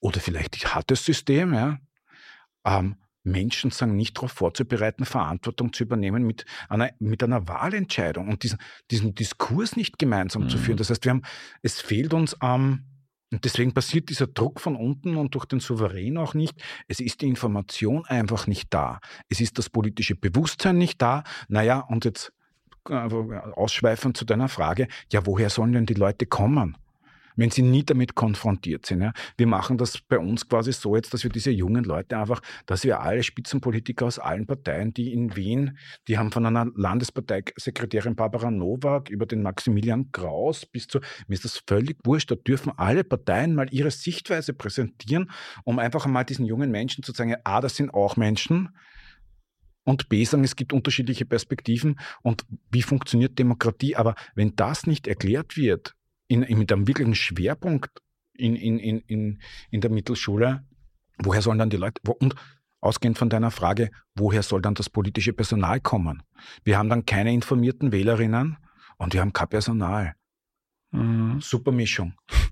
oder 0.00 0.20
vielleicht 0.20 0.74
hat 0.74 0.90
das 0.90 1.04
System, 1.04 1.52
ja, 1.52 1.78
ähm, 2.64 2.96
Menschen 3.22 3.70
sagen, 3.70 3.96
nicht 3.96 4.16
darauf 4.16 4.32
vorzubereiten, 4.32 5.04
Verantwortung 5.04 5.72
zu 5.72 5.84
übernehmen 5.84 6.24
mit 6.24 6.44
einer, 6.68 6.90
mit 6.98 7.22
einer 7.22 7.48
Wahlentscheidung 7.48 8.28
und 8.28 8.42
diesen, 8.42 8.58
diesen 8.90 9.14
Diskurs 9.14 9.76
nicht 9.76 9.98
gemeinsam 9.98 10.44
mhm. 10.44 10.48
zu 10.48 10.58
führen. 10.58 10.76
Mhm. 10.76 10.78
Das 10.78 10.90
heißt, 10.90 11.04
wir 11.04 11.10
haben, 11.10 11.22
es 11.62 11.80
fehlt 11.80 12.14
uns 12.14 12.36
ähm, 12.42 12.84
und 13.32 13.44
deswegen 13.44 13.72
passiert 13.72 14.08
dieser 14.08 14.26
Druck 14.26 14.60
von 14.60 14.74
unten 14.74 15.16
und 15.16 15.34
durch 15.34 15.44
den 15.44 15.60
Souverän 15.60 16.18
auch 16.18 16.34
nicht. 16.34 16.60
Es 16.88 16.98
ist 16.98 17.20
die 17.20 17.28
Information 17.28 18.04
einfach 18.06 18.46
nicht 18.46 18.74
da. 18.74 19.00
Es 19.28 19.40
ist 19.40 19.58
das 19.58 19.70
politische 19.70 20.16
Bewusstsein 20.16 20.78
nicht 20.78 21.00
da. 21.00 21.22
Naja, 21.48 21.80
und 21.80 22.04
jetzt 22.04 22.32
äh, 22.88 22.94
ausschweifend 22.94 24.16
zu 24.16 24.24
deiner 24.24 24.48
Frage, 24.48 24.88
ja, 25.12 25.26
woher 25.26 25.50
sollen 25.50 25.72
denn 25.72 25.86
die 25.86 25.94
Leute 25.94 26.26
kommen? 26.26 26.76
Wenn 27.40 27.50
sie 27.50 27.62
nie 27.62 27.82
damit 27.84 28.14
konfrontiert 28.14 28.84
sind. 28.84 29.00
Ja. 29.00 29.12
Wir 29.38 29.46
machen 29.46 29.78
das 29.78 29.98
bei 29.98 30.18
uns 30.18 30.46
quasi 30.46 30.72
so 30.72 30.94
jetzt, 30.94 31.14
dass 31.14 31.22
wir 31.24 31.30
diese 31.30 31.50
jungen 31.50 31.84
Leute 31.84 32.18
einfach, 32.18 32.40
dass 32.66 32.84
wir 32.84 33.00
alle 33.00 33.22
Spitzenpolitiker 33.22 34.04
aus 34.04 34.18
allen 34.18 34.46
Parteien, 34.46 34.92
die 34.92 35.12
in 35.12 35.34
Wien, 35.36 35.78
die 36.06 36.18
haben 36.18 36.32
von 36.32 36.44
einer 36.44 36.66
Landesparteisekretärin 36.74 38.14
Barbara 38.14 38.50
Nowak 38.50 39.08
über 39.08 39.24
den 39.24 39.42
Maximilian 39.42 40.12
Kraus 40.12 40.66
bis 40.66 40.86
zu, 40.86 41.00
mir 41.28 41.34
ist 41.34 41.46
das 41.46 41.62
völlig 41.66 41.96
wurscht, 42.04 42.30
da 42.30 42.34
dürfen 42.34 42.72
alle 42.76 43.04
Parteien 43.04 43.54
mal 43.54 43.68
ihre 43.70 43.90
Sichtweise 43.90 44.52
präsentieren, 44.52 45.30
um 45.64 45.78
einfach 45.78 46.04
einmal 46.04 46.26
diesen 46.26 46.44
jungen 46.44 46.70
Menschen 46.70 47.02
zu 47.02 47.12
sagen, 47.12 47.36
A, 47.44 47.62
das 47.62 47.74
sind 47.74 47.94
auch 47.94 48.16
Menschen, 48.16 48.68
und 49.84 50.10
B 50.10 50.24
sagen, 50.24 50.44
es 50.44 50.56
gibt 50.56 50.74
unterschiedliche 50.74 51.24
Perspektiven 51.24 51.98
und 52.22 52.44
wie 52.70 52.82
funktioniert 52.82 53.38
Demokratie. 53.38 53.96
Aber 53.96 54.14
wenn 54.34 54.54
das 54.54 54.86
nicht 54.86 55.08
erklärt 55.08 55.56
wird, 55.56 55.96
in, 56.30 56.44
in, 56.44 56.58
mit 56.58 56.72
einem 56.72 56.86
wirklichen 56.86 57.16
Schwerpunkt 57.16 57.90
in, 58.34 58.54
in, 58.54 58.78
in, 58.78 59.00
in, 59.00 59.42
in 59.70 59.80
der 59.80 59.90
Mittelschule, 59.90 60.64
woher 61.18 61.42
sollen 61.42 61.58
dann 61.58 61.70
die 61.70 61.76
Leute, 61.76 62.00
wo, 62.04 62.12
und 62.12 62.36
ausgehend 62.80 63.18
von 63.18 63.28
deiner 63.28 63.50
Frage, 63.50 63.90
woher 64.14 64.44
soll 64.44 64.62
dann 64.62 64.74
das 64.74 64.88
politische 64.88 65.32
Personal 65.32 65.80
kommen? 65.80 66.22
Wir 66.62 66.78
haben 66.78 66.88
dann 66.88 67.04
keine 67.04 67.34
informierten 67.34 67.90
Wählerinnen 67.90 68.58
und 68.96 69.12
wir 69.12 69.20
haben 69.20 69.32
kein 69.32 69.48
Personal. 69.48 70.14
Mhm. 70.92 71.40
Super 71.40 71.72
Mischung. 71.72 72.14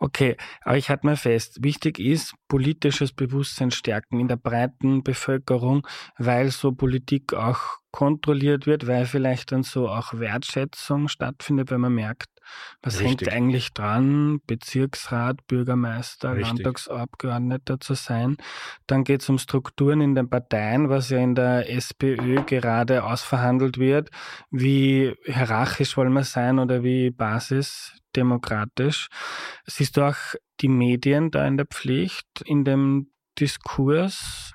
Okay, 0.00 0.36
aber 0.62 0.76
ich 0.76 0.90
halte 0.90 1.06
mal 1.06 1.16
fest, 1.16 1.62
wichtig 1.62 1.98
ist 1.98 2.34
politisches 2.48 3.12
Bewusstsein 3.12 3.70
stärken 3.70 4.20
in 4.20 4.28
der 4.28 4.36
breiten 4.36 5.02
Bevölkerung, 5.04 5.86
weil 6.18 6.50
so 6.50 6.72
Politik 6.72 7.32
auch 7.32 7.78
kontrolliert 7.90 8.66
wird, 8.66 8.86
weil 8.86 9.06
vielleicht 9.06 9.52
dann 9.52 9.62
so 9.62 9.88
auch 9.88 10.12
Wertschätzung 10.12 11.08
stattfindet, 11.08 11.70
wenn 11.70 11.80
man 11.80 11.94
merkt, 11.94 12.33
was 12.82 13.00
Richtig. 13.00 13.28
hängt 13.28 13.32
eigentlich 13.32 13.72
dran, 13.72 14.40
Bezirksrat, 14.46 15.46
Bürgermeister, 15.46 16.32
Richtig. 16.32 16.48
Landtagsabgeordneter 16.48 17.80
zu 17.80 17.94
sein. 17.94 18.36
Dann 18.86 19.04
geht 19.04 19.22
es 19.22 19.28
um 19.28 19.38
Strukturen 19.38 20.00
in 20.00 20.14
den 20.14 20.28
Parteien, 20.28 20.88
was 20.88 21.10
ja 21.10 21.18
in 21.18 21.34
der 21.34 21.70
SPÖ 21.70 22.42
gerade 22.44 23.04
ausverhandelt 23.04 23.78
wird. 23.78 24.10
Wie 24.50 25.14
hierarchisch 25.24 25.96
wollen 25.96 26.12
wir 26.12 26.24
sein 26.24 26.58
oder 26.58 26.82
wie 26.82 27.10
basisdemokratisch. 27.10 29.08
Siehst 29.66 29.96
du 29.96 30.02
auch 30.02 30.16
die 30.60 30.68
Medien 30.68 31.30
da 31.30 31.46
in 31.46 31.56
der 31.56 31.66
Pflicht, 31.66 32.26
in 32.44 32.64
dem 32.64 33.10
Diskurs? 33.38 34.54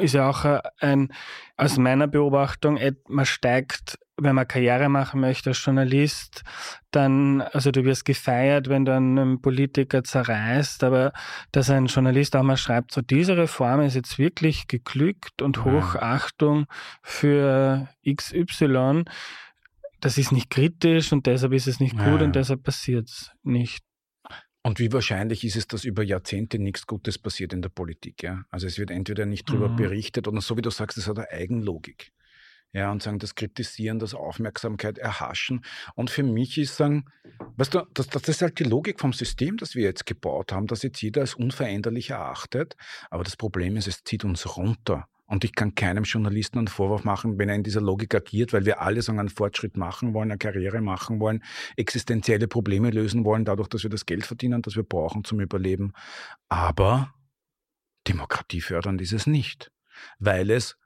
ist 0.00 0.14
ja 0.14 0.28
auch 0.28 0.60
ein, 0.80 1.12
aus 1.56 1.78
meiner 1.78 2.08
Beobachtung, 2.08 2.78
man 3.08 3.26
steigt, 3.26 3.98
wenn 4.16 4.34
man 4.34 4.46
Karriere 4.46 4.88
machen 4.88 5.20
möchte 5.20 5.50
als 5.50 5.64
Journalist, 5.64 6.42
dann, 6.90 7.40
also 7.40 7.70
du 7.70 7.84
wirst 7.84 8.04
gefeiert, 8.04 8.68
wenn 8.68 8.84
du 8.84 8.94
einen 8.94 9.40
Politiker 9.40 10.04
zerreißt, 10.04 10.84
aber 10.84 11.12
dass 11.52 11.70
ein 11.70 11.86
Journalist 11.86 12.36
auch 12.36 12.42
mal 12.42 12.56
schreibt, 12.56 12.92
so 12.92 13.00
diese 13.00 13.36
Reform 13.36 13.80
ist 13.80 13.94
jetzt 13.94 14.18
wirklich 14.18 14.68
geglückt 14.68 15.42
und 15.42 15.64
Hochachtung 15.64 16.66
für 17.02 17.88
XY, 18.08 19.04
das 20.00 20.18
ist 20.18 20.32
nicht 20.32 20.50
kritisch 20.50 21.12
und 21.12 21.26
deshalb 21.26 21.52
ist 21.52 21.66
es 21.66 21.80
nicht 21.80 21.96
gut 21.96 22.20
ja. 22.20 22.24
und 22.26 22.36
deshalb 22.36 22.62
passiert 22.62 23.08
es 23.08 23.32
nicht. 23.42 23.82
Und 24.62 24.78
wie 24.78 24.92
wahrscheinlich 24.92 25.44
ist 25.44 25.56
es, 25.56 25.66
dass 25.66 25.84
über 25.84 26.02
Jahrzehnte 26.02 26.58
nichts 26.58 26.86
Gutes 26.86 27.18
passiert 27.18 27.52
in 27.52 27.62
der 27.62 27.68
Politik? 27.68 28.22
Ja? 28.22 28.44
Also 28.50 28.66
es 28.66 28.78
wird 28.78 28.90
entweder 28.90 29.26
nicht 29.26 29.48
darüber 29.48 29.68
mhm. 29.68 29.76
berichtet 29.76 30.26
oder 30.26 30.40
so 30.40 30.56
wie 30.56 30.62
du 30.62 30.70
sagst, 30.70 30.96
es 30.96 31.06
hat 31.06 31.18
eine 31.18 31.30
Eigenlogik. 31.30 32.12
Ja, 32.74 32.90
und 32.90 33.04
sagen, 33.04 33.20
das 33.20 33.36
Kritisieren, 33.36 34.00
das 34.00 34.14
Aufmerksamkeit 34.14 34.98
erhaschen. 34.98 35.64
Und 35.94 36.10
für 36.10 36.24
mich 36.24 36.58
ist 36.58 36.76
sagen, 36.76 37.04
weißt 37.56 37.72
du, 37.72 37.86
das, 37.94 38.08
das 38.08 38.28
ist 38.28 38.42
halt 38.42 38.58
die 38.58 38.64
Logik 38.64 38.98
vom 38.98 39.12
System, 39.12 39.56
das 39.58 39.76
wir 39.76 39.84
jetzt 39.84 40.06
gebaut 40.06 40.52
haben, 40.52 40.66
dass 40.66 40.82
jetzt 40.82 41.00
jeder 41.00 41.20
als 41.20 41.34
unveränderlich 41.34 42.10
erachtet. 42.10 42.76
Aber 43.10 43.22
das 43.22 43.36
Problem 43.36 43.76
ist, 43.76 43.86
es 43.86 44.02
zieht 44.02 44.24
uns 44.24 44.56
runter. 44.56 45.06
Und 45.26 45.44
ich 45.44 45.54
kann 45.54 45.76
keinem 45.76 46.02
Journalisten 46.02 46.58
einen 46.58 46.68
Vorwurf 46.68 47.04
machen, 47.04 47.38
wenn 47.38 47.48
er 47.48 47.54
in 47.54 47.62
dieser 47.62 47.80
Logik 47.80 48.12
agiert, 48.12 48.52
weil 48.52 48.66
wir 48.66 48.82
alle 48.82 49.00
so 49.02 49.12
einen 49.12 49.28
Fortschritt 49.28 49.76
machen 49.76 50.12
wollen, 50.12 50.32
eine 50.32 50.38
Karriere 50.38 50.80
machen 50.80 51.20
wollen, 51.20 51.44
existenzielle 51.76 52.48
Probleme 52.48 52.90
lösen 52.90 53.24
wollen, 53.24 53.44
dadurch, 53.44 53.68
dass 53.68 53.84
wir 53.84 53.90
das 53.90 54.04
Geld 54.04 54.26
verdienen, 54.26 54.62
das 54.62 54.74
wir 54.74 54.82
brauchen 54.82 55.22
zum 55.22 55.38
Überleben. 55.40 55.92
Aber 56.48 57.14
Demokratie 58.08 58.60
fördern 58.60 58.98
ist 58.98 59.12
es 59.12 59.28
nicht, 59.28 59.70
weil 60.18 60.50
es 60.50 60.76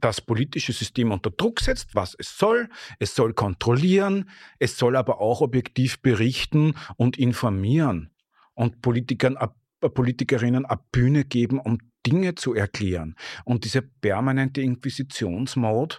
das 0.00 0.20
politische 0.20 0.72
System 0.72 1.10
unter 1.10 1.30
Druck 1.30 1.60
setzt, 1.60 1.94
was 1.94 2.14
es 2.18 2.36
soll. 2.38 2.68
Es 2.98 3.14
soll 3.14 3.34
kontrollieren, 3.34 4.30
es 4.58 4.76
soll 4.76 4.96
aber 4.96 5.20
auch 5.20 5.40
objektiv 5.40 6.00
berichten 6.00 6.74
und 6.96 7.18
informieren 7.18 8.10
und 8.54 8.82
Politikern, 8.82 9.36
Politikerinnen 9.80 10.66
eine 10.66 10.80
Bühne 10.92 11.24
geben, 11.24 11.58
um 11.58 11.78
Dinge 12.06 12.34
zu 12.34 12.54
erklären. 12.54 13.16
Und 13.44 13.64
dieser 13.64 13.82
permanente 13.82 14.60
Inquisitionsmode, 14.60 15.96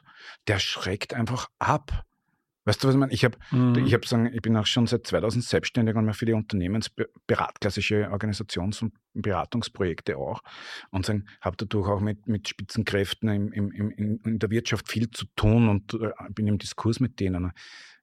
der 0.48 0.60
schreckt 0.60 1.14
einfach 1.14 1.50
ab. 1.60 2.06
Weißt 2.66 2.82
du, 2.82 2.88
was 2.88 2.96
ich 2.96 3.00
meine? 3.00 3.12
Ich 3.12 3.26
habe, 3.26 3.38
mhm. 3.52 3.86
ich 3.86 4.08
sagen, 4.08 4.32
ich 4.34 4.42
bin 4.42 4.56
auch 4.56 4.66
schon 4.66 4.88
seit 4.88 5.06
2000 5.06 5.44
selbstständig 5.44 5.96
und 5.96 6.06
mir 6.06 6.14
für 6.14 6.26
die 6.26 6.34
Unternehmensberat, 6.34 7.60
klassische 7.60 8.10
Organisations- 8.10 8.82
und 8.82 8.94
Beratungsprojekte 9.14 10.18
auch. 10.18 10.42
Und 10.90 11.06
sagen, 11.06 11.26
habe 11.42 11.58
dadurch 11.58 11.90
auch 11.90 12.00
mit, 12.00 12.28
mit 12.28 12.48
Spitzenkräften 12.48 13.30
im, 13.30 13.52
im, 13.52 13.72
im, 13.72 14.20
in 14.24 14.40
der 14.40 14.50
Wirtschaft 14.50 14.90
viel 14.90 15.12
zu 15.12 15.26
tun 15.36 15.68
und 15.68 15.94
äh, 15.96 16.12
bin 16.30 16.48
im 16.48 16.58
Diskurs 16.58 17.02
mit 17.02 17.20
denen. 17.20 17.52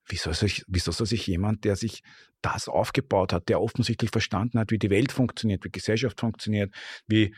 Wieso 0.06 0.32
soll, 0.32 0.48
sich, 0.48 0.64
wieso 0.66 0.92
soll 0.92 1.06
sich 1.06 1.26
jemand, 1.26 1.64
der 1.64 1.76
sich 1.76 2.02
das 2.42 2.68
aufgebaut 2.68 3.32
hat, 3.32 3.48
der 3.48 3.60
offensichtlich 3.60 4.10
verstanden 4.10 4.58
hat, 4.58 4.70
wie 4.72 4.78
die 4.78 4.90
Welt 4.90 5.12
funktioniert, 5.12 5.64
wie 5.64 5.70
Gesellschaft 5.70 6.20
funktioniert, 6.20 6.74
wie 7.06 7.34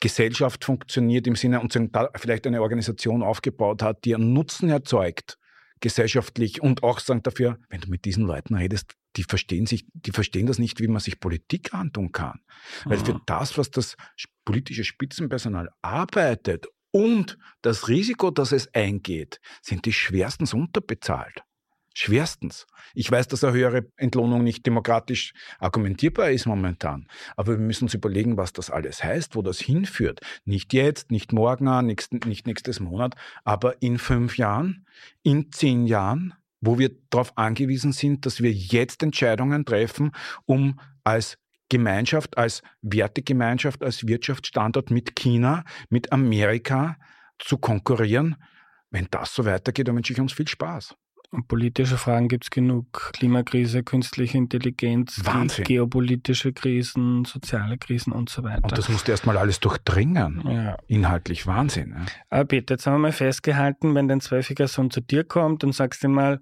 Gesellschaft 0.00 0.64
funktioniert 0.64 1.26
im 1.26 1.36
Sinne 1.36 1.60
und 1.60 1.78
vielleicht 2.16 2.46
eine 2.46 2.60
Organisation 2.60 3.22
aufgebaut 3.22 3.82
hat, 3.82 4.04
die 4.04 4.14
einen 4.14 4.32
Nutzen 4.32 4.68
erzeugt, 4.68 5.38
gesellschaftlich 5.80 6.62
und 6.62 6.82
auch 6.82 7.00
sagen 7.00 7.22
dafür, 7.22 7.58
wenn 7.68 7.80
du 7.80 7.90
mit 7.90 8.04
diesen 8.04 8.24
Leuten 8.24 8.54
redest, 8.54 8.94
die 9.16 9.24
verstehen 9.24 9.66
sich, 9.66 9.86
die 9.92 10.12
verstehen 10.12 10.46
das 10.46 10.58
nicht, 10.58 10.80
wie 10.80 10.88
man 10.88 11.00
sich 11.00 11.20
Politik 11.20 11.74
antun 11.74 12.12
kann. 12.12 12.40
Weil 12.84 12.98
für 12.98 13.20
das, 13.26 13.58
was 13.58 13.70
das 13.70 13.96
politische 14.44 14.84
Spitzenpersonal 14.84 15.70
arbeitet 15.82 16.66
und 16.90 17.38
das 17.62 17.88
Risiko, 17.88 18.30
das 18.30 18.52
es 18.52 18.72
eingeht, 18.74 19.40
sind 19.62 19.86
die 19.86 19.92
schwerstens 19.92 20.54
unterbezahlt. 20.54 21.42
Schwerstens. 21.98 22.68
Ich 22.94 23.10
weiß, 23.10 23.26
dass 23.26 23.42
eine 23.42 23.56
höhere 23.56 23.86
Entlohnung 23.96 24.44
nicht 24.44 24.64
demokratisch 24.64 25.34
argumentierbar 25.58 26.30
ist 26.30 26.46
momentan. 26.46 27.08
Aber 27.36 27.52
wir 27.52 27.58
müssen 27.58 27.86
uns 27.86 27.94
überlegen, 27.94 28.36
was 28.36 28.52
das 28.52 28.70
alles 28.70 29.02
heißt, 29.02 29.34
wo 29.34 29.42
das 29.42 29.58
hinführt. 29.58 30.20
Nicht 30.44 30.72
jetzt, 30.72 31.10
nicht 31.10 31.32
morgen, 31.32 31.86
nicht, 31.86 32.24
nicht 32.24 32.46
nächstes 32.46 32.78
Monat, 32.78 33.16
aber 33.42 33.82
in 33.82 33.98
fünf 33.98 34.38
Jahren, 34.38 34.86
in 35.24 35.50
zehn 35.50 35.88
Jahren, 35.88 36.34
wo 36.60 36.78
wir 36.78 36.90
darauf 37.10 37.36
angewiesen 37.36 37.92
sind, 37.92 38.26
dass 38.26 38.42
wir 38.42 38.52
jetzt 38.52 39.02
Entscheidungen 39.02 39.64
treffen, 39.64 40.12
um 40.46 40.78
als 41.02 41.36
Gemeinschaft, 41.68 42.38
als 42.38 42.62
Wertegemeinschaft, 42.80 43.82
als 43.82 44.06
Wirtschaftsstandort 44.06 44.92
mit 44.92 45.16
China, 45.16 45.64
mit 45.90 46.12
Amerika 46.12 46.96
zu 47.40 47.58
konkurrieren. 47.58 48.36
Wenn 48.90 49.08
das 49.10 49.34
so 49.34 49.44
weitergeht, 49.44 49.88
dann 49.88 49.96
wünsche 49.96 50.12
ich 50.12 50.20
uns 50.20 50.32
viel 50.32 50.46
Spaß. 50.46 50.94
Und 51.30 51.46
politische 51.46 51.98
Fragen 51.98 52.28
gibt 52.28 52.44
es 52.44 52.50
genug. 52.50 53.10
Klimakrise, 53.12 53.82
künstliche 53.82 54.38
Intelligenz, 54.38 55.22
geopolitische 55.64 56.54
Krisen, 56.54 57.26
soziale 57.26 57.76
Krisen 57.76 58.14
und 58.14 58.30
so 58.30 58.42
weiter. 58.44 58.64
Und 58.64 58.78
das 58.78 58.88
musst 58.88 59.08
du 59.08 59.12
erstmal 59.12 59.36
alles 59.36 59.60
durchdringen. 59.60 60.42
Ja. 60.48 60.76
Inhaltlich 60.86 61.46
Wahnsinn. 61.46 61.94
Ja. 61.98 62.06
Aber 62.30 62.44
Peter, 62.46 62.74
jetzt 62.74 62.86
haben 62.86 62.94
wir 62.94 62.98
mal 63.00 63.12
festgehalten, 63.12 63.94
wenn 63.94 64.08
dein 64.08 64.22
zwölfjähriger 64.22 64.68
Sohn 64.68 64.90
zu 64.90 65.02
dir 65.02 65.22
kommt 65.22 65.64
und 65.64 65.72
sagst 65.74 66.02
ihm 66.02 66.12
mal, 66.12 66.40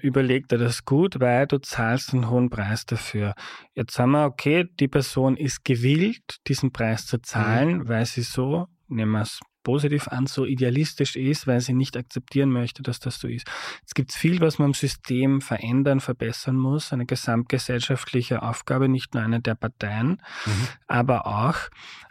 überleg 0.00 0.48
dir 0.48 0.58
das 0.58 0.84
gut, 0.84 1.20
weil 1.20 1.46
du 1.46 1.58
zahlst 1.58 2.12
einen 2.12 2.28
hohen 2.28 2.50
Preis 2.50 2.86
dafür. 2.86 3.34
Jetzt 3.74 3.98
haben 4.00 4.12
wir, 4.12 4.24
okay, 4.24 4.68
die 4.80 4.88
Person 4.88 5.36
ist 5.36 5.64
gewillt, 5.64 6.38
diesen 6.48 6.72
Preis 6.72 7.06
zu 7.06 7.18
zahlen, 7.22 7.78
mhm. 7.78 7.88
weil 7.88 8.04
sie 8.04 8.22
so, 8.22 8.66
nehmen 8.88 9.12
wir 9.12 9.22
es 9.22 9.40
positiv 9.68 10.08
an, 10.08 10.26
so 10.26 10.46
idealistisch 10.46 11.14
ist, 11.14 11.46
weil 11.46 11.60
sie 11.60 11.74
nicht 11.74 11.94
akzeptieren 11.94 12.48
möchte, 12.48 12.82
dass 12.82 13.00
das 13.00 13.18
so 13.18 13.28
ist. 13.28 13.46
Es 13.84 13.92
gibt 13.92 14.14
viel, 14.14 14.40
was 14.40 14.58
man 14.58 14.68
im 14.68 14.74
System 14.74 15.42
verändern, 15.42 16.00
verbessern 16.00 16.56
muss, 16.56 16.94
eine 16.94 17.04
gesamtgesellschaftliche 17.04 18.42
Aufgabe, 18.42 18.88
nicht 18.88 19.12
nur 19.12 19.22
eine 19.22 19.42
der 19.42 19.56
Parteien, 19.56 20.22
mhm. 20.46 20.68
aber 20.86 21.26
auch. 21.26 21.56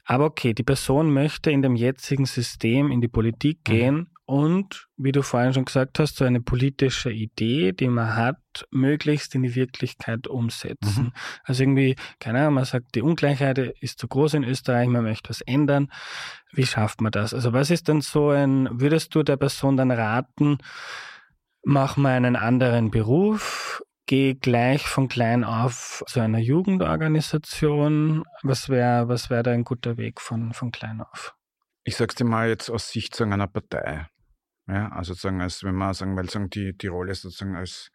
Aber 0.06 0.26
okay, 0.26 0.54
die 0.54 0.62
Person 0.62 1.12
möchte 1.12 1.50
in 1.50 1.64
dem 1.64 1.76
jetzigen 1.76 2.28
System 2.28 2.92
in 2.92 3.02
die 3.02 3.08
Politik 3.08 3.68
mhm. 3.68 4.06
Und, 4.28 4.90
wie 4.98 5.14
du 5.14 5.24
vorhin 5.24 5.54
schon 5.54 5.64
gesagt 5.64 6.00
hast, 6.00 6.18
so 6.18 6.26
eine 6.26 6.42
politische 6.42 7.10
Idee, 7.10 7.72
die 7.72 7.88
man 7.88 8.16
hat, 8.16 8.68
möglichst 8.72 9.34
in 9.36 9.44
die 9.44 9.56
Wirklichkeit 9.56 10.28
umsetzen. 10.28 11.06
Mhm. 11.06 11.14
Also 11.46 11.64
irgendwie, 11.64 11.96
keine 12.20 12.42
Ahnung, 12.42 12.56
man 12.56 12.66
sagt, 12.66 12.96
die 12.96 13.02
Ungleichheit 13.02 13.58
ist 13.58 14.00
zu 14.00 14.08
groß 14.10 14.34
in 14.34 14.44
Österreich, 14.44 14.90
man 14.90 15.04
möchte 15.04 15.30
was 15.30 15.40
ändern. 15.40 15.90
Wie 16.52 16.66
schafft 16.66 17.00
man 17.00 17.14
das? 17.14 17.34
Also 17.34 17.54
was 17.54 17.72
ist 17.72 17.88
denn 17.88 18.02
so 18.02 18.30
ein, 18.32 18.68
würdest 18.70 19.16
du 19.16 19.24
der 19.24 19.38
Person 19.38 19.78
dann 19.78 19.92
raten, 19.92 20.58
mach 21.64 21.96
mal 21.96 22.12
einen 22.12 22.36
anderen 22.36 22.92
Beruf, 22.92 23.82
geh 24.08 24.34
gleich 24.34 24.88
von 24.88 25.08
klein 25.08 25.46
auf 25.46 26.04
zu 26.06 26.20
einer 26.20 26.40
Jugendorganisation. 26.40 28.26
Was 28.44 28.68
wäre 28.68 29.08
was 29.08 29.30
wäre 29.30 29.44
da 29.44 29.52
ein 29.52 29.64
guter 29.64 29.96
Weg 29.96 30.20
von, 30.20 30.52
von 30.52 30.72
klein 30.72 31.00
auf? 31.00 31.34
Ich 31.86 31.96
sag's 31.96 32.16
dir 32.16 32.26
mal 32.26 32.50
jetzt 32.50 32.70
aus 32.70 32.90
Sicht 32.90 33.22
einer 33.22 33.48
Partei. 33.48 34.08
Ja, 34.68 34.90
also 34.90 35.14
sozusagen, 35.14 35.42
als 35.42 35.64
wenn 35.64 35.76
man 35.76 35.94
sagen, 35.94 36.18
weil 36.18 36.30
sagen, 36.30 36.50
die, 36.50 36.78
die 36.78 36.88
Rolle 36.88 37.16
sozusagen 37.16 37.56
als, 37.56 37.92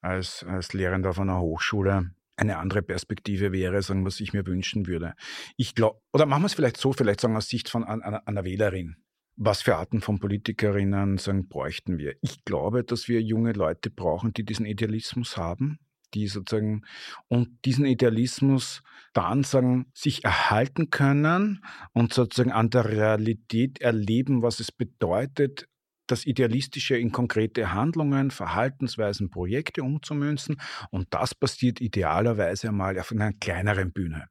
als, 0.00 0.44
als 0.44 0.72
Lehrender 0.72 1.10
auf 1.10 1.20
einer 1.20 1.40
Hochschule 1.40 2.10
eine 2.36 2.58
andere 2.58 2.82
Perspektive 2.82 3.52
wäre, 3.52 3.82
sagen, 3.82 4.04
was 4.04 4.20
ich 4.20 4.32
mir 4.32 4.46
wünschen 4.46 4.86
würde. 4.86 5.14
Ich 5.56 5.74
glaube, 5.74 6.00
oder 6.12 6.26
machen 6.26 6.42
wir 6.42 6.46
es 6.46 6.54
vielleicht 6.54 6.76
so, 6.76 6.92
vielleicht 6.92 7.20
sagen 7.20 7.36
aus 7.36 7.48
Sicht 7.48 7.68
von 7.68 7.84
einer, 7.84 8.26
einer 8.26 8.44
Wählerin. 8.44 8.96
Was 9.36 9.62
für 9.62 9.76
Arten 9.76 10.00
von 10.00 10.18
Politikerinnen 10.18 11.18
sagen, 11.18 11.48
bräuchten 11.48 11.98
wir? 11.98 12.16
Ich 12.22 12.44
glaube, 12.44 12.82
dass 12.82 13.06
wir 13.06 13.22
junge 13.22 13.52
Leute 13.52 13.90
brauchen, 13.90 14.32
die 14.32 14.44
diesen 14.44 14.66
Idealismus 14.66 15.36
haben, 15.36 15.78
die 16.14 16.26
sozusagen 16.26 16.82
und 17.28 17.64
diesen 17.64 17.86
Idealismus 17.86 18.82
dann 19.12 19.44
sagen, 19.44 19.86
sich 19.94 20.24
erhalten 20.24 20.90
können 20.90 21.64
und 21.92 22.12
sozusagen 22.12 22.52
an 22.52 22.70
der 22.70 22.86
Realität 22.86 23.80
erleben, 23.80 24.42
was 24.42 24.58
es 24.58 24.72
bedeutet, 24.72 25.68
das 26.10 26.26
Idealistische 26.26 26.96
in 26.96 27.12
konkrete 27.12 27.72
Handlungen, 27.72 28.30
Verhaltensweisen, 28.30 29.30
Projekte 29.30 29.82
umzumünzen. 29.82 30.60
Und 30.90 31.08
das 31.10 31.34
passiert 31.34 31.80
idealerweise 31.80 32.68
einmal 32.68 32.98
auf 32.98 33.12
einer 33.12 33.32
kleineren 33.32 33.92
Bühne. 33.92 34.28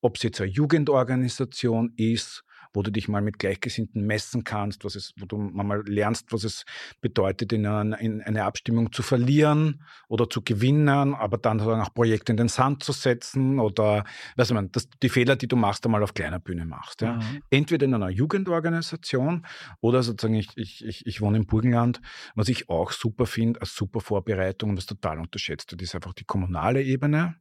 Ob 0.00 0.16
es 0.16 0.22
jetzt 0.22 0.40
eine 0.40 0.50
Jugendorganisation 0.50 1.92
ist, 1.96 2.44
wo 2.72 2.82
du 2.82 2.90
dich 2.90 3.08
mal 3.08 3.22
mit 3.22 3.38
Gleichgesinnten 3.38 4.06
messen 4.06 4.44
kannst, 4.44 4.84
was 4.84 4.94
es, 4.94 5.12
wo 5.18 5.26
du 5.26 5.36
mal 5.38 5.82
lernst, 5.86 6.32
was 6.32 6.44
es 6.44 6.64
bedeutet, 7.00 7.52
in, 7.52 7.66
eine, 7.66 7.98
in 8.00 8.20
eine 8.22 8.44
Abstimmung 8.44 8.92
zu 8.92 9.02
verlieren 9.02 9.82
oder 10.08 10.28
zu 10.28 10.42
gewinnen, 10.42 11.14
aber 11.14 11.38
dann 11.38 11.60
auch 11.60 11.94
Projekte 11.94 12.32
in 12.32 12.36
den 12.36 12.48
Sand 12.48 12.82
zu 12.82 12.92
setzen 12.92 13.58
oder, 13.58 14.04
weißt 14.36 14.50
du, 14.50 14.54
man, 14.54 14.70
die 15.02 15.08
Fehler, 15.08 15.36
die 15.36 15.48
du 15.48 15.56
machst, 15.56 15.84
einmal 15.84 16.02
auf 16.02 16.14
kleiner 16.14 16.38
Bühne 16.38 16.64
machst. 16.64 17.00
Ja? 17.00 17.14
Mhm. 17.14 17.42
Entweder 17.50 17.86
in 17.86 17.94
einer 17.94 18.10
Jugendorganisation 18.10 19.46
oder 19.80 20.02
sozusagen, 20.02 20.34
ich, 20.34 20.56
ich, 20.56 20.84
ich, 20.84 21.06
ich 21.06 21.20
wohne 21.20 21.38
im 21.38 21.46
Burgenland, 21.46 22.00
was 22.34 22.48
ich 22.48 22.68
auch 22.68 22.92
super 22.92 23.26
finde, 23.26 23.60
als 23.60 23.74
super 23.74 24.00
Vorbereitung 24.00 24.70
und 24.70 24.76
was 24.76 24.86
total 24.86 25.18
unterschätzt 25.18 25.72
wird, 25.72 25.82
ist 25.82 25.94
einfach 25.94 26.12
die 26.12 26.24
kommunale 26.24 26.82
Ebene 26.82 27.36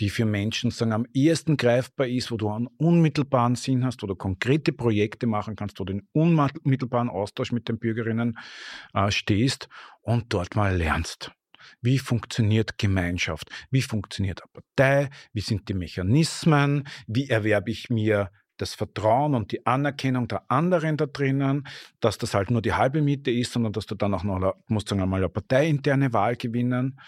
die 0.00 0.10
für 0.10 0.24
Menschen 0.24 0.70
sagen, 0.70 0.92
am 0.92 1.06
ehesten 1.12 1.56
greifbar 1.56 2.06
ist, 2.06 2.30
wo 2.30 2.36
du 2.36 2.50
einen 2.50 2.68
unmittelbaren 2.78 3.54
Sinn 3.54 3.84
hast, 3.84 4.02
du 4.02 4.14
konkrete 4.14 4.72
Projekte 4.72 5.26
machen 5.26 5.56
kannst, 5.56 5.80
wo 5.80 5.84
du 5.84 5.94
in 5.94 6.08
unmittelbaren 6.12 7.08
Austausch 7.08 7.52
mit 7.52 7.68
den 7.68 7.78
Bürgerinnen 7.78 8.38
äh, 8.94 9.10
stehst 9.10 9.68
und 10.02 10.32
dort 10.32 10.56
mal 10.56 10.76
lernst. 10.76 11.32
Wie 11.80 11.98
funktioniert 11.98 12.78
Gemeinschaft? 12.78 13.50
Wie 13.70 13.82
funktioniert 13.82 14.42
eine 14.42 14.50
Partei? 14.52 15.10
Wie 15.32 15.40
sind 15.40 15.68
die 15.68 15.74
Mechanismen? 15.74 16.88
Wie 17.06 17.28
erwerbe 17.28 17.70
ich 17.70 17.90
mir 17.90 18.30
das 18.58 18.74
Vertrauen 18.74 19.34
und 19.34 19.52
die 19.52 19.64
Anerkennung 19.66 20.28
der 20.28 20.50
anderen 20.50 20.96
da 20.96 21.06
drinnen, 21.06 21.66
dass 22.00 22.18
das 22.18 22.34
halt 22.34 22.50
nur 22.50 22.60
die 22.60 22.74
halbe 22.74 23.02
Miete 23.02 23.30
ist, 23.30 23.52
sondern 23.52 23.72
dass 23.72 23.86
du 23.86 23.94
dann 23.94 24.14
auch 24.14 24.24
noch, 24.24 24.54
musst 24.66 24.88
sagen, 24.88 25.00
einmal 25.00 25.20
eine 25.20 25.28
parteiinterne 25.28 26.12
Wahl 26.12 26.36
gewinnen 26.36 26.98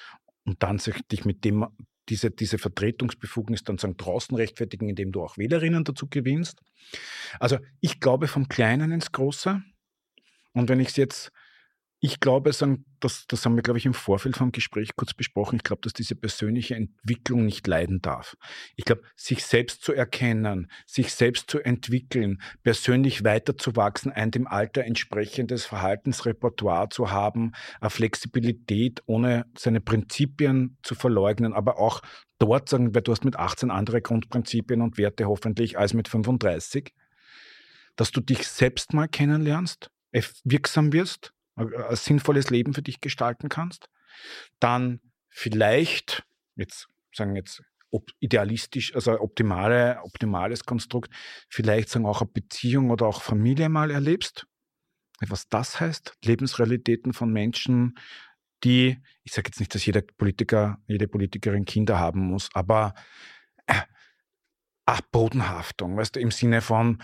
und 0.44 0.62
dann 0.62 0.78
sich 0.78 0.96
dich 1.08 1.24
mit 1.24 1.44
dem 1.44 1.66
diese, 2.10 2.30
diese 2.30 2.58
Vertretungsbefugnis 2.58 3.62
dann 3.62 3.78
sagen, 3.78 3.96
draußen 3.96 4.36
rechtfertigen, 4.36 4.88
indem 4.88 5.12
du 5.12 5.22
auch 5.22 5.38
Wählerinnen 5.38 5.84
dazu 5.84 6.08
gewinnst. 6.08 6.60
Also 7.38 7.58
ich 7.80 8.00
glaube 8.00 8.28
vom 8.28 8.48
Kleinen 8.48 8.92
ins 8.92 9.12
Große. 9.12 9.62
Und 10.52 10.68
wenn 10.68 10.80
ich 10.80 10.88
es 10.88 10.96
jetzt 10.96 11.32
ich 12.02 12.18
glaube, 12.18 12.50
das, 12.50 13.26
das 13.26 13.44
haben 13.44 13.56
wir, 13.56 13.62
glaube 13.62 13.78
ich, 13.78 13.84
im 13.84 13.92
Vorfeld 13.92 14.38
vom 14.38 14.52
Gespräch 14.52 14.96
kurz 14.96 15.12
besprochen. 15.12 15.56
Ich 15.56 15.64
glaube, 15.64 15.82
dass 15.82 15.92
diese 15.92 16.14
persönliche 16.14 16.74
Entwicklung 16.74 17.44
nicht 17.44 17.66
leiden 17.66 18.00
darf. 18.00 18.38
Ich 18.74 18.86
glaube, 18.86 19.02
sich 19.16 19.44
selbst 19.44 19.82
zu 19.82 19.92
erkennen, 19.92 20.70
sich 20.86 21.12
selbst 21.12 21.50
zu 21.50 21.60
entwickeln, 21.60 22.40
persönlich 22.62 23.22
weiterzuwachsen, 23.22 24.12
ein 24.12 24.30
dem 24.30 24.46
Alter 24.46 24.84
entsprechendes 24.84 25.66
Verhaltensrepertoire 25.66 26.88
zu 26.88 27.10
haben, 27.10 27.52
eine 27.82 27.90
Flexibilität, 27.90 29.02
ohne 29.04 29.44
seine 29.54 29.82
Prinzipien 29.82 30.78
zu 30.82 30.94
verleugnen, 30.94 31.52
aber 31.52 31.78
auch 31.78 32.00
dort 32.38 32.70
sagen, 32.70 32.94
weil 32.94 33.02
du 33.02 33.12
hast 33.12 33.26
mit 33.26 33.36
18 33.36 33.70
andere 33.70 34.00
Grundprinzipien 34.00 34.80
und 34.80 34.96
Werte 34.96 35.26
hoffentlich 35.26 35.78
als 35.78 35.92
mit 35.92 36.08
35, 36.08 36.94
dass 37.96 38.10
du 38.10 38.22
dich 38.22 38.48
selbst 38.48 38.94
mal 38.94 39.06
kennenlernst, 39.06 39.90
wirksam 40.44 40.94
wirst, 40.94 41.34
ein 41.56 41.96
sinnvolles 41.96 42.50
Leben 42.50 42.74
für 42.74 42.82
dich 42.82 43.00
gestalten 43.00 43.48
kannst, 43.48 43.88
dann 44.58 45.00
vielleicht, 45.28 46.24
jetzt 46.56 46.88
sagen 47.12 47.36
jetzt 47.36 47.62
idealistisch, 48.20 48.94
also 48.94 49.20
optimale, 49.20 50.00
optimales 50.02 50.64
Konstrukt, 50.64 51.12
vielleicht 51.48 51.88
sagen 51.88 52.06
auch 52.06 52.20
eine 52.20 52.30
Beziehung 52.30 52.90
oder 52.90 53.06
auch 53.06 53.22
Familie 53.22 53.68
mal 53.68 53.90
erlebst. 53.90 54.46
Was 55.26 55.48
das 55.48 55.80
heißt, 55.80 56.16
Lebensrealitäten 56.24 57.12
von 57.12 57.32
Menschen, 57.32 57.98
die, 58.64 58.98
ich 59.22 59.32
sage 59.32 59.48
jetzt 59.48 59.60
nicht, 59.60 59.74
dass 59.74 59.84
jeder 59.84 60.02
Politiker, 60.02 60.78
jede 60.86 61.08
Politikerin 61.08 61.64
Kinder 61.64 61.98
haben 61.98 62.20
muss, 62.20 62.48
aber 62.54 62.94
äh, 63.66 63.82
Ach, 64.92 65.02
Bodenhaftung, 65.12 65.96
weißt 65.96 66.16
du, 66.16 66.20
im 66.20 66.32
Sinne 66.32 66.60
von, 66.62 67.00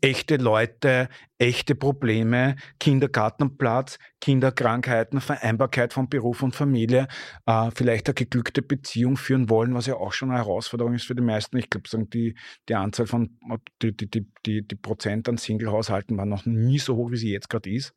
echte 0.00 0.36
Leute, 0.36 1.08
echte 1.38 1.74
Probleme, 1.74 2.54
Kindergartenplatz, 2.78 3.98
Kinderkrankheiten, 4.20 5.20
Vereinbarkeit 5.20 5.92
von 5.92 6.08
Beruf 6.08 6.42
und 6.42 6.54
Familie, 6.54 7.08
äh, 7.46 7.70
vielleicht 7.74 8.06
eine 8.08 8.14
geglückte 8.14 8.62
Beziehung 8.62 9.16
führen 9.16 9.50
wollen, 9.50 9.74
was 9.74 9.86
ja 9.86 9.96
auch 9.96 10.12
schon 10.12 10.30
eine 10.30 10.38
Herausforderung 10.38 10.94
ist 10.94 11.06
für 11.06 11.16
die 11.16 11.22
meisten. 11.22 11.56
Ich 11.56 11.68
glaube, 11.68 11.88
die, 12.06 12.36
die 12.68 12.74
Anzahl 12.74 13.06
von, 13.06 13.38
die, 13.82 13.96
die, 13.96 14.08
die, 14.08 14.26
die, 14.46 14.66
die 14.66 14.76
Prozent 14.76 15.28
an 15.28 15.36
Single-Haushalten 15.36 16.16
war 16.16 16.26
noch 16.26 16.46
nie 16.46 16.78
so 16.78 16.94
hoch, 16.94 17.10
wie 17.10 17.16
sie 17.16 17.32
jetzt 17.32 17.50
gerade 17.50 17.70
ist. 17.70 17.92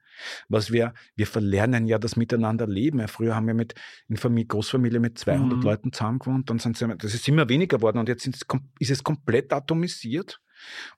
Was 0.50 0.72
wir, 0.72 0.94
wir 1.16 1.28
verlernen 1.28 1.86
ja 1.86 2.00
das 2.00 2.16
Miteinander-Leben. 2.16 3.08
früher 3.08 3.36
haben 3.36 3.48
wir 3.48 3.54
mit, 3.54 3.76
in 4.08 4.18
Familie, 4.18 4.48
Großfamilie 4.48 5.00
mit 5.00 5.20
200 5.20 5.58
mhm. 5.58 5.64
Leuten 5.64 5.94
zusammen 5.94 6.20
gewohnt, 6.20 6.50
dann 6.50 6.58
sind 6.58 6.78
sie, 6.78 6.88
das 6.98 7.14
ist 7.14 7.28
immer 7.28 7.48
weniger 7.48 7.78
geworden 7.78 8.00
und 8.00 8.10
jetzt 8.10 8.26
ist 8.26 8.50
es 8.80 9.04
komplett 9.04 9.54
atomisiert. 9.54 10.42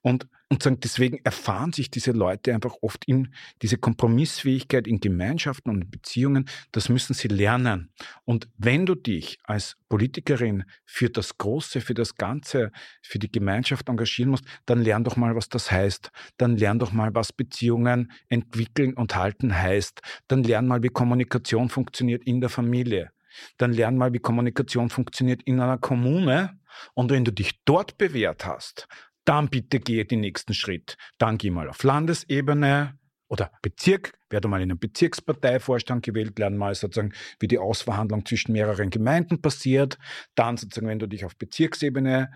Und, 0.01 0.27
und 0.49 0.63
sagen, 0.63 0.79
deswegen 0.79 1.19
erfahren 1.25 1.73
sich 1.73 1.91
diese 1.91 2.11
Leute 2.11 2.53
einfach 2.53 2.75
oft 2.81 3.03
in 3.05 3.33
diese 3.61 3.77
Kompromissfähigkeit 3.77 4.87
in 4.87 4.99
Gemeinschaften 4.99 5.69
und 5.69 5.91
Beziehungen, 5.91 6.47
das 6.71 6.87
müssen 6.87 7.13
sie 7.13 7.27
lernen. 7.27 7.91
Und 8.23 8.47
wenn 8.57 8.85
du 8.85 8.95
dich 8.95 9.39
als 9.43 9.75
Politikerin 9.89 10.63
für 10.85 11.09
das 11.09 11.37
Große, 11.37 11.81
für 11.81 11.93
das 11.93 12.15
Ganze, 12.15 12.71
für 13.01 13.19
die 13.19 13.31
Gemeinschaft 13.31 13.89
engagieren 13.89 14.31
musst, 14.31 14.45
dann 14.65 14.81
lern 14.81 15.03
doch 15.03 15.17
mal, 15.17 15.35
was 15.35 15.49
das 15.49 15.69
heißt. 15.69 16.11
Dann 16.37 16.55
lern 16.55 16.79
doch 16.79 16.93
mal, 16.93 17.13
was 17.13 17.33
Beziehungen 17.33 18.11
entwickeln 18.29 18.93
und 18.93 19.15
halten 19.15 19.53
heißt. 19.53 20.01
Dann 20.27 20.43
lern 20.43 20.67
mal, 20.67 20.81
wie 20.81 20.89
Kommunikation 20.89 21.69
funktioniert 21.69 22.23
in 22.23 22.39
der 22.39 22.49
Familie. 22.49 23.11
Dann 23.57 23.73
lern 23.73 23.97
mal, 23.97 24.13
wie 24.13 24.19
Kommunikation 24.19 24.89
funktioniert 24.89 25.43
in 25.43 25.59
einer 25.59 25.77
Kommune. 25.77 26.57
Und 26.93 27.11
wenn 27.11 27.25
du 27.25 27.31
dich 27.31 27.63
dort 27.65 27.97
bewährt 27.97 28.45
hast, 28.45 28.87
dann 29.27 29.49
bitte 29.49 29.79
gehe 29.79 30.05
den 30.05 30.21
nächsten 30.21 30.53
Schritt. 30.53 30.97
Dann 31.17 31.37
geh 31.37 31.51
mal 31.51 31.69
auf 31.69 31.83
Landesebene 31.83 32.97
oder 33.27 33.51
Bezirk, 33.61 34.13
werde 34.29 34.47
mal 34.47 34.61
in 34.61 34.71
einen 34.71 34.79
Bezirksparteivorstand 34.79 36.05
gewählt, 36.05 36.39
lerne 36.39 36.57
mal 36.57 36.73
sozusagen, 36.73 37.13
wie 37.39 37.49
die 37.49 37.57
Ausverhandlung 37.57 38.25
zwischen 38.25 38.53
mehreren 38.53 38.89
Gemeinden 38.89 39.41
passiert. 39.41 39.97
Dann 40.35 40.55
sozusagen, 40.55 40.87
wenn 40.87 40.99
du 40.99 41.07
dich 41.07 41.25
auf 41.25 41.35
Bezirksebene 41.35 42.31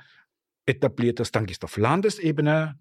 etabliert 0.65 1.21
hast, 1.21 1.31
dann 1.31 1.45
gehst 1.45 1.63
du 1.63 1.65
auf 1.65 1.77
Landesebene. 1.77 2.77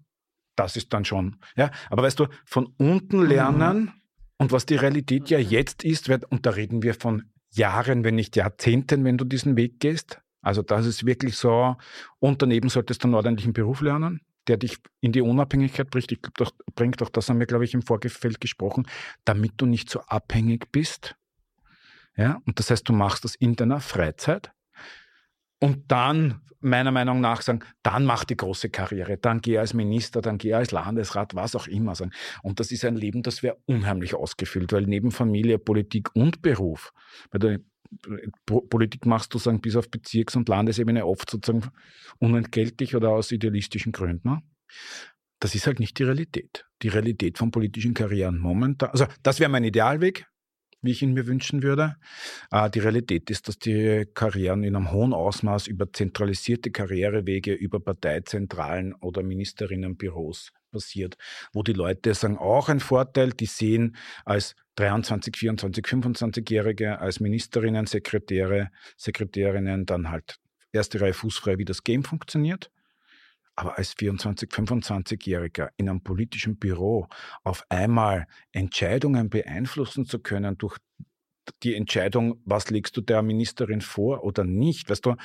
Das 0.57 0.75
ist 0.75 0.91
dann 0.91 1.05
schon, 1.05 1.37
ja. 1.55 1.71
Aber 1.89 2.03
weißt 2.03 2.19
du, 2.19 2.27
von 2.45 2.73
unten 2.77 3.25
lernen 3.25 3.79
mhm. 3.79 3.93
und 4.37 4.51
was 4.51 4.65
die 4.65 4.75
Realität 4.75 5.29
ja 5.29 5.39
jetzt 5.39 5.85
ist, 5.85 6.09
und 6.09 6.45
da 6.45 6.49
reden 6.49 6.83
wir 6.83 6.95
von 6.95 7.31
Jahren, 7.53 8.03
wenn 8.03 8.15
nicht 8.15 8.35
Jahrzehnten, 8.35 9.05
wenn 9.05 9.17
du 9.17 9.23
diesen 9.23 9.55
Weg 9.55 9.79
gehst, 9.79 10.21
also 10.41 10.61
das 10.61 10.85
ist 10.85 11.05
wirklich 11.05 11.37
so. 11.37 11.75
Und 12.19 12.41
daneben 12.41 12.69
solltest 12.69 13.03
du 13.03 13.07
einen 13.07 13.15
ordentlichen 13.15 13.53
Beruf 13.53 13.81
lernen, 13.81 14.21
der 14.47 14.57
dich 14.57 14.77
in 14.99 15.11
die 15.11 15.21
Unabhängigkeit 15.21 15.89
bringt. 15.89 16.11
Ich 16.11 16.21
glaub, 16.21 16.53
bringt 16.75 17.01
auch 17.01 17.09
das 17.09 17.29
haben 17.29 17.39
wir, 17.39 17.45
glaube 17.45 17.65
ich, 17.65 17.73
im 17.73 17.81
Vorgefeld 17.81 18.41
gesprochen, 18.41 18.87
damit 19.23 19.53
du 19.57 19.65
nicht 19.65 19.89
so 19.89 20.01
abhängig 20.01 20.71
bist. 20.71 21.15
Ja, 22.17 22.41
und 22.45 22.59
das 22.59 22.69
heißt, 22.69 22.87
du 22.89 22.93
machst 22.93 23.23
das 23.23 23.35
in 23.35 23.55
deiner 23.55 23.79
Freizeit. 23.79 24.51
Und 25.59 25.91
dann, 25.91 26.41
meiner 26.59 26.91
Meinung 26.91 27.21
nach, 27.21 27.41
sagen, 27.41 27.63
dann 27.83 28.03
mach 28.03 28.23
die 28.25 28.35
große 28.35 28.69
Karriere, 28.69 29.17
dann 29.17 29.41
geh 29.41 29.59
als 29.59 29.73
Minister, 29.73 30.21
dann 30.21 30.37
geh 30.37 30.53
als 30.53 30.71
Landesrat, 30.71 31.35
was 31.35 31.55
auch 31.55 31.67
immer. 31.67 31.95
Sagen. 31.95 32.11
Und 32.41 32.59
das 32.59 32.71
ist 32.71 32.83
ein 32.83 32.95
Leben, 32.95 33.21
das 33.21 33.43
wäre 33.43 33.57
unheimlich 33.65 34.15
ausgefüllt, 34.15 34.73
weil 34.73 34.87
neben 34.87 35.11
Familie, 35.11 35.59
Politik 35.59 36.09
und 36.15 36.41
Beruf, 36.41 36.91
weil 37.29 37.39
du 37.39 37.63
Politik 38.45 39.05
machst 39.05 39.33
du 39.33 39.37
sagen, 39.37 39.61
bis 39.61 39.75
auf 39.75 39.89
Bezirks- 39.89 40.35
und 40.35 40.49
Landesebene 40.49 41.05
oft 41.05 41.29
sozusagen 41.29 41.71
unentgeltlich 42.19 42.95
oder 42.95 43.09
aus 43.09 43.31
idealistischen 43.31 43.91
Gründen. 43.91 44.29
Ne? 44.29 44.41
Das 45.39 45.55
ist 45.55 45.67
halt 45.67 45.79
nicht 45.79 45.97
die 45.99 46.03
Realität. 46.03 46.65
Die 46.81 46.87
Realität 46.87 47.37
von 47.37 47.51
politischen 47.51 47.93
Karrieren 47.93 48.37
momentan, 48.37 48.89
also 48.89 49.05
das 49.23 49.39
wäre 49.39 49.49
mein 49.49 49.63
Idealweg, 49.63 50.25
wie 50.81 50.91
ich 50.91 51.01
ihn 51.01 51.13
mir 51.13 51.27
wünschen 51.27 51.63
würde. 51.63 51.95
Äh, 52.51 52.69
die 52.69 52.79
Realität 52.79 53.29
ist, 53.29 53.47
dass 53.47 53.57
die 53.59 54.05
Karrieren 54.13 54.63
in 54.63 54.75
einem 54.75 54.91
hohen 54.91 55.13
Ausmaß 55.13 55.67
über 55.67 55.91
zentralisierte 55.91 56.71
Karrierewege, 56.71 57.53
über 57.53 57.79
Parteizentralen 57.79 58.93
oder 58.95 59.23
Ministerinnenbüros 59.23 60.51
passiert, 60.71 61.17
wo 61.53 61.63
die 61.63 61.73
Leute 61.73 62.13
sagen, 62.13 62.37
auch 62.37 62.69
ein 62.69 62.79
Vorteil, 62.79 63.31
die 63.31 63.45
sehen 63.45 63.95
als 64.25 64.55
23, 64.75 65.35
24, 65.37 65.85
25-Jährige, 65.85 66.99
als 66.99 67.19
Ministerinnen, 67.19 67.85
Sekretäre, 67.85 68.71
Sekretärinnen 68.97 69.85
dann 69.85 70.09
halt 70.09 70.39
erste 70.71 71.01
Reihe 71.01 71.13
fußfrei, 71.13 71.57
wie 71.57 71.65
das 71.65 71.83
Game 71.83 72.03
funktioniert. 72.03 72.71
Aber 73.55 73.77
als 73.77 73.93
24, 73.93 74.49
25-Jähriger 74.49 75.69
in 75.75 75.89
einem 75.89 76.01
politischen 76.01 76.57
Büro 76.57 77.07
auf 77.43 77.65
einmal 77.69 78.25
Entscheidungen 78.53 79.29
beeinflussen 79.29 80.05
zu 80.05 80.19
können 80.19 80.57
durch 80.57 80.77
die 81.63 81.75
Entscheidung, 81.75 82.41
was 82.45 82.69
legst 82.69 82.95
du 82.97 83.01
der 83.01 83.21
Ministerin 83.21 83.81
vor 83.81 84.23
oder 84.23 84.43
nicht, 84.43 84.89
weißt 84.89 85.05
du, 85.05 85.15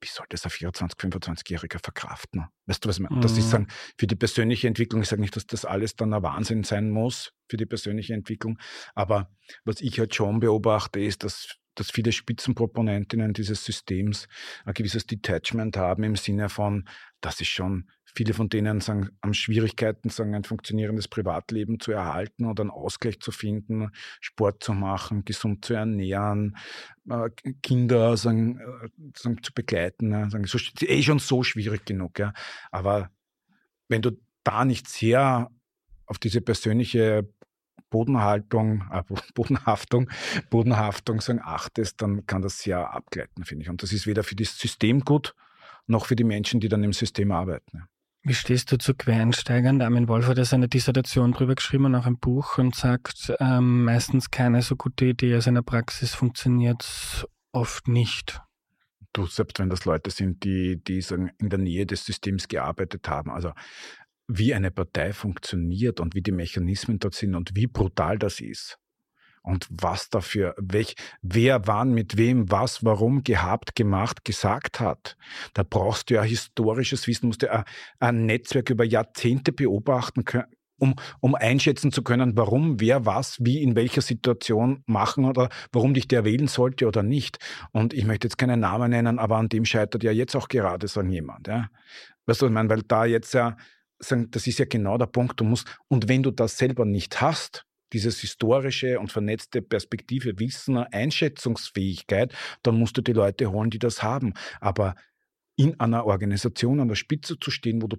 wie 0.00 0.08
soll 0.08 0.26
das 0.28 0.44
ein 0.44 0.50
24-, 0.50 0.98
25-Jähriger 0.98 1.82
verkraften? 1.82 2.46
Weißt 2.66 2.84
du, 2.84 2.88
was 2.88 2.96
ich 2.96 3.02
meine? 3.02 3.16
Mhm. 3.16 3.20
Das 3.20 3.36
ist 3.36 3.50
sagen, 3.50 3.68
für 3.98 4.06
die 4.06 4.16
persönliche 4.16 4.68
Entwicklung, 4.68 5.02
ich 5.02 5.08
sage 5.08 5.22
nicht, 5.22 5.36
dass 5.36 5.46
das 5.46 5.64
alles 5.64 5.96
dann 5.96 6.12
ein 6.12 6.22
Wahnsinn 6.22 6.64
sein 6.64 6.90
muss 6.90 7.32
für 7.48 7.56
die 7.56 7.66
persönliche 7.66 8.14
Entwicklung, 8.14 8.58
aber 8.94 9.30
was 9.64 9.80
ich 9.80 9.98
halt 9.98 10.14
schon 10.14 10.40
beobachte, 10.40 11.00
ist, 11.00 11.24
dass 11.24 11.56
dass 11.74 11.90
viele 11.90 12.12
Spitzenproponentinnen 12.12 13.32
dieses 13.32 13.64
Systems 13.64 14.28
ein 14.64 14.74
gewisses 14.74 15.06
Detachment 15.06 15.76
haben 15.76 16.04
im 16.04 16.16
Sinne 16.16 16.48
von, 16.48 16.88
das 17.20 17.40
ist 17.40 17.48
schon 17.48 17.86
Viele 18.16 18.32
von 18.32 18.48
denen 18.48 18.80
sagen, 18.80 19.10
haben 19.24 19.34
Schwierigkeiten, 19.34 20.08
sagen, 20.08 20.36
ein 20.36 20.44
funktionierendes 20.44 21.08
Privatleben 21.08 21.80
zu 21.80 21.90
erhalten 21.90 22.44
oder 22.44 22.60
einen 22.62 22.70
Ausgleich 22.70 23.18
zu 23.18 23.32
finden, 23.32 23.90
Sport 24.20 24.62
zu 24.62 24.72
machen, 24.72 25.24
gesund 25.24 25.64
zu 25.64 25.74
ernähren, 25.74 26.56
äh, 27.10 27.28
Kinder 27.60 28.16
sagen, 28.16 28.60
äh, 28.60 28.88
sagen, 29.16 29.42
zu 29.42 29.52
begleiten. 29.52 30.30
Sagen, 30.30 30.44
so, 30.44 30.58
eh 30.82 31.02
schon 31.02 31.18
so 31.18 31.42
schwierig 31.42 31.86
genug. 31.86 32.20
Ja. 32.20 32.32
Aber 32.70 33.10
wenn 33.88 34.00
du 34.00 34.12
da 34.44 34.64
nicht 34.64 34.88
sehr 34.88 35.50
auf 36.06 36.18
diese 36.18 36.40
persönliche 36.40 37.28
Bodenhaltung, 37.90 38.84
äh, 38.90 39.02
Bodenhaftung, 39.34 40.10
Bodenhaftung 40.50 41.20
sagen, 41.20 41.40
achtest, 41.42 42.02
dann 42.02 42.26
kann 42.26 42.42
das 42.42 42.58
sehr 42.58 42.92
abgleiten, 42.92 43.44
finde 43.44 43.64
ich. 43.64 43.70
Und 43.70 43.82
das 43.82 43.92
ist 43.92 44.06
weder 44.06 44.24
für 44.24 44.36
das 44.36 44.58
System 44.58 45.00
gut, 45.00 45.34
noch 45.86 46.06
für 46.06 46.16
die 46.16 46.24
Menschen, 46.24 46.60
die 46.60 46.68
dann 46.68 46.82
im 46.82 46.92
System 46.92 47.30
arbeiten. 47.30 47.78
Ja. 47.78 47.88
Wie 48.26 48.32
stehst 48.32 48.72
du 48.72 48.78
zu 48.78 48.94
Quereinsteigern? 48.94 49.82
Armin 49.82 50.08
Wolf 50.08 50.26
hat 50.26 50.38
ja 50.38 50.46
seine 50.46 50.66
Dissertation 50.66 51.32
drüber 51.32 51.54
geschrieben 51.54 51.84
und 51.84 51.94
auch 51.94 52.06
ein 52.06 52.18
Buch 52.18 52.56
und 52.56 52.74
sagt, 52.74 53.34
ähm, 53.38 53.84
meistens 53.84 54.30
keine 54.30 54.62
so 54.62 54.76
gute 54.76 55.04
Idee, 55.04 55.34
als 55.34 55.46
in 55.46 55.54
der 55.54 55.62
Praxis 55.62 56.14
funktioniert 56.14 57.28
oft 57.52 57.86
nicht. 57.86 58.40
Du, 59.12 59.26
selbst 59.26 59.58
wenn 59.58 59.68
das 59.68 59.84
Leute 59.84 60.10
sind, 60.10 60.42
die, 60.42 60.82
die 60.82 61.02
sagen, 61.02 61.32
in 61.38 61.50
der 61.50 61.58
Nähe 61.58 61.84
des 61.84 62.06
Systems 62.06 62.48
gearbeitet 62.48 63.10
haben, 63.10 63.30
also 63.30 63.52
wie 64.26 64.54
eine 64.54 64.70
Partei 64.70 65.12
funktioniert 65.12 66.00
und 66.00 66.14
wie 66.14 66.22
die 66.22 66.32
Mechanismen 66.32 66.98
dort 66.98 67.14
sind 67.14 67.34
und 67.34 67.54
wie 67.54 67.66
brutal 67.66 68.18
das 68.18 68.40
ist, 68.40 68.78
und 69.44 69.68
was 69.70 70.08
dafür, 70.08 70.54
welch, 70.56 70.94
wer 71.22 71.66
wann 71.66 71.92
mit 71.92 72.16
wem 72.16 72.50
was, 72.50 72.82
warum 72.82 73.22
gehabt, 73.22 73.76
gemacht, 73.76 74.24
gesagt 74.24 74.80
hat. 74.80 75.16
Da 75.52 75.62
brauchst 75.62 76.10
du 76.10 76.14
ja 76.14 76.22
historisches 76.22 77.06
Wissen, 77.06 77.26
musst 77.26 77.42
du 77.42 77.46
ja 77.46 77.64
ein 78.00 78.24
Netzwerk 78.24 78.70
über 78.70 78.84
Jahrzehnte 78.84 79.52
beobachten 79.52 80.24
können, 80.24 80.46
um, 80.78 80.94
um 81.20 81.34
einschätzen 81.34 81.92
zu 81.92 82.02
können, 82.02 82.36
warum 82.36 82.80
wer 82.80 83.04
was, 83.04 83.36
wie, 83.40 83.62
in 83.62 83.76
welcher 83.76 84.00
Situation 84.00 84.82
machen 84.86 85.26
oder 85.26 85.50
warum 85.72 85.92
dich 85.92 86.08
der 86.08 86.24
wählen 86.24 86.48
sollte 86.48 86.86
oder 86.86 87.02
nicht. 87.02 87.38
Und 87.70 87.92
ich 87.92 88.06
möchte 88.06 88.26
jetzt 88.26 88.38
keinen 88.38 88.60
Namen 88.60 88.90
nennen, 88.90 89.18
aber 89.18 89.36
an 89.36 89.50
dem 89.50 89.66
scheitert 89.66 90.02
ja 90.02 90.10
jetzt 90.10 90.34
auch 90.34 90.48
gerade 90.48 90.88
so 90.88 91.02
jemand. 91.02 91.48
Ja. 91.48 91.68
Weißt 92.26 92.40
du, 92.40 92.46
ich 92.46 92.52
meine, 92.52 92.70
weil 92.70 92.82
da 92.82 93.04
jetzt 93.04 93.34
ja, 93.34 93.56
das 93.98 94.46
ist 94.46 94.58
ja 94.58 94.64
genau 94.64 94.98
der 94.98 95.06
Punkt, 95.06 95.40
du 95.40 95.44
musst, 95.44 95.66
und 95.88 96.08
wenn 96.08 96.22
du 96.22 96.30
das 96.30 96.58
selber 96.58 96.84
nicht 96.84 97.20
hast, 97.20 97.64
dieses 97.92 98.20
historische 98.20 98.98
und 98.98 99.12
vernetzte 99.12 99.62
Perspektive, 99.62 100.38
Wissen, 100.38 100.76
Einschätzungsfähigkeit, 100.76 102.34
dann 102.62 102.76
musst 102.76 102.96
du 102.96 103.02
die 103.02 103.12
Leute 103.12 103.50
holen, 103.52 103.70
die 103.70 103.78
das 103.78 104.02
haben. 104.02 104.34
Aber 104.60 104.96
in 105.56 105.78
einer 105.78 106.04
Organisation 106.04 106.80
an 106.80 106.88
der 106.88 106.96
Spitze 106.96 107.38
zu 107.38 107.50
stehen, 107.50 107.80
wo 107.82 107.86
du 107.86 107.96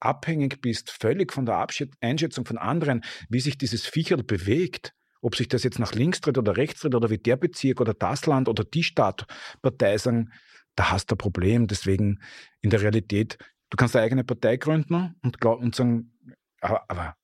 abhängig 0.00 0.60
bist, 0.60 0.90
völlig 0.90 1.32
von 1.32 1.46
der 1.46 1.64
Einschätzung 2.00 2.44
von 2.44 2.58
anderen, 2.58 3.02
wie 3.28 3.40
sich 3.40 3.56
dieses 3.56 3.86
Viecherl 3.86 4.22
bewegt, 4.22 4.92
ob 5.22 5.36
sich 5.36 5.48
das 5.48 5.62
jetzt 5.62 5.78
nach 5.78 5.94
links 5.94 6.20
dreht 6.20 6.38
oder 6.38 6.56
rechts 6.56 6.80
dreht 6.80 6.94
oder 6.94 7.08
wie 7.08 7.18
der 7.18 7.36
Bezirk 7.36 7.80
oder 7.80 7.94
das 7.94 8.26
Land 8.26 8.48
oder 8.48 8.64
die 8.64 8.82
Stadtpartei 8.82 9.96
sagen, 9.96 10.32
da 10.74 10.90
hast 10.90 11.10
du 11.10 11.14
ein 11.14 11.18
Problem. 11.18 11.66
Deswegen 11.66 12.20
in 12.60 12.70
der 12.70 12.82
Realität, 12.82 13.38
du 13.70 13.76
kannst 13.76 13.96
eine 13.96 14.04
eigene 14.04 14.24
Partei 14.24 14.56
gründen 14.56 15.14
und, 15.22 15.40
glaub, 15.40 15.60
und 15.60 15.74
sagen, 15.74 16.12
aber, 16.60 16.84
aber 16.88 17.16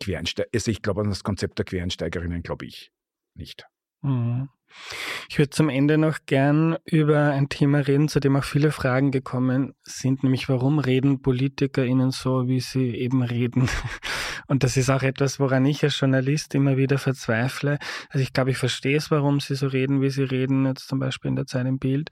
Quereinsteiger, 0.00 0.48
also 0.54 0.70
ich 0.70 0.82
glaube 0.82 1.02
an 1.02 1.08
das 1.08 1.24
Konzept 1.24 1.58
der 1.58 1.64
Quereinsteigerinnen, 1.64 2.42
glaube 2.42 2.66
ich 2.66 2.92
nicht. 3.34 3.66
Mhm. 4.02 4.48
Ich 5.28 5.38
würde 5.38 5.50
zum 5.50 5.68
Ende 5.68 5.98
noch 5.98 6.20
gern 6.26 6.76
über 6.84 7.30
ein 7.30 7.48
Thema 7.48 7.78
reden, 7.78 8.08
zu 8.08 8.20
dem 8.20 8.36
auch 8.36 8.44
viele 8.44 8.70
Fragen 8.70 9.10
gekommen 9.10 9.74
sind, 9.82 10.22
nämlich 10.22 10.48
warum 10.48 10.78
reden 10.78 11.20
PolitikerInnen 11.20 12.10
so, 12.10 12.48
wie 12.48 12.60
sie 12.60 12.94
eben 12.94 13.22
reden? 13.22 13.68
Und 14.48 14.64
das 14.64 14.76
ist 14.76 14.90
auch 14.90 15.02
etwas, 15.02 15.38
woran 15.40 15.64
ich 15.66 15.84
als 15.84 15.98
Journalist 16.00 16.54
immer 16.54 16.76
wieder 16.76 16.98
verzweifle. 16.98 17.78
Also 18.10 18.22
ich 18.22 18.32
glaube, 18.32 18.50
ich 18.50 18.58
verstehe 18.58 18.96
es, 18.96 19.10
warum 19.10 19.40
sie 19.40 19.54
so 19.54 19.66
reden, 19.66 20.00
wie 20.00 20.10
sie 20.10 20.24
reden, 20.24 20.66
jetzt 20.66 20.88
zum 20.88 20.98
Beispiel 20.98 21.28
in 21.30 21.36
der 21.36 21.46
Zeit 21.46 21.66
im 21.66 21.78
Bild. 21.78 22.10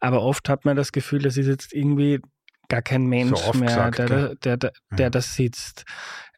Aber 0.00 0.22
oft 0.22 0.48
hat 0.48 0.64
man 0.64 0.76
das 0.76 0.92
Gefühl, 0.92 1.22
das 1.22 1.36
ist 1.36 1.48
jetzt 1.48 1.72
irgendwie 1.72 2.20
gar 2.68 2.82
kein 2.82 3.06
Mensch 3.06 3.38
so 3.38 3.58
mehr, 3.58 3.90
der, 3.90 4.06
der, 4.06 4.34
der, 4.36 4.56
der, 4.56 4.72
ja. 4.98 5.10
da 5.10 5.20
sitzt. 5.20 5.84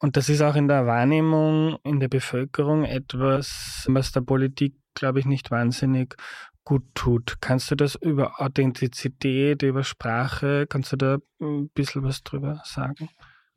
Und 0.01 0.17
das 0.17 0.29
ist 0.29 0.43
auch 0.43 0.57
in 0.57 0.69
der 0.69 0.87
Wahrnehmung 0.87 1.79
in 1.85 2.01
der 2.01 2.09
Bevölkerung 2.09 2.85
etwas, 2.85 3.85
was 3.89 4.13
der 4.13 4.21
Politik, 4.21 4.75
glaube 4.95 5.21
ich, 5.21 5.27
nicht 5.27 5.51
wahnsinnig 5.51 6.17
gut 6.65 6.85
tut. 6.95 7.37
Kannst 7.41 7.71
du 7.71 7.75
das 7.75 7.95
über 7.95 8.41
Authentizität, 8.41 9.63
über 9.63 9.85
Sprache, 9.85 10.67
kannst 10.69 10.93
du 10.93 10.97
da 10.97 11.19
ein 11.41 11.69
bisschen 11.71 12.03
was 12.03 12.23
drüber 12.23 12.63
sagen? 12.65 13.09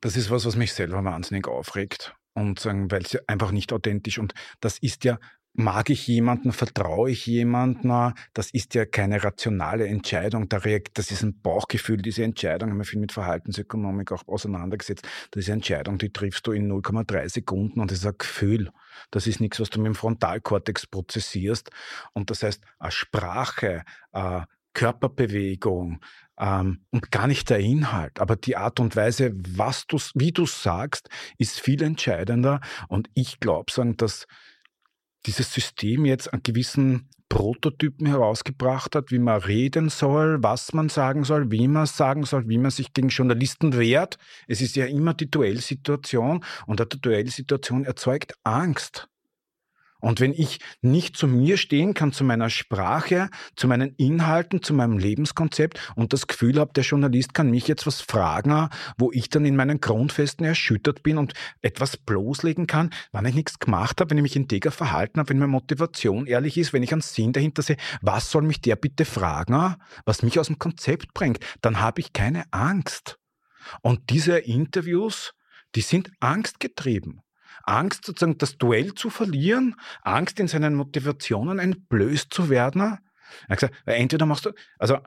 Das 0.02 0.16
ist 0.16 0.30
was, 0.30 0.46
was 0.46 0.56
mich 0.56 0.74
selber 0.74 1.04
wahnsinnig 1.04 1.48
aufregt 1.48 2.14
und 2.34 2.60
sagen, 2.60 2.92
weil 2.92 3.02
es 3.02 3.18
einfach 3.28 3.52
nicht 3.52 3.74
authentisch 3.74 4.20
und 4.20 4.34
das 4.60 4.78
ist 4.78 5.04
ja 5.06 5.18
Mag 5.60 5.90
ich 5.90 6.06
jemanden, 6.06 6.52
vertraue 6.52 7.10
ich 7.10 7.26
jemanden? 7.26 8.14
Das 8.36 8.52
ist 8.52 8.76
ja 8.76 8.86
keine 8.86 9.24
rationale 9.24 9.88
Entscheidung. 9.88 10.48
Das 10.50 11.10
ist 11.10 11.24
ein 11.24 11.42
Bauchgefühl, 11.42 11.98
diese 11.98 12.24
Entscheidung. 12.24 12.70
Haben 12.70 12.78
wir 12.78 12.86
viel 12.86 13.00
mit 13.00 13.12
Verhaltensökonomik 13.12 14.12
auch 14.12 14.28
auseinandergesetzt. 14.28 15.08
Eine 15.36 15.46
Entscheidung, 15.48 15.98
die 15.98 16.14
triffst 16.14 16.46
du 16.46 16.52
in 16.52 16.72
0,3 16.72 17.28
Sekunden 17.30 17.80
und 17.80 17.90
das 17.90 17.98
ist 17.98 18.06
ein 18.06 18.14
Gefühl. 18.20 18.70
Das 19.10 19.26
ist 19.26 19.40
nichts, 19.40 19.60
was 19.60 19.72
du 19.72 19.80
mit 19.80 19.88
dem 19.88 19.96
Frontalkortex 19.96 20.86
prozessierst. 20.86 21.72
Und 22.14 22.30
das 22.30 22.44
heißt, 22.44 22.64
eine 22.78 22.92
Sprache, 22.92 23.84
eine 24.12 24.46
Körperbewegung, 24.74 26.02
ähm, 26.40 26.86
und 26.92 27.12
gar 27.12 27.26
nicht 27.26 27.50
der 27.50 27.58
Inhalt, 27.58 28.20
aber 28.20 28.36
die 28.36 28.58
Art 28.58 28.80
und 28.80 28.96
Weise, 28.96 29.34
was 29.36 29.88
du, 29.88 29.98
wie 30.14 30.32
du 30.32 30.46
sagst, 30.46 31.10
ist 31.40 31.60
viel 31.60 31.82
entscheidender. 31.82 32.62
Und 32.90 33.10
ich 33.16 33.40
glaube, 33.40 33.72
sagen, 33.72 33.98
dass 33.98 34.28
dieses 35.28 35.54
System 35.54 36.06
jetzt 36.06 36.34
einen 36.34 36.42
gewissen 36.42 37.08
Prototypen 37.30 38.08
herausgebracht 38.08 38.96
hat, 38.96 39.12
wie 39.12 39.20
man 39.20 39.42
reden 39.42 39.90
soll, 39.90 40.42
was 40.42 40.74
man 40.74 40.90
sagen 40.90 41.26
soll, 41.26 41.52
wie 41.52 41.68
man 41.68 41.86
sagen 41.86 42.24
soll, 42.24 42.48
wie 42.48 42.58
man 42.58 42.72
sich 42.72 42.94
gegen 42.94 43.10
Journalisten 43.10 43.78
wehrt. 43.78 44.18
Es 44.48 44.62
ist 44.62 44.76
ja 44.76 44.86
immer 44.86 45.14
die 45.14 45.30
Duellsituation 45.30 46.44
und 46.66 46.80
eine 46.80 46.88
Duellsituation 46.88 47.84
erzeugt 47.84 48.36
Angst. 48.44 49.10
Und 50.00 50.20
wenn 50.20 50.34
ich 50.34 50.60
nicht 50.82 51.18
zu 51.18 51.28
mir 51.28 51.58
stehen 51.58 51.94
kann, 51.94 52.12
zu 52.12 52.24
meiner 52.24 52.50
Sprache, 52.50 53.30
zu 53.56 53.68
meinen 53.68 53.94
Inhalten, 53.96 54.62
zu 54.62 54.74
meinem 54.74 54.98
Lebenskonzept 54.98 55.80
und 55.96 56.14
das 56.14 56.28
Gefühl 56.28 56.60
habe, 56.60 56.74
der 56.74 56.84
Journalist 56.84 57.34
kann 57.34 57.50
mich 57.50 57.68
jetzt 57.68 57.88
was 57.88 58.02
fragen, 58.02 58.70
wo 58.98 59.12
ich 59.12 59.30
dann 59.30 59.46
in 59.46 59.56
meinen 59.56 59.82
Grundfesten 59.82 60.46
erschüttert 60.46 61.04
bin 61.04 61.18
und 61.18 61.34
etwas 61.62 61.98
bloßlegen 61.98 62.68
kann, 62.68 62.92
wann 63.12 63.26
ich 63.26 63.36
nichts 63.36 63.60
gemacht 63.60 64.00
habe, 64.00 64.12
wenn 64.12 64.18
ich 64.18 64.24
mich 64.24 64.36
integer 64.36 64.72
verhalten 64.72 65.20
habe, 65.20 65.30
wenn 65.30 65.40
meine 65.40 65.52
Motivation 65.52 66.28
ehrlich 66.28 66.58
ist, 66.58 66.74
wenn 66.74 66.84
ich 66.84 66.92
einen 66.92 67.02
Sinn 67.02 67.34
dahinter 67.34 67.62
sehe, 67.62 67.78
was 68.02 68.32
soll 68.32 68.44
mich 68.44 68.62
der 68.62 68.76
bitte 68.76 69.06
fragen, 69.06 69.76
was 70.06 70.24
mich 70.24 70.40
aus 70.40 70.48
dem 70.48 70.60
Konzept 70.60 71.14
bringt, 71.14 71.40
dann 71.62 71.80
habe 71.80 72.02
ich 72.02 72.14
keine 72.14 72.46
Angst. 72.52 73.18
Und 73.82 74.10
diese 74.10 74.38
Interviews, 74.38 75.34
die 75.76 75.82
sind 75.82 76.12
angstgetrieben. 76.20 77.22
Angst, 77.68 78.06
sozusagen 78.06 78.38
das 78.38 78.58
Duell 78.58 78.94
zu 78.94 79.10
verlieren, 79.10 79.76
Angst 80.02 80.40
in 80.40 80.48
seinen 80.48 80.76
Motivationen 80.76 81.60
entblößt 81.60 82.34
zu 82.34 82.50
werden. 82.50 82.82
Er 82.82 83.00
hat 83.50 83.60
gesagt, 83.60 83.76
entweder 83.86 84.26
machst 84.26 84.46
du, 84.46 84.52
also, 84.80 84.98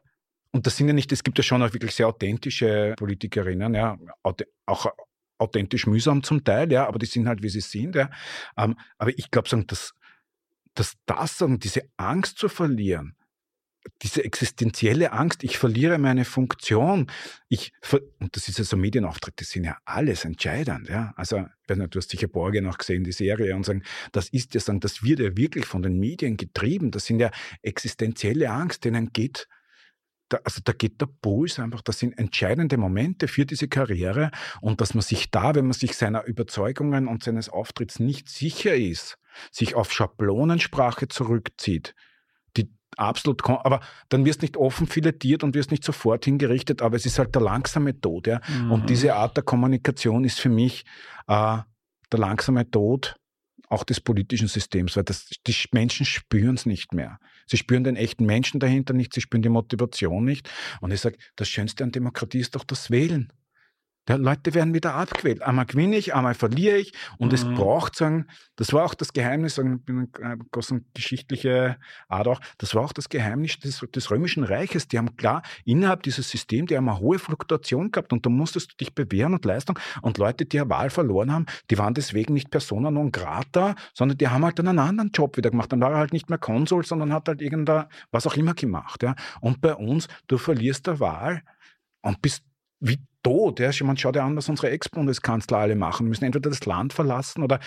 und 0.52 0.66
das 0.66 0.76
sind 0.76 0.88
ja 0.88 0.92
nicht, 0.92 1.10
es 1.12 1.22
gibt 1.22 1.38
ja 1.38 1.44
schon 1.44 1.62
auch 1.62 1.72
wirklich 1.72 1.94
sehr 1.94 2.08
authentische 2.08 2.94
Politikerinnen, 2.96 3.74
ja, 3.74 3.96
auch 4.66 4.86
authentisch 5.38 5.86
mühsam 5.86 6.22
zum 6.22 6.44
Teil, 6.44 6.70
ja, 6.70 6.86
aber 6.86 6.98
die 6.98 7.06
sind 7.06 7.26
halt, 7.26 7.42
wie 7.42 7.48
sie 7.48 7.60
sind, 7.60 7.94
ja. 7.94 8.10
Ähm, 8.56 8.76
aber 8.98 9.10
ich 9.16 9.30
glaube, 9.30 9.48
dass, 9.66 9.94
dass 10.74 10.96
das, 11.06 11.44
diese 11.58 11.82
Angst 11.96 12.38
zu 12.38 12.48
verlieren, 12.48 13.16
diese 14.02 14.24
existenzielle 14.24 15.12
Angst, 15.12 15.42
ich 15.42 15.58
verliere 15.58 15.98
meine 15.98 16.24
Funktion, 16.24 17.10
ich, 17.48 17.72
und 18.18 18.36
das 18.36 18.48
ist 18.48 18.58
ja 18.58 18.64
so 18.64 18.76
Medienauftrag, 18.76 19.34
das 19.36 19.50
sind 19.50 19.64
ja 19.64 19.78
alles 19.84 20.24
entscheidend, 20.24 20.88
ja. 20.88 21.12
Also, 21.16 21.46
du 21.66 21.98
hast 21.98 22.10
sicher 22.10 22.28
Borge 22.28 22.62
noch 22.62 22.78
gesehen, 22.78 23.04
die 23.04 23.12
Serie, 23.12 23.56
und 23.56 23.64
sagen, 23.64 23.82
das 24.12 24.28
ist 24.28 24.54
ja, 24.54 24.60
sagen, 24.60 24.80
das 24.80 25.02
wird 25.02 25.20
ja 25.20 25.36
wirklich 25.36 25.66
von 25.66 25.82
den 25.82 25.98
Medien 25.98 26.36
getrieben, 26.36 26.90
das 26.90 27.06
sind 27.06 27.20
ja 27.20 27.30
existenzielle 27.62 28.50
Angst, 28.50 28.84
denen 28.84 29.12
geht 29.12 29.48
da, 30.30 30.38
also 30.44 30.60
da 30.64 30.72
geht 30.72 31.00
der 31.00 31.06
Puls 31.06 31.58
einfach, 31.58 31.82
das 31.82 31.98
sind 31.98 32.16
entscheidende 32.16 32.76
Momente 32.76 33.28
für 33.28 33.44
diese 33.44 33.66
Karriere. 33.68 34.30
Und 34.60 34.80
dass 34.80 34.94
man 34.94 35.02
sich 35.02 35.30
da, 35.30 35.54
wenn 35.54 35.64
man 35.64 35.72
sich 35.72 35.96
seiner 35.96 36.24
Überzeugungen 36.24 37.08
und 37.08 37.24
seines 37.24 37.48
Auftritts 37.48 37.98
nicht 37.98 38.28
sicher 38.28 38.74
ist, 38.74 39.18
sich 39.50 39.74
auf 39.74 39.92
Schablonensprache 39.92 41.08
zurückzieht, 41.08 41.94
die 42.56 42.70
absolut, 42.96 43.48
aber 43.48 43.80
dann 44.08 44.24
wirst 44.24 44.42
nicht 44.42 44.56
offen 44.56 44.86
filetiert 44.86 45.44
und 45.44 45.54
wirst 45.54 45.70
nicht 45.70 45.84
sofort 45.84 46.24
hingerichtet, 46.24 46.82
aber 46.82 46.96
es 46.96 47.06
ist 47.06 47.18
halt 47.18 47.34
der 47.34 47.42
langsame 47.42 48.00
Tod, 48.00 48.26
ja. 48.26 48.40
Mhm. 48.48 48.72
Und 48.72 48.90
diese 48.90 49.14
Art 49.14 49.36
der 49.36 49.44
Kommunikation 49.44 50.24
ist 50.24 50.40
für 50.40 50.48
mich 50.48 50.84
äh, 51.28 51.58
der 52.12 52.18
langsame 52.18 52.70
Tod 52.70 53.16
auch 53.68 53.84
des 53.84 54.00
politischen 54.00 54.48
Systems, 54.48 54.96
weil 54.96 55.04
das, 55.04 55.28
die 55.46 55.54
Menschen 55.70 56.04
spüren 56.04 56.56
es 56.56 56.66
nicht 56.66 56.92
mehr. 56.92 57.18
Sie 57.46 57.56
spüren 57.56 57.84
den 57.84 57.96
echten 57.96 58.26
Menschen 58.26 58.58
dahinter 58.58 58.94
nicht, 58.94 59.14
sie 59.14 59.20
spüren 59.20 59.42
die 59.42 59.48
Motivation 59.48 60.24
nicht. 60.24 60.50
Und 60.80 60.92
ich 60.92 61.00
sage, 61.00 61.18
das 61.36 61.48
Schönste 61.48 61.84
an 61.84 61.92
Demokratie 61.92 62.40
ist 62.40 62.56
doch 62.56 62.64
das 62.64 62.90
Wählen. 62.90 63.32
Ja, 64.08 64.16
Leute 64.16 64.54
werden 64.54 64.74
wieder 64.74 64.94
abgewählt. 64.94 65.42
Einmal 65.42 65.66
gewinne 65.66 65.96
ich, 65.96 66.14
einmal 66.14 66.34
verliere 66.34 66.78
ich. 66.78 66.94
Und 67.18 67.28
mhm. 67.28 67.34
es 67.34 67.44
braucht, 67.44 67.94
sagen, 67.94 68.26
das 68.56 68.72
war 68.72 68.84
auch 68.84 68.94
das 68.94 69.12
Geheimnis, 69.12 69.56
sagen, 69.56 69.76
ich 69.78 69.84
bin 69.84 70.08
eine 70.20 70.38
große 70.50 70.80
geschichtliche 70.94 71.76
Art 72.08 72.26
auch, 72.26 72.40
das 72.58 72.74
war 72.74 72.82
auch 72.82 72.92
das 72.92 73.08
Geheimnis 73.08 73.58
des, 73.58 73.84
des 73.94 74.10
Römischen 74.10 74.42
Reiches. 74.42 74.88
Die 74.88 74.98
haben 74.98 75.16
klar 75.16 75.42
innerhalb 75.64 76.02
dieses 76.02 76.30
Systems, 76.30 76.68
die 76.68 76.76
haben 76.76 76.88
eine 76.88 76.98
hohe 76.98 77.18
Fluktuation 77.18 77.92
gehabt 77.92 78.12
und 78.12 78.24
da 78.24 78.30
musstest 78.30 78.72
du 78.72 78.76
dich 78.78 78.94
bewähren 78.94 79.34
und 79.34 79.44
Leistung. 79.44 79.78
Und 80.02 80.18
Leute, 80.18 80.46
die 80.46 80.60
eine 80.60 80.70
Wahl 80.70 80.90
verloren 80.90 81.30
haben, 81.30 81.46
die 81.70 81.78
waren 81.78 81.94
deswegen 81.94 82.34
nicht 82.34 82.50
Persona 82.50 82.90
non 82.90 83.12
grata, 83.12 83.76
sondern 83.94 84.18
die 84.18 84.28
haben 84.28 84.44
halt 84.44 84.58
dann 84.58 84.68
einen 84.68 84.78
anderen 84.78 85.10
Job 85.10 85.36
wieder 85.36 85.50
gemacht. 85.50 85.70
Dann 85.72 85.80
war 85.80 85.92
er 85.92 85.98
halt 85.98 86.12
nicht 86.12 86.30
mehr 86.30 86.38
Konsul, 86.38 86.84
sondern 86.84 87.12
hat 87.12 87.28
halt 87.28 87.42
irgendein, 87.42 87.84
was 88.10 88.26
auch 88.26 88.36
immer 88.36 88.54
gemacht. 88.54 89.02
Ja. 89.02 89.14
Und 89.40 89.60
bei 89.60 89.74
uns, 89.74 90.08
du 90.26 90.38
verlierst 90.38 90.86
der 90.86 91.00
Wahl 91.00 91.42
und 92.02 92.22
bist 92.22 92.44
wie 92.80 92.98
tot. 93.22 93.60
Ja? 93.60 93.70
Man 93.84 93.96
schaut 93.96 94.16
ja 94.16 94.24
an, 94.24 94.36
was 94.36 94.48
unsere 94.48 94.70
Ex-Bundeskanzler 94.70 95.58
alle 95.58 95.76
machen. 95.76 96.08
Müssen 96.08 96.24
entweder 96.24 96.50
das 96.50 96.64
Land 96.66 96.92
verlassen 96.92 97.42
oder, 97.42 97.60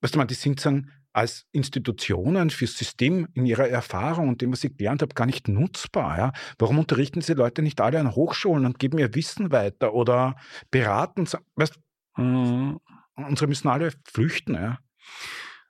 weißt 0.00 0.14
du 0.14 0.18
mal, 0.18 0.24
die 0.26 0.34
sind 0.34 0.60
sagen, 0.60 0.90
als 1.12 1.46
Institutionen 1.50 2.50
fürs 2.50 2.78
System 2.78 3.26
in 3.34 3.44
ihrer 3.44 3.68
Erfahrung 3.68 4.28
und 4.28 4.42
dem, 4.42 4.52
was 4.52 4.62
ich 4.62 4.76
gelernt 4.76 5.02
habe, 5.02 5.14
gar 5.14 5.26
nicht 5.26 5.48
nutzbar. 5.48 6.18
Ja? 6.18 6.32
Warum 6.58 6.78
unterrichten 6.78 7.20
diese 7.20 7.34
Leute 7.34 7.62
nicht 7.62 7.80
alle 7.80 7.98
an 7.98 8.14
Hochschulen 8.14 8.64
und 8.64 8.78
geben 8.78 8.98
ihr 8.98 9.14
Wissen 9.14 9.50
weiter 9.50 9.92
oder 9.92 10.36
beraten? 10.70 11.26
Weißt, 11.56 11.78
mhm. 12.16 12.78
Unsere 13.16 13.48
müssen 13.48 13.68
alle 13.68 13.92
flüchten. 14.04 14.54
Ja? 14.54 14.78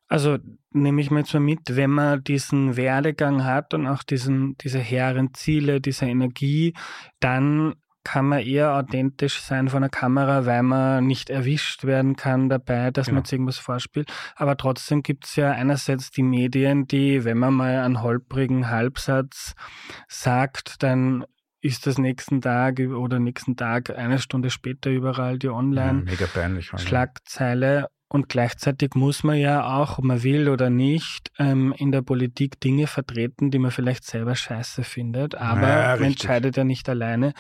Also 0.09 0.39
nehme 0.73 1.01
ich 1.01 1.11
mir 1.11 1.21
jetzt 1.21 1.35
mal 1.35 1.41
mit, 1.41 1.77
wenn 1.77 1.91
man 1.91 2.23
diesen 2.23 2.77
Werdegang 2.77 3.45
hat 3.45 3.75
und 3.75 3.87
auch 3.87 4.03
diesen, 4.03 4.57
diese 4.59 4.79
hehren 4.79 5.35
Ziele, 5.35 5.81
diese 5.81 6.07
Energie, 6.07 6.75
dann 7.21 7.75
kann 8.05 8.27
man 8.27 8.41
eher 8.41 8.75
authentisch 8.75 9.41
sein 9.41 9.69
von 9.69 9.83
der 9.83 9.91
Kamera, 9.91 10.47
weil 10.47 10.63
man 10.63 11.07
nicht 11.07 11.29
erwischt 11.31 11.85
werden 11.85 12.17
kann 12.17 12.49
dabei, 12.49 12.91
dass 12.91 13.07
genau. 13.07 13.17
man 13.17 13.25
jetzt 13.25 13.33
irgendwas 13.33 13.59
vorspielt. 13.59 14.11
Aber 14.37 14.57
trotzdem 14.57 15.03
gibt 15.03 15.27
es 15.27 15.37
ja 15.37 15.51
einerseits 15.51 16.11
die 16.11 16.23
Medien, 16.23 16.87
die, 16.87 17.25
wenn 17.25 17.37
man 17.39 17.53
mal 17.55 17.81
einen 17.81 18.03
holprigen 18.03 18.71
Halbsatz 18.71 19.55
sagt, 20.09 20.83
dann 20.83 21.25
ist 21.61 21.87
das 21.87 21.99
nächsten 21.99 22.41
Tag 22.41 22.81
oder 22.81 23.19
nächsten 23.19 23.57
Tag 23.57 23.91
eine 23.91 24.19
Stunde 24.19 24.49
später 24.49 24.89
überall 24.91 25.39
die 25.39 25.51
Online-Schlagzeile. 25.51 27.89
Und 28.13 28.29
gleichzeitig 28.29 28.97
muss 28.97 29.23
man 29.23 29.39
ja 29.39 29.79
auch, 29.79 29.99
ob 29.99 30.05
man 30.05 30.25
will 30.25 30.49
oder 30.49 30.69
nicht, 30.69 31.31
ähm, 31.39 31.73
in 31.79 31.93
der 31.93 32.03
Politik 32.03 32.59
Dinge 32.59 32.89
vertreten, 32.89 33.53
die 33.53 33.61
man 33.61 33.71
vielleicht 33.71 34.05
selber 34.05 34.35
scheiße 34.35 34.83
findet. 34.83 35.37
Aber 35.37 35.69
ja, 35.69 35.97
man 35.97 36.03
entscheidet 36.03 36.57
ja 36.57 36.65
nicht 36.65 36.89
alleine. 36.89 37.35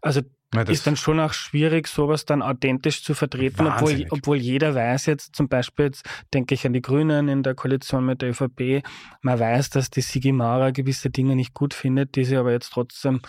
Also 0.00 0.22
ja, 0.54 0.62
ist 0.62 0.86
dann 0.86 0.96
schon 0.96 1.20
auch 1.20 1.34
schwierig, 1.34 1.88
sowas 1.88 2.24
dann 2.24 2.40
authentisch 2.40 3.04
zu 3.04 3.12
vertreten, 3.12 3.66
obwohl, 3.66 4.06
obwohl 4.08 4.38
jeder 4.38 4.74
weiß 4.74 5.04
jetzt, 5.06 5.36
zum 5.36 5.48
Beispiel 5.48 5.86
jetzt 5.86 6.08
denke 6.32 6.54
ich 6.54 6.64
an 6.64 6.72
die 6.72 6.80
Grünen 6.80 7.28
in 7.28 7.42
der 7.42 7.54
Koalition 7.54 8.06
mit 8.06 8.22
der 8.22 8.30
ÖVP, 8.30 8.82
man 9.20 9.38
weiß, 9.38 9.70
dass 9.70 9.90
die 9.90 10.00
Sigi 10.00 10.32
Maurer 10.32 10.72
gewisse 10.72 11.10
Dinge 11.10 11.36
nicht 11.36 11.52
gut 11.52 11.74
findet, 11.74 12.16
die 12.16 12.24
sie 12.24 12.38
aber 12.38 12.52
jetzt 12.52 12.70
trotzdem 12.70 13.20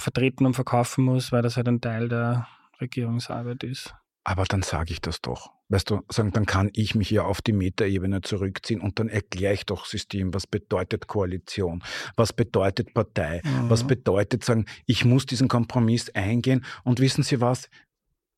vertreten 0.00 0.46
und 0.46 0.54
verkaufen 0.54 1.04
muss, 1.04 1.30
weil 1.30 1.42
das 1.42 1.56
halt 1.56 1.68
ein 1.68 1.80
Teil 1.80 2.08
der 2.08 2.48
Regierungsarbeit 2.80 3.62
ist. 3.62 3.94
Aber 4.24 4.44
dann 4.44 4.62
sage 4.62 4.92
ich 4.92 5.00
das 5.00 5.20
doch. 5.20 5.53
Weißt 5.70 5.88
du, 5.88 6.02
sagen, 6.10 6.32
dann 6.32 6.44
kann 6.44 6.70
ich 6.74 6.94
mich 6.94 7.10
ja 7.10 7.22
auf 7.22 7.40
die 7.40 7.52
Metaebene 7.52 8.20
zurückziehen 8.20 8.80
und 8.80 8.98
dann 8.98 9.08
erkläre 9.08 9.54
ich 9.54 9.64
doch 9.64 9.86
System, 9.86 10.34
was 10.34 10.46
bedeutet 10.46 11.06
Koalition, 11.06 11.82
was 12.16 12.32
bedeutet 12.32 12.92
Partei, 12.92 13.40
mhm. 13.42 13.70
was 13.70 13.86
bedeutet 13.86 14.44
sagen, 14.44 14.66
ich 14.86 15.04
muss 15.04 15.24
diesen 15.24 15.48
Kompromiss 15.48 16.10
eingehen 16.10 16.64
und 16.84 17.00
wissen 17.00 17.22
Sie 17.22 17.40
was, 17.40 17.70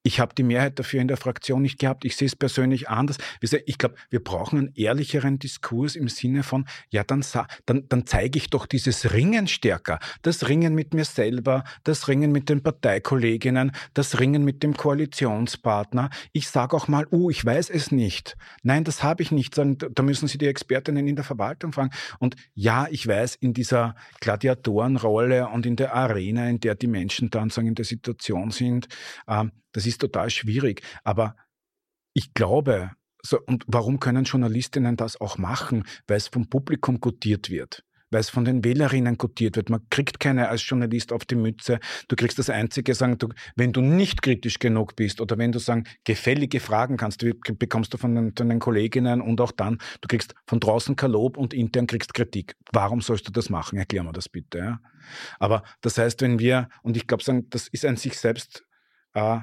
ich 0.07 0.21
habe 0.21 0.37
die 0.37 0.45
Mehrheit 0.45 0.79
dafür 0.79 1.01
in 1.01 1.09
der 1.09 1.17
Fraktion 1.17 1.63
nicht 1.63 1.81
gehabt. 1.81 2.05
Ich 2.05 2.15
sehe 2.15 2.27
es 2.27 2.37
persönlich 2.37 2.89
anders. 2.89 3.17
Ich 3.41 3.77
glaube, 3.77 3.97
wir 4.09 4.23
brauchen 4.23 4.59
einen 4.61 4.73
ehrlicheren 4.77 5.41
Diskurs 5.41 5.97
im 5.97 6.07
Sinne 6.07 6.45
von, 6.45 6.65
ja, 6.91 7.03
dann, 7.03 7.25
dann, 7.67 7.89
dann 7.89 8.07
zeige 8.07 8.39
ich 8.39 8.49
doch 8.49 8.67
dieses 8.67 9.13
Ringen 9.13 9.49
stärker. 9.49 9.99
Das 10.23 10.49
Ringen 10.49 10.77
mit 10.77 10.95
mir 10.95 11.05
selber, 11.05 11.65
das 11.83 12.07
Ringen 12.07 12.31
mit 12.31 12.49
den 12.49 12.63
Parteikolleginnen, 12.63 13.73
das 13.95 14.21
Ringen 14.21 14.45
mit 14.45 14.63
dem 14.63 14.77
Koalitionspartner. 14.77 16.11
Ich 16.33 16.51
sage 16.51 16.77
auch 16.77 16.87
mal, 16.87 17.09
uh, 17.11 17.29
ich 17.29 17.45
weiß 17.45 17.69
es 17.71 17.91
nicht. 17.91 18.37
Nein, 18.63 18.85
das 18.85 19.03
habe 19.03 19.25
ich 19.25 19.33
nicht. 19.33 19.59
Da 19.59 20.03
müssen 20.05 20.29
Sie 20.29 20.39
die 20.39 20.47
Expertinnen 20.47 21.09
in 21.09 21.17
der 21.17 21.25
Verwaltung 21.25 21.73
fragen. 21.73 21.91
Und 22.21 22.37
ja, 22.55 22.87
ich 22.93 23.09
weiß, 23.09 23.35
in 23.35 23.55
dieser 23.55 23.97
Gladiatorenrolle 24.21 25.49
und 25.49 25.67
in 25.67 25.75
der 25.75 25.95
Arena, 25.97 26.49
in 26.49 26.61
der 26.61 26.77
die 26.77 26.87
Menschen 26.87 27.29
dann 27.31 27.51
sagen, 27.51 27.67
in 27.67 27.75
der 27.75 27.85
Situation 27.85 28.53
sind, 28.53 28.87
ähm, 29.27 29.51
das 29.77 29.87
ist 29.87 30.01
total 30.01 30.31
schwierig. 30.31 30.81
Aber 31.05 31.37
ich 32.15 32.33
glaube, 32.33 32.93
so, 33.23 33.39
und 33.47 33.65
warum 33.67 34.01
können 34.01 34.25
Journalistinnen 34.25 34.97
das 34.97 35.21
auch 35.21 35.37
machen? 35.37 35.85
Weil 36.07 36.17
es 36.17 36.29
vom 36.29 36.49
Publikum 36.49 36.99
gutiert 36.99 37.51
wird 37.51 37.85
weil 38.11 38.21
es 38.21 38.31
von 38.31 38.45
den 38.45 38.65
Wählerinnen 38.65 39.19
gutiert 39.19 39.57
wird. 39.57 39.69
Man 39.69 39.87
kriegt 39.91 40.21
keine 40.21 40.49
als 40.49 40.67
Journalist 40.67 41.13
auf 41.13 41.25
die 41.25 41.35
Mütze. 41.35 41.81
Du 42.09 42.17
kriegst 42.17 42.39
das 42.39 42.51
Einzige, 42.51 42.95
sagen, 42.95 43.19
du, 43.19 43.29
wenn 43.57 43.73
du 43.73 43.81
nicht 43.81 44.23
kritisch 44.23 44.59
genug 44.59 44.97
bist 44.97 45.21
oder 45.21 45.39
wenn 45.39 45.53
du 45.53 45.59
sagen, 45.59 45.85
gefällige 46.05 46.61
Fragen 46.61 46.97
kannst, 46.97 47.23
du, 47.23 47.35
bekommst 47.35 47.93
du 47.93 47.99
von 47.99 48.15
den, 48.15 48.33
von 48.37 48.49
den, 48.49 48.61
Kolleginnen 48.61 49.21
und 49.21 49.41
auch 49.41 49.53
dann, 49.53 49.79
du 50.01 50.09
kriegst 50.09 50.35
von 50.47 50.61
draußen 50.61 50.97
kein 50.97 51.11
Lob 51.11 51.37
und 51.37 51.53
intern 51.53 51.87
kriegst 51.87 52.15
Kritik. 52.15 52.55
Warum 52.73 53.01
sollst 53.01 53.27
du 53.27 53.33
das 53.33 53.51
machen? 53.51 53.79
Erklär 53.79 54.03
mir 54.03 54.13
das 54.13 54.29
bitte. 54.29 54.59
Ja? 54.59 54.81
Aber 55.39 55.63
das 55.81 55.99
heißt, 55.99 56.23
wenn 56.23 56.39
wir, 56.39 56.69
und 56.83 56.97
ich 56.97 57.07
glaube, 57.07 57.25
das 57.51 57.69
ist 57.69 57.85
ein 57.85 57.97
sich 57.97 58.19
selbst 58.19 58.65
äh, 59.15 59.41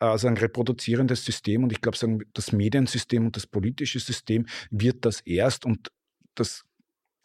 also 0.00 0.28
ein 0.28 0.36
reproduzierendes 0.36 1.24
System 1.24 1.62
und 1.62 1.72
ich 1.72 1.80
glaube, 1.80 1.98
das 2.32 2.52
Mediensystem 2.52 3.26
und 3.26 3.36
das 3.36 3.46
politische 3.46 4.00
System 4.00 4.46
wird 4.70 5.04
das 5.04 5.20
erst 5.20 5.64
und 5.64 5.92
das, 6.34 6.64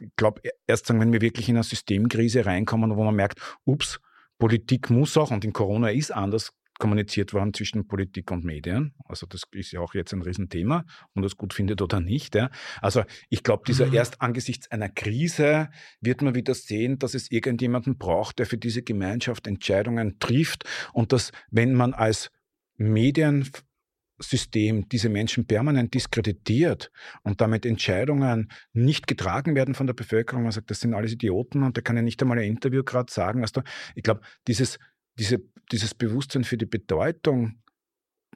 ich 0.01 0.09
glaube, 0.17 0.41
erst 0.67 0.87
sagen, 0.87 0.99
wenn 0.99 1.13
wir 1.13 1.21
wirklich 1.21 1.49
in 1.49 1.55
eine 1.55 1.63
Systemkrise 1.63 2.45
reinkommen, 2.45 2.95
wo 2.95 3.03
man 3.03 3.15
merkt, 3.15 3.39
ups, 3.63 3.99
Politik 4.37 4.89
muss 4.89 5.15
auch, 5.15 5.31
und 5.31 5.45
in 5.45 5.53
Corona 5.53 5.89
ist 5.89 6.11
anders 6.11 6.51
kommuniziert 6.77 7.33
worden 7.33 7.53
zwischen 7.53 7.87
Politik 7.87 8.31
und 8.31 8.43
Medien. 8.43 8.93
Also 9.05 9.25
das 9.25 9.43
ist 9.51 9.71
ja 9.71 9.79
auch 9.79 9.93
jetzt 9.93 10.13
ein 10.13 10.21
Riesenthema, 10.21 10.83
ob 11.05 11.15
man 11.15 11.23
das 11.23 11.37
gut 11.37 11.53
findet 11.53 11.81
oder 11.81 12.01
nicht. 12.01 12.35
Ja. 12.35 12.49
Also 12.81 13.03
ich 13.29 13.43
glaube, 13.43 13.63
dieser 13.65 13.87
mhm. 13.87 13.93
erst 13.93 14.21
angesichts 14.21 14.69
einer 14.71 14.89
Krise 14.89 15.69
wird 16.01 16.21
man 16.21 16.35
wieder 16.35 16.53
sehen, 16.53 16.99
dass 16.99 17.13
es 17.13 17.31
irgendjemanden 17.31 17.97
braucht, 17.97 18.39
der 18.39 18.45
für 18.45 18.57
diese 18.57 18.83
Gemeinschaft 18.83 19.47
Entscheidungen 19.47 20.19
trifft 20.19 20.65
und 20.93 21.13
dass, 21.13 21.31
wenn 21.49 21.73
man 21.73 21.93
als 21.93 22.29
Mediensystem 22.77 24.87
diese 24.89 25.09
Menschen 25.09 25.45
permanent 25.45 25.93
diskreditiert 25.93 26.91
und 27.23 27.41
damit 27.41 27.65
Entscheidungen 27.65 28.51
nicht 28.73 29.07
getragen 29.07 29.55
werden 29.55 29.75
von 29.75 29.87
der 29.87 29.93
Bevölkerung. 29.93 30.43
Man 30.43 30.51
sagt, 30.51 30.71
das 30.71 30.79
sind 30.79 30.93
alles 30.93 31.13
Idioten 31.13 31.63
und 31.63 31.75
der 31.75 31.83
kann 31.83 31.95
ja 31.95 32.01
nicht 32.01 32.21
einmal 32.21 32.39
ein 32.39 32.49
Interview 32.49 32.83
gerade 32.83 33.11
sagen. 33.11 33.41
Also 33.41 33.61
ich 33.95 34.03
glaube, 34.03 34.21
dieses, 34.47 34.79
diese, 35.17 35.41
dieses 35.71 35.93
Bewusstsein 35.93 36.43
für 36.43 36.57
die 36.57 36.65
Bedeutung 36.65 37.61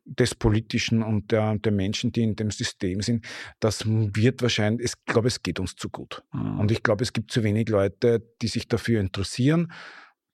des 0.06 0.36
Politischen 0.36 1.04
und 1.04 1.32
der, 1.32 1.58
der 1.60 1.72
Menschen, 1.72 2.12
die 2.12 2.24
in 2.24 2.36
dem 2.36 2.52
System 2.52 3.02
sind, 3.02 3.26
das 3.60 3.84
wird 3.86 4.42
wahrscheinlich, 4.42 4.86
ich 4.86 5.06
glaube, 5.06 5.28
es 5.28 5.44
geht 5.44 5.60
uns 5.60 5.76
zu 5.76 5.90
gut. 5.90 6.24
Mhm. 6.34 6.60
Und 6.60 6.72
ich 6.72 6.84
glaube, 6.84 7.04
es 7.04 7.14
gibt 7.14 7.32
zu 7.32 7.44
wenig 7.44 7.70
Leute, 7.70 8.24
die 8.42 8.48
sich 8.48 8.68
dafür 8.68 9.02
interessieren. 9.02 9.72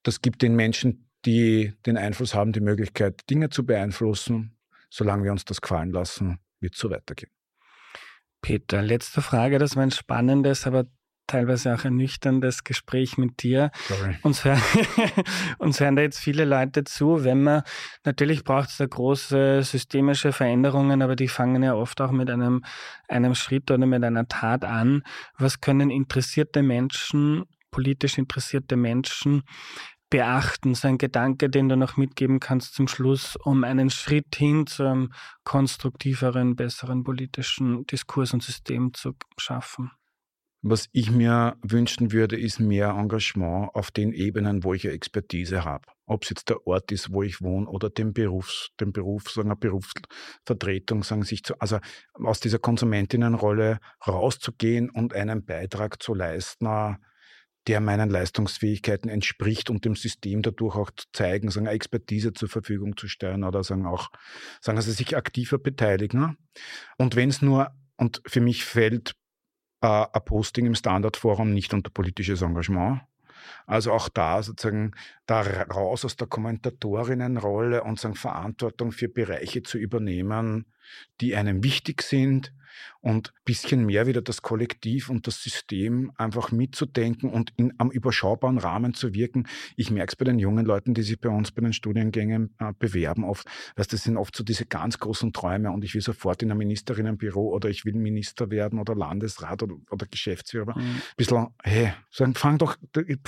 Das 0.02 0.22
gibt 0.22 0.42
den 0.42 0.56
Menschen 0.56 1.05
die 1.26 1.74
den 1.84 1.98
Einfluss 1.98 2.34
haben, 2.34 2.52
die 2.52 2.60
Möglichkeit, 2.60 3.28
Dinge 3.28 3.50
zu 3.50 3.66
beeinflussen. 3.66 4.56
Solange 4.88 5.24
wir 5.24 5.32
uns 5.32 5.44
das 5.44 5.60
gefallen 5.60 5.90
lassen, 5.90 6.38
wird 6.60 6.74
es 6.74 6.80
so 6.80 6.90
weitergehen. 6.90 7.30
Peter, 8.40 8.80
letzte 8.80 9.20
Frage, 9.20 9.58
das 9.58 9.74
war 9.74 9.82
ein 9.82 9.90
spannendes, 9.90 10.66
aber 10.66 10.86
teilweise 11.26 11.74
auch 11.74 11.84
ernüchterndes 11.84 12.62
Gespräch 12.62 13.18
mit 13.18 13.42
dir. 13.42 13.70
Sorry. 13.88 14.16
Uns, 14.22 14.44
hören, 14.44 14.62
uns 15.58 15.80
hören 15.80 15.96
da 15.96 16.02
jetzt 16.02 16.20
viele 16.20 16.44
Leute 16.44 16.84
zu, 16.84 17.24
wenn 17.24 17.42
man, 17.42 17.62
natürlich 18.04 18.44
braucht 18.44 18.68
es 18.68 18.76
da 18.76 18.86
große 18.86 19.62
systemische 19.64 20.32
Veränderungen, 20.32 21.02
aber 21.02 21.16
die 21.16 21.26
fangen 21.28 21.62
ja 21.64 21.74
oft 21.74 22.00
auch 22.00 22.12
mit 22.12 22.30
einem, 22.30 22.64
einem 23.08 23.34
Schritt 23.34 23.70
oder 23.70 23.86
mit 23.86 24.04
einer 24.04 24.28
Tat 24.28 24.64
an. 24.64 25.02
Was 25.36 25.60
können 25.60 25.90
interessierte 25.90 26.62
Menschen, 26.62 27.44
politisch 27.72 28.18
interessierte 28.18 28.76
Menschen 28.76 29.42
beachten? 30.10 30.74
So 30.74 30.88
ein 30.88 30.98
Gedanke, 30.98 31.48
den 31.50 31.68
du 31.68 31.76
noch 31.76 31.96
mitgeben 31.96 32.40
kannst 32.40 32.74
zum 32.74 32.88
Schluss, 32.88 33.36
um 33.44 33.64
einen 33.64 33.90
Schritt 33.90 34.34
hin 34.36 34.66
zu 34.66 34.84
einem 34.84 35.12
konstruktiveren, 35.44 36.56
besseren 36.56 37.04
politischen 37.04 37.86
Diskurs 37.86 38.32
und 38.32 38.42
System 38.42 38.94
zu 38.94 39.14
schaffen? 39.36 39.90
Was 40.68 40.88
ich 40.90 41.12
mir 41.12 41.56
wünschen 41.62 42.10
würde, 42.10 42.36
ist 42.36 42.58
mehr 42.58 42.88
Engagement 42.88 43.72
auf 43.74 43.92
den 43.92 44.12
Ebenen, 44.12 44.64
wo 44.64 44.74
ich 44.74 44.84
eine 44.84 44.94
Expertise 44.94 45.64
habe. 45.64 45.86
Ob 46.06 46.24
es 46.24 46.30
jetzt 46.30 46.48
der 46.48 46.66
Ort 46.66 46.90
ist, 46.90 47.12
wo 47.12 47.22
ich 47.22 47.40
wohne 47.40 47.68
oder 47.68 47.88
den 47.88 48.12
Berufs, 48.12 48.70
den 48.80 48.92
Beruf, 48.92 49.30
sagen 49.30 49.50
eine 49.50 49.56
Berufsvertretung, 49.56 51.04
sagen 51.04 51.22
sich 51.22 51.44
zu, 51.44 51.54
also 51.60 51.78
aus 52.14 52.40
dieser 52.40 52.58
Konsumentinnenrolle 52.58 53.78
rauszugehen 54.06 54.90
und 54.90 55.14
einen 55.14 55.44
Beitrag 55.44 56.02
zu 56.02 56.14
leisten, 56.14 56.96
der 57.66 57.80
meinen 57.80 58.10
Leistungsfähigkeiten 58.10 59.08
entspricht 59.08 59.70
und 59.70 59.84
dem 59.84 59.96
System 59.96 60.42
dadurch 60.42 60.76
auch 60.76 60.90
zu 60.90 61.06
zeigen, 61.12 61.50
sagen, 61.50 61.66
Expertise 61.66 62.32
zur 62.32 62.48
Verfügung 62.48 62.96
zu 62.96 63.08
stellen 63.08 63.44
oder 63.44 63.64
sagen 63.64 63.86
auch, 63.86 64.10
sagen, 64.60 64.78
also 64.78 64.92
sich 64.92 65.16
aktiver 65.16 65.58
beteiligen. 65.58 66.36
Und 66.96 67.16
wenn 67.16 67.28
es 67.28 67.42
nur, 67.42 67.72
und 67.96 68.22
für 68.26 68.40
mich 68.40 68.64
fällt 68.64 69.14
äh, 69.80 70.06
ein 70.12 70.24
Posting 70.24 70.66
im 70.66 70.74
Standardforum 70.74 71.52
nicht 71.52 71.74
unter 71.74 71.90
politisches 71.90 72.42
Engagement. 72.42 73.02
Also 73.66 73.92
auch 73.92 74.08
da 74.08 74.42
sozusagen 74.42 74.92
da 75.26 75.42
raus 75.42 76.04
aus 76.04 76.16
der 76.16 76.26
Kommentatorinnenrolle 76.26 77.84
und 77.84 78.00
sagen 78.00 78.14
Verantwortung 78.14 78.92
für 78.92 79.08
Bereiche 79.08 79.62
zu 79.62 79.78
übernehmen, 79.78 80.66
die 81.20 81.36
einem 81.36 81.62
wichtig 81.62 82.02
sind 82.02 82.52
und 83.00 83.28
ein 83.28 83.42
bisschen 83.44 83.86
mehr 83.86 84.06
wieder 84.06 84.20
das 84.20 84.42
Kollektiv 84.42 85.10
und 85.10 85.26
das 85.26 85.42
System 85.42 86.12
einfach 86.16 86.50
mitzudenken 86.50 87.30
und 87.30 87.52
in 87.56 87.72
am 87.78 87.90
überschaubaren 87.90 88.58
Rahmen 88.58 88.94
zu 88.94 89.14
wirken. 89.14 89.46
Ich 89.76 89.90
merke 89.90 90.10
es 90.10 90.16
bei 90.16 90.24
den 90.24 90.38
jungen 90.38 90.66
Leuten, 90.66 90.94
die 90.94 91.02
sich 91.02 91.20
bei 91.20 91.28
uns 91.28 91.52
bei 91.52 91.62
den 91.62 91.72
Studiengängen 91.72 92.54
äh, 92.58 92.72
bewerben, 92.78 93.24
oft, 93.24 93.46
dass 93.76 93.88
das 93.88 94.02
sind 94.02 94.16
oft 94.16 94.34
so 94.34 94.42
diese 94.42 94.66
ganz 94.66 94.98
großen 94.98 95.32
Träume 95.32 95.70
und 95.70 95.84
ich 95.84 95.94
will 95.94 96.00
sofort 96.00 96.42
in 96.42 96.50
ein 96.50 96.58
Ministerinnenbüro 96.58 97.48
oder 97.54 97.68
ich 97.68 97.84
will 97.84 97.94
Minister 97.94 98.50
werden 98.50 98.78
oder 98.78 98.94
Landesrat 98.94 99.62
oder, 99.62 99.76
oder 99.90 100.06
Geschäftsführer. 100.06 100.76
Mhm. 100.76 100.82
Ein 100.82 101.02
bisschen, 101.16 101.46
hey, 101.62 101.92
sagen, 102.10 102.34
fang 102.34 102.58
doch, 102.58 102.76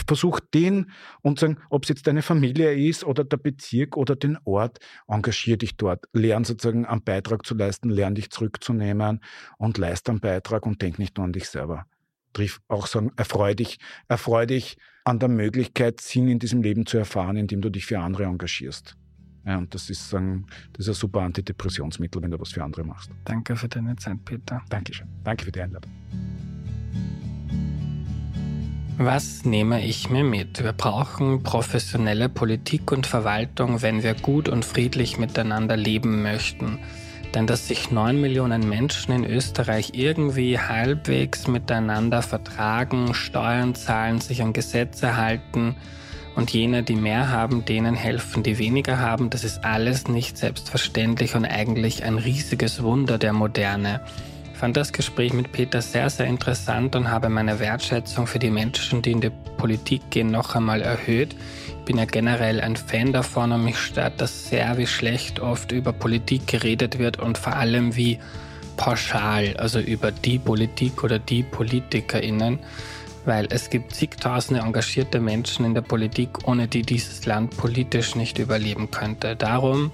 versuch 0.07 0.41
den 0.41 0.91
und 1.23 1.39
sagen, 1.39 1.59
ob 1.71 1.85
es 1.85 1.91
jetzt 1.91 2.07
deine 2.07 2.23
Familie 2.23 2.75
ist 2.75 3.05
oder 3.05 3.25
der 3.25 3.37
Bezirk 3.37 3.97
oder 3.97 4.17
den 4.17 4.39
Ort, 4.45 4.81
engagier 5.07 5.57
dich 5.57 5.77
dort, 5.77 6.07
lern 6.13 6.45
sozusagen 6.45 6.85
einen 6.85 7.03
Beitrag 7.03 7.47
zu 7.47 7.55
leisten, 7.55 7.91
lern 7.91 8.15
dich 8.15 8.31
zurückzunehmen 8.31 9.21
und 9.57 9.79
leiste 9.79 10.11
einen 10.11 10.21
Beitrag 10.21 10.67
und 10.67 10.81
denk 10.83 10.99
nicht 10.99 11.17
nur 11.17 11.25
an 11.25 11.33
dich 11.33 11.49
selber. 11.49 11.87
Triff 12.33 12.61
auch 12.69 12.87
sagen, 12.87 13.13
erfreu 13.17 13.55
dich, 13.55 13.79
erfreu 14.09 14.47
dich 14.47 14.77
an 15.05 15.19
der 15.19 15.29
Möglichkeit, 15.29 16.01
Sinn 16.01 16.29
in 16.29 16.39
diesem 16.39 16.63
Leben 16.63 16.87
zu 16.87 16.99
erfahren, 16.99 17.37
indem 17.37 17.61
du 17.63 17.71
dich 17.71 17.87
für 17.87 17.99
andere 17.99 18.25
engagierst. 18.25 18.97
Ja, 19.47 19.57
und 19.57 19.75
das 19.75 19.89
ist, 19.89 20.11
sagen, 20.11 20.47
das 20.75 20.87
ist 20.87 20.97
ein 20.97 21.01
super 21.01 21.23
Antidepressionsmittel, 21.23 22.21
wenn 22.21 22.31
du 22.31 22.39
was 22.39 22.51
für 22.51 22.63
andere 22.63 22.85
machst. 22.85 23.11
Danke 23.25 23.57
für 23.57 23.69
deine 23.69 23.97
Zeit, 23.97 24.23
Peter. 24.25 24.61
Dankeschön. 24.69 25.09
Danke 25.25 25.47
für 25.47 25.53
die 25.53 25.61
Einladung. 25.63 25.91
Was 29.01 29.45
nehme 29.45 29.87
ich 29.87 30.11
mir 30.11 30.25
mit? 30.25 30.63
Wir 30.63 30.73
brauchen 30.73 31.45
professionelle 31.45 32.29
Politik 32.29 32.91
und 32.91 33.07
Verwaltung, 33.07 33.81
wenn 33.81 34.03
wir 34.03 34.15
gut 34.15 34.49
und 34.49 34.65
friedlich 34.65 35.19
miteinander 35.19 35.77
leben 35.77 36.21
möchten. 36.23 36.81
Denn 37.35 37.47
dass 37.47 37.69
sich 37.69 37.91
neun 37.91 38.21
Millionen 38.21 38.69
Menschen 38.69 39.13
in 39.13 39.25
Österreich 39.25 39.91
irgendwie 39.95 40.59
halbwegs 40.59 41.47
miteinander 41.47 42.23
vertragen, 42.23 43.15
Steuern 43.15 43.75
zahlen, 43.75 44.21
sich 44.21 44.43
an 44.43 44.53
Gesetze 44.53 45.17
halten 45.17 45.77
und 46.37 46.53
jene, 46.53 46.83
die 46.83 46.95
mehr 46.95 47.31
haben, 47.31 47.65
denen 47.65 47.95
helfen, 47.95 48.43
die 48.43 48.59
weniger 48.59 48.99
haben, 48.99 49.29
das 49.29 49.45
ist 49.45 49.65
alles 49.65 50.09
nicht 50.09 50.39
selbstverständlich 50.39 51.35
und 51.35 51.45
eigentlich 51.45 52.05
ein 52.05 52.17
riesiges 52.17 52.83
Wunder 52.83 53.19
der 53.19 53.33
Moderne. 53.33 54.01
Ich 54.53 54.59
fand 54.59 54.77
das 54.77 54.93
Gespräch 54.93 55.33
mit 55.33 55.53
Peter 55.53 55.83
sehr, 55.83 56.11
sehr 56.11 56.27
interessant 56.27 56.97
und 56.97 57.11
habe 57.11 57.29
meine 57.29 57.61
Wertschätzung 57.61 58.27
für 58.27 58.39
die 58.39 58.51
Menschen, 58.51 59.03
die 59.03 59.13
in 59.13 59.21
die 59.21 59.31
Politik 59.57 60.11
gehen, 60.11 60.31
noch 60.31 60.55
einmal 60.55 60.83
erhöht 60.83 61.37
bin 61.89 61.97
ja 61.97 62.05
generell 62.05 62.61
ein 62.61 62.77
Fan 62.77 63.15
davon 63.15 63.51
und 63.51 63.65
mich 63.65 63.79
stört 63.79 64.21
das 64.21 64.51
sehr, 64.51 64.77
wie 64.77 64.87
schlecht 64.87 65.41
oft 65.41 65.73
über 65.73 65.95
Politik 65.95 66.47
geredet 66.47 66.99
wird 66.99 67.19
und 67.19 67.39
vor 67.39 67.57
allem 67.57 67.97
wie 67.97 68.19
pauschal, 68.77 69.57
also 69.57 69.81
über 69.81 70.13
die 70.13 70.39
Politik 70.39 71.03
oder 71.03 71.19
die 71.19 71.43
PolitikerInnen, 71.43 72.59
weil 73.25 73.49
es 73.49 73.71
gibt 73.71 73.95
zigtausende 73.95 74.61
engagierte 74.61 75.19
Menschen 75.19 75.65
in 75.65 75.73
der 75.73 75.81
Politik, 75.81 76.47
ohne 76.47 76.69
die 76.69 76.83
dieses 76.83 77.25
Land 77.25 77.57
politisch 77.57 78.17
nicht 78.17 78.39
überleben 78.39 78.91
könnte. 78.91 79.35
Darum 79.35 79.91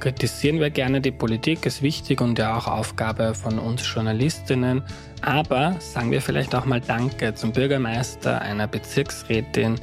kritisieren 0.00 0.60
wir 0.60 0.68
gerne 0.68 1.00
die 1.00 1.12
Politik, 1.12 1.64
ist 1.64 1.80
wichtig 1.80 2.20
und 2.20 2.38
ja 2.38 2.58
auch 2.58 2.66
Aufgabe 2.66 3.34
von 3.34 3.58
uns 3.58 3.90
Journalistinnen. 3.90 4.82
Aber 5.22 5.76
sagen 5.80 6.10
wir 6.10 6.20
vielleicht 6.20 6.54
auch 6.54 6.66
mal 6.66 6.82
Danke 6.82 7.34
zum 7.34 7.52
Bürgermeister, 7.52 8.42
einer 8.42 8.66
Bezirksrätin, 8.66 9.80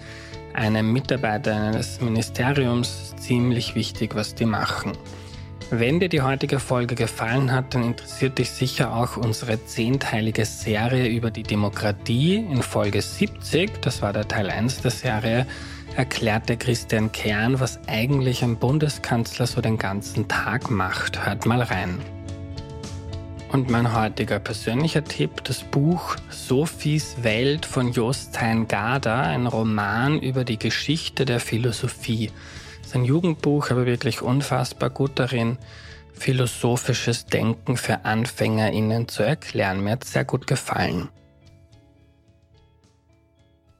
einem 0.55 0.91
Mitarbeiter 0.91 1.55
eines 1.55 2.01
Ministeriums 2.01 3.15
ziemlich 3.17 3.75
wichtig, 3.75 4.15
was 4.15 4.35
die 4.35 4.45
machen. 4.45 4.93
Wenn 5.71 5.99
dir 5.99 6.09
die 6.09 6.21
heutige 6.21 6.59
Folge 6.59 6.95
gefallen 6.95 7.51
hat, 7.51 7.73
dann 7.73 7.83
interessiert 7.83 8.37
dich 8.37 8.51
sicher 8.51 8.95
auch 8.95 9.17
unsere 9.17 9.63
zehnteilige 9.65 10.45
Serie 10.45 11.07
über 11.07 11.31
die 11.31 11.43
Demokratie. 11.43 12.35
In 12.35 12.61
Folge 12.61 13.01
70, 13.01 13.81
das 13.81 14.01
war 14.01 14.13
der 14.13 14.27
Teil 14.27 14.49
1 14.49 14.81
der 14.81 14.91
Serie, 14.91 15.47
erklärte 15.95 16.55
Christian 16.55 17.11
Kern, 17.11 17.59
was 17.59 17.79
eigentlich 17.87 18.43
ein 18.43 18.57
Bundeskanzler 18.57 19.47
so 19.47 19.59
den 19.59 19.77
ganzen 19.77 20.27
Tag 20.27 20.69
macht. 20.69 21.25
Hört 21.25 21.45
mal 21.45 21.61
rein. 21.61 22.14
Und 23.51 23.69
mein 23.69 23.93
heutiger 23.93 24.39
persönlicher 24.39 25.03
Tipp, 25.03 25.43
das 25.43 25.63
Buch 25.63 26.15
Sophies 26.29 27.23
Welt 27.23 27.65
von 27.65 27.91
Jostein 27.91 28.67
Garda, 28.67 29.21
ein 29.21 29.47
Roman 29.47 30.19
über 30.19 30.43
die 30.43 30.59
Geschichte 30.59 31.25
der 31.25 31.39
Philosophie. 31.39 32.31
Das 32.79 32.87
ist 32.87 32.95
ein 32.95 33.05
Jugendbuch, 33.05 33.71
aber 33.71 33.85
wirklich 33.85 34.21
unfassbar 34.21 34.89
gut 34.89 35.11
darin, 35.15 35.57
philosophisches 36.13 37.27
Denken 37.27 37.77
für 37.77 38.03
AnfängerInnen 38.03 39.07
zu 39.07 39.23
erklären. 39.23 39.83
Mir 39.83 39.91
hat 39.91 40.03
sehr 40.03 40.25
gut 40.25 40.47
gefallen. 40.47 41.09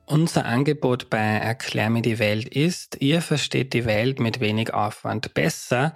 Unser 0.06 0.46
Angebot 0.46 1.10
bei 1.10 1.18
Erklär 1.18 1.90
mir 1.90 2.04
die 2.04 2.20
Welt 2.20 2.48
ist, 2.48 3.02
ihr 3.02 3.22
versteht 3.22 3.74
die 3.74 3.86
Welt 3.86 4.20
mit 4.20 4.40
wenig 4.40 4.72
Aufwand 4.74 5.34
besser, 5.34 5.96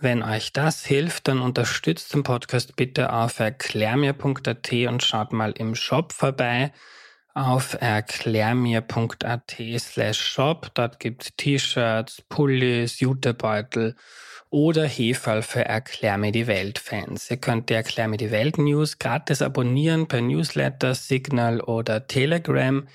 wenn 0.00 0.22
euch 0.22 0.52
das 0.52 0.84
hilft, 0.84 1.28
dann 1.28 1.40
unterstützt 1.40 2.12
den 2.14 2.22
Podcast 2.22 2.76
bitte 2.76 3.12
auf 3.12 3.40
erklärmir.at 3.40 4.72
und 4.72 5.02
schaut 5.02 5.32
mal 5.32 5.52
im 5.52 5.74
Shop 5.74 6.12
vorbei 6.12 6.72
auf 7.36 7.76
erklärmir.at 7.80 9.56
slash 9.78 10.18
shop. 10.18 10.70
Dort 10.74 10.98
gibt's 11.00 11.32
T-Shirts, 11.36 12.22
Pullis, 12.28 13.00
Jutebeutel 13.00 13.94
oder 14.48 14.86
Hefall 14.86 15.42
für 15.42 15.64
Erklär 15.64 16.16
mir 16.16 16.32
die 16.32 16.46
Welt 16.46 16.78
Fans. 16.78 17.30
Ihr 17.30 17.36
könnt 17.36 17.68
die 17.68 17.74
Erklär 17.74 18.08
mir 18.08 18.16
die 18.16 18.30
Welt 18.30 18.56
News 18.56 18.98
gratis 18.98 19.42
abonnieren 19.42 20.08
per 20.08 20.22
Newsletter, 20.22 20.94
Signal 20.94 21.60
oder 21.60 22.06
Telegram. 22.06 22.88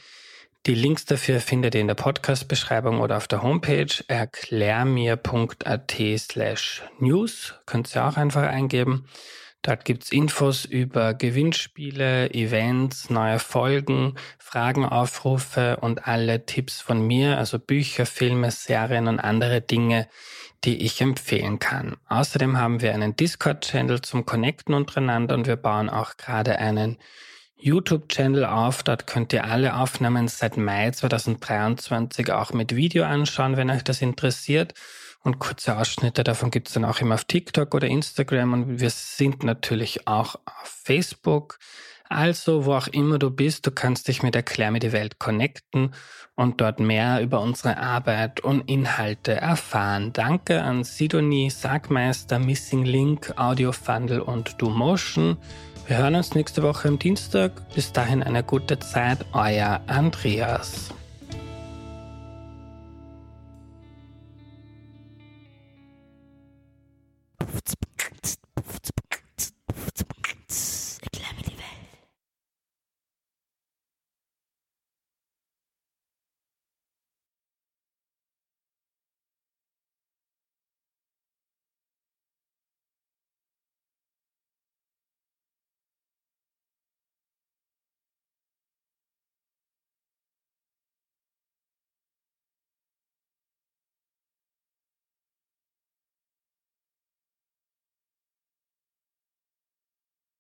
Die 0.68 0.76
Links 0.76 1.06
dafür 1.06 1.40
findet 1.40 1.74
ihr 1.74 1.82
in 1.82 1.88
der 1.88 1.96
Podcast-Beschreibung 1.96 3.00
oder 3.00 3.18
auf 3.18 3.28
der 3.28 3.42
Homepage 3.42 3.88
erklärmir.at 4.08 5.96
slash 6.20 6.84
news. 7.00 7.56
Könnt 7.66 7.96
ihr 7.96 8.06
auch 8.06 8.16
einfach 8.16 8.44
eingeben. 8.44 9.08
Dort 9.64 9.86
gibt's 9.86 10.12
Infos 10.12 10.66
über 10.66 11.16
Gewinnspiele, 11.16 12.32
Events, 12.36 13.10
neue 13.10 13.40
Folgen, 13.40 14.14
Fragenaufrufe 14.38 15.78
und 15.78 16.08
alle 16.08 16.46
Tipps 16.46 16.80
von 16.80 17.08
mir, 17.08 17.40
also 17.40 17.58
Bücher, 17.58 18.06
Filme, 18.06 18.52
Serien 18.52 19.08
und 19.08 19.20
andere 19.20 19.62
Dinge, 19.62 20.08
die 20.64 20.84
ich 20.84 21.02
empfehlen 21.02 21.58
kann. 21.58 21.98
Außerdem 22.08 22.60
haben 22.60 22.82
wir 22.82 22.94
einen 22.94 23.16
Discord-Channel 23.16 24.02
zum 24.02 24.28
Connecten 24.28 24.76
untereinander 24.76 25.34
und 25.34 25.48
wir 25.48 25.56
bauen 25.56 25.90
auch 25.90 26.18
gerade 26.18 26.60
einen 26.60 27.00
YouTube-Channel 27.62 28.46
auf. 28.46 28.84
Dort 28.84 29.08
könnt 29.08 29.34
ihr 29.34 29.46
alle 29.46 29.76
Aufnahmen 29.76 30.28
seit 30.28 30.58
Mai 30.58 30.92
2023 30.92 32.32
auch 32.32 32.54
mit 32.54 32.76
Video 32.76 33.04
anschauen, 33.04 33.58
wenn 33.58 33.70
euch 33.70 33.84
das 33.84 34.02
interessiert. 34.02 34.74
Und 35.24 35.40
kurze 35.40 35.78
Ausschnitte 35.78 36.24
davon 36.24 36.50
gibt 36.50 36.68
es 36.68 36.74
dann 36.74 36.86
auch 36.86 37.00
immer 37.00 37.16
auf 37.16 37.26
TikTok 37.26 37.76
oder 37.76 37.88
Instagram. 37.88 38.54
Und 38.54 38.80
wir 38.80 38.90
sind 38.90 39.44
natürlich 39.44 40.08
auch 40.08 40.36
auf 40.46 40.82
Facebook. 40.84 41.60
Also, 42.10 42.66
wo 42.66 42.74
auch 42.74 42.88
immer 42.88 43.20
du 43.20 43.30
bist, 43.30 43.66
du 43.66 43.72
kannst 43.72 44.10
dich 44.10 44.22
mit 44.22 44.36
Erklär 44.36 44.70
mir 44.72 44.80
die 44.80 44.92
Welt 44.92 45.18
connecten 45.18 45.94
und 46.36 46.60
dort 46.60 46.82
mehr 46.82 47.22
über 47.22 47.40
unsere 47.40 47.78
Arbeit 47.78 48.42
und 48.42 48.70
Inhalte 48.70 49.34
erfahren. 49.34 50.12
Danke 50.12 50.62
an 50.62 50.84
Sidonie, 50.84 51.50
Sagmeister, 51.50 52.38
Missing 52.38 52.84
Link, 52.84 53.34
Audio 53.38 53.72
Fundle 53.72 54.26
und 54.26 54.62
DoMotion. 54.62 55.38
Wir 55.88 55.98
hören 55.98 56.16
uns 56.16 56.36
nächste 56.36 56.64
Woche 56.64 56.88
am 56.88 57.00
Dienstag. 57.00 57.52
Bis 57.74 57.92
dahin 57.92 58.24
eine 58.24 58.44
gute 58.44 58.80
Zeit, 58.80 59.26
euer 59.34 59.82
Andreas. 59.88 60.94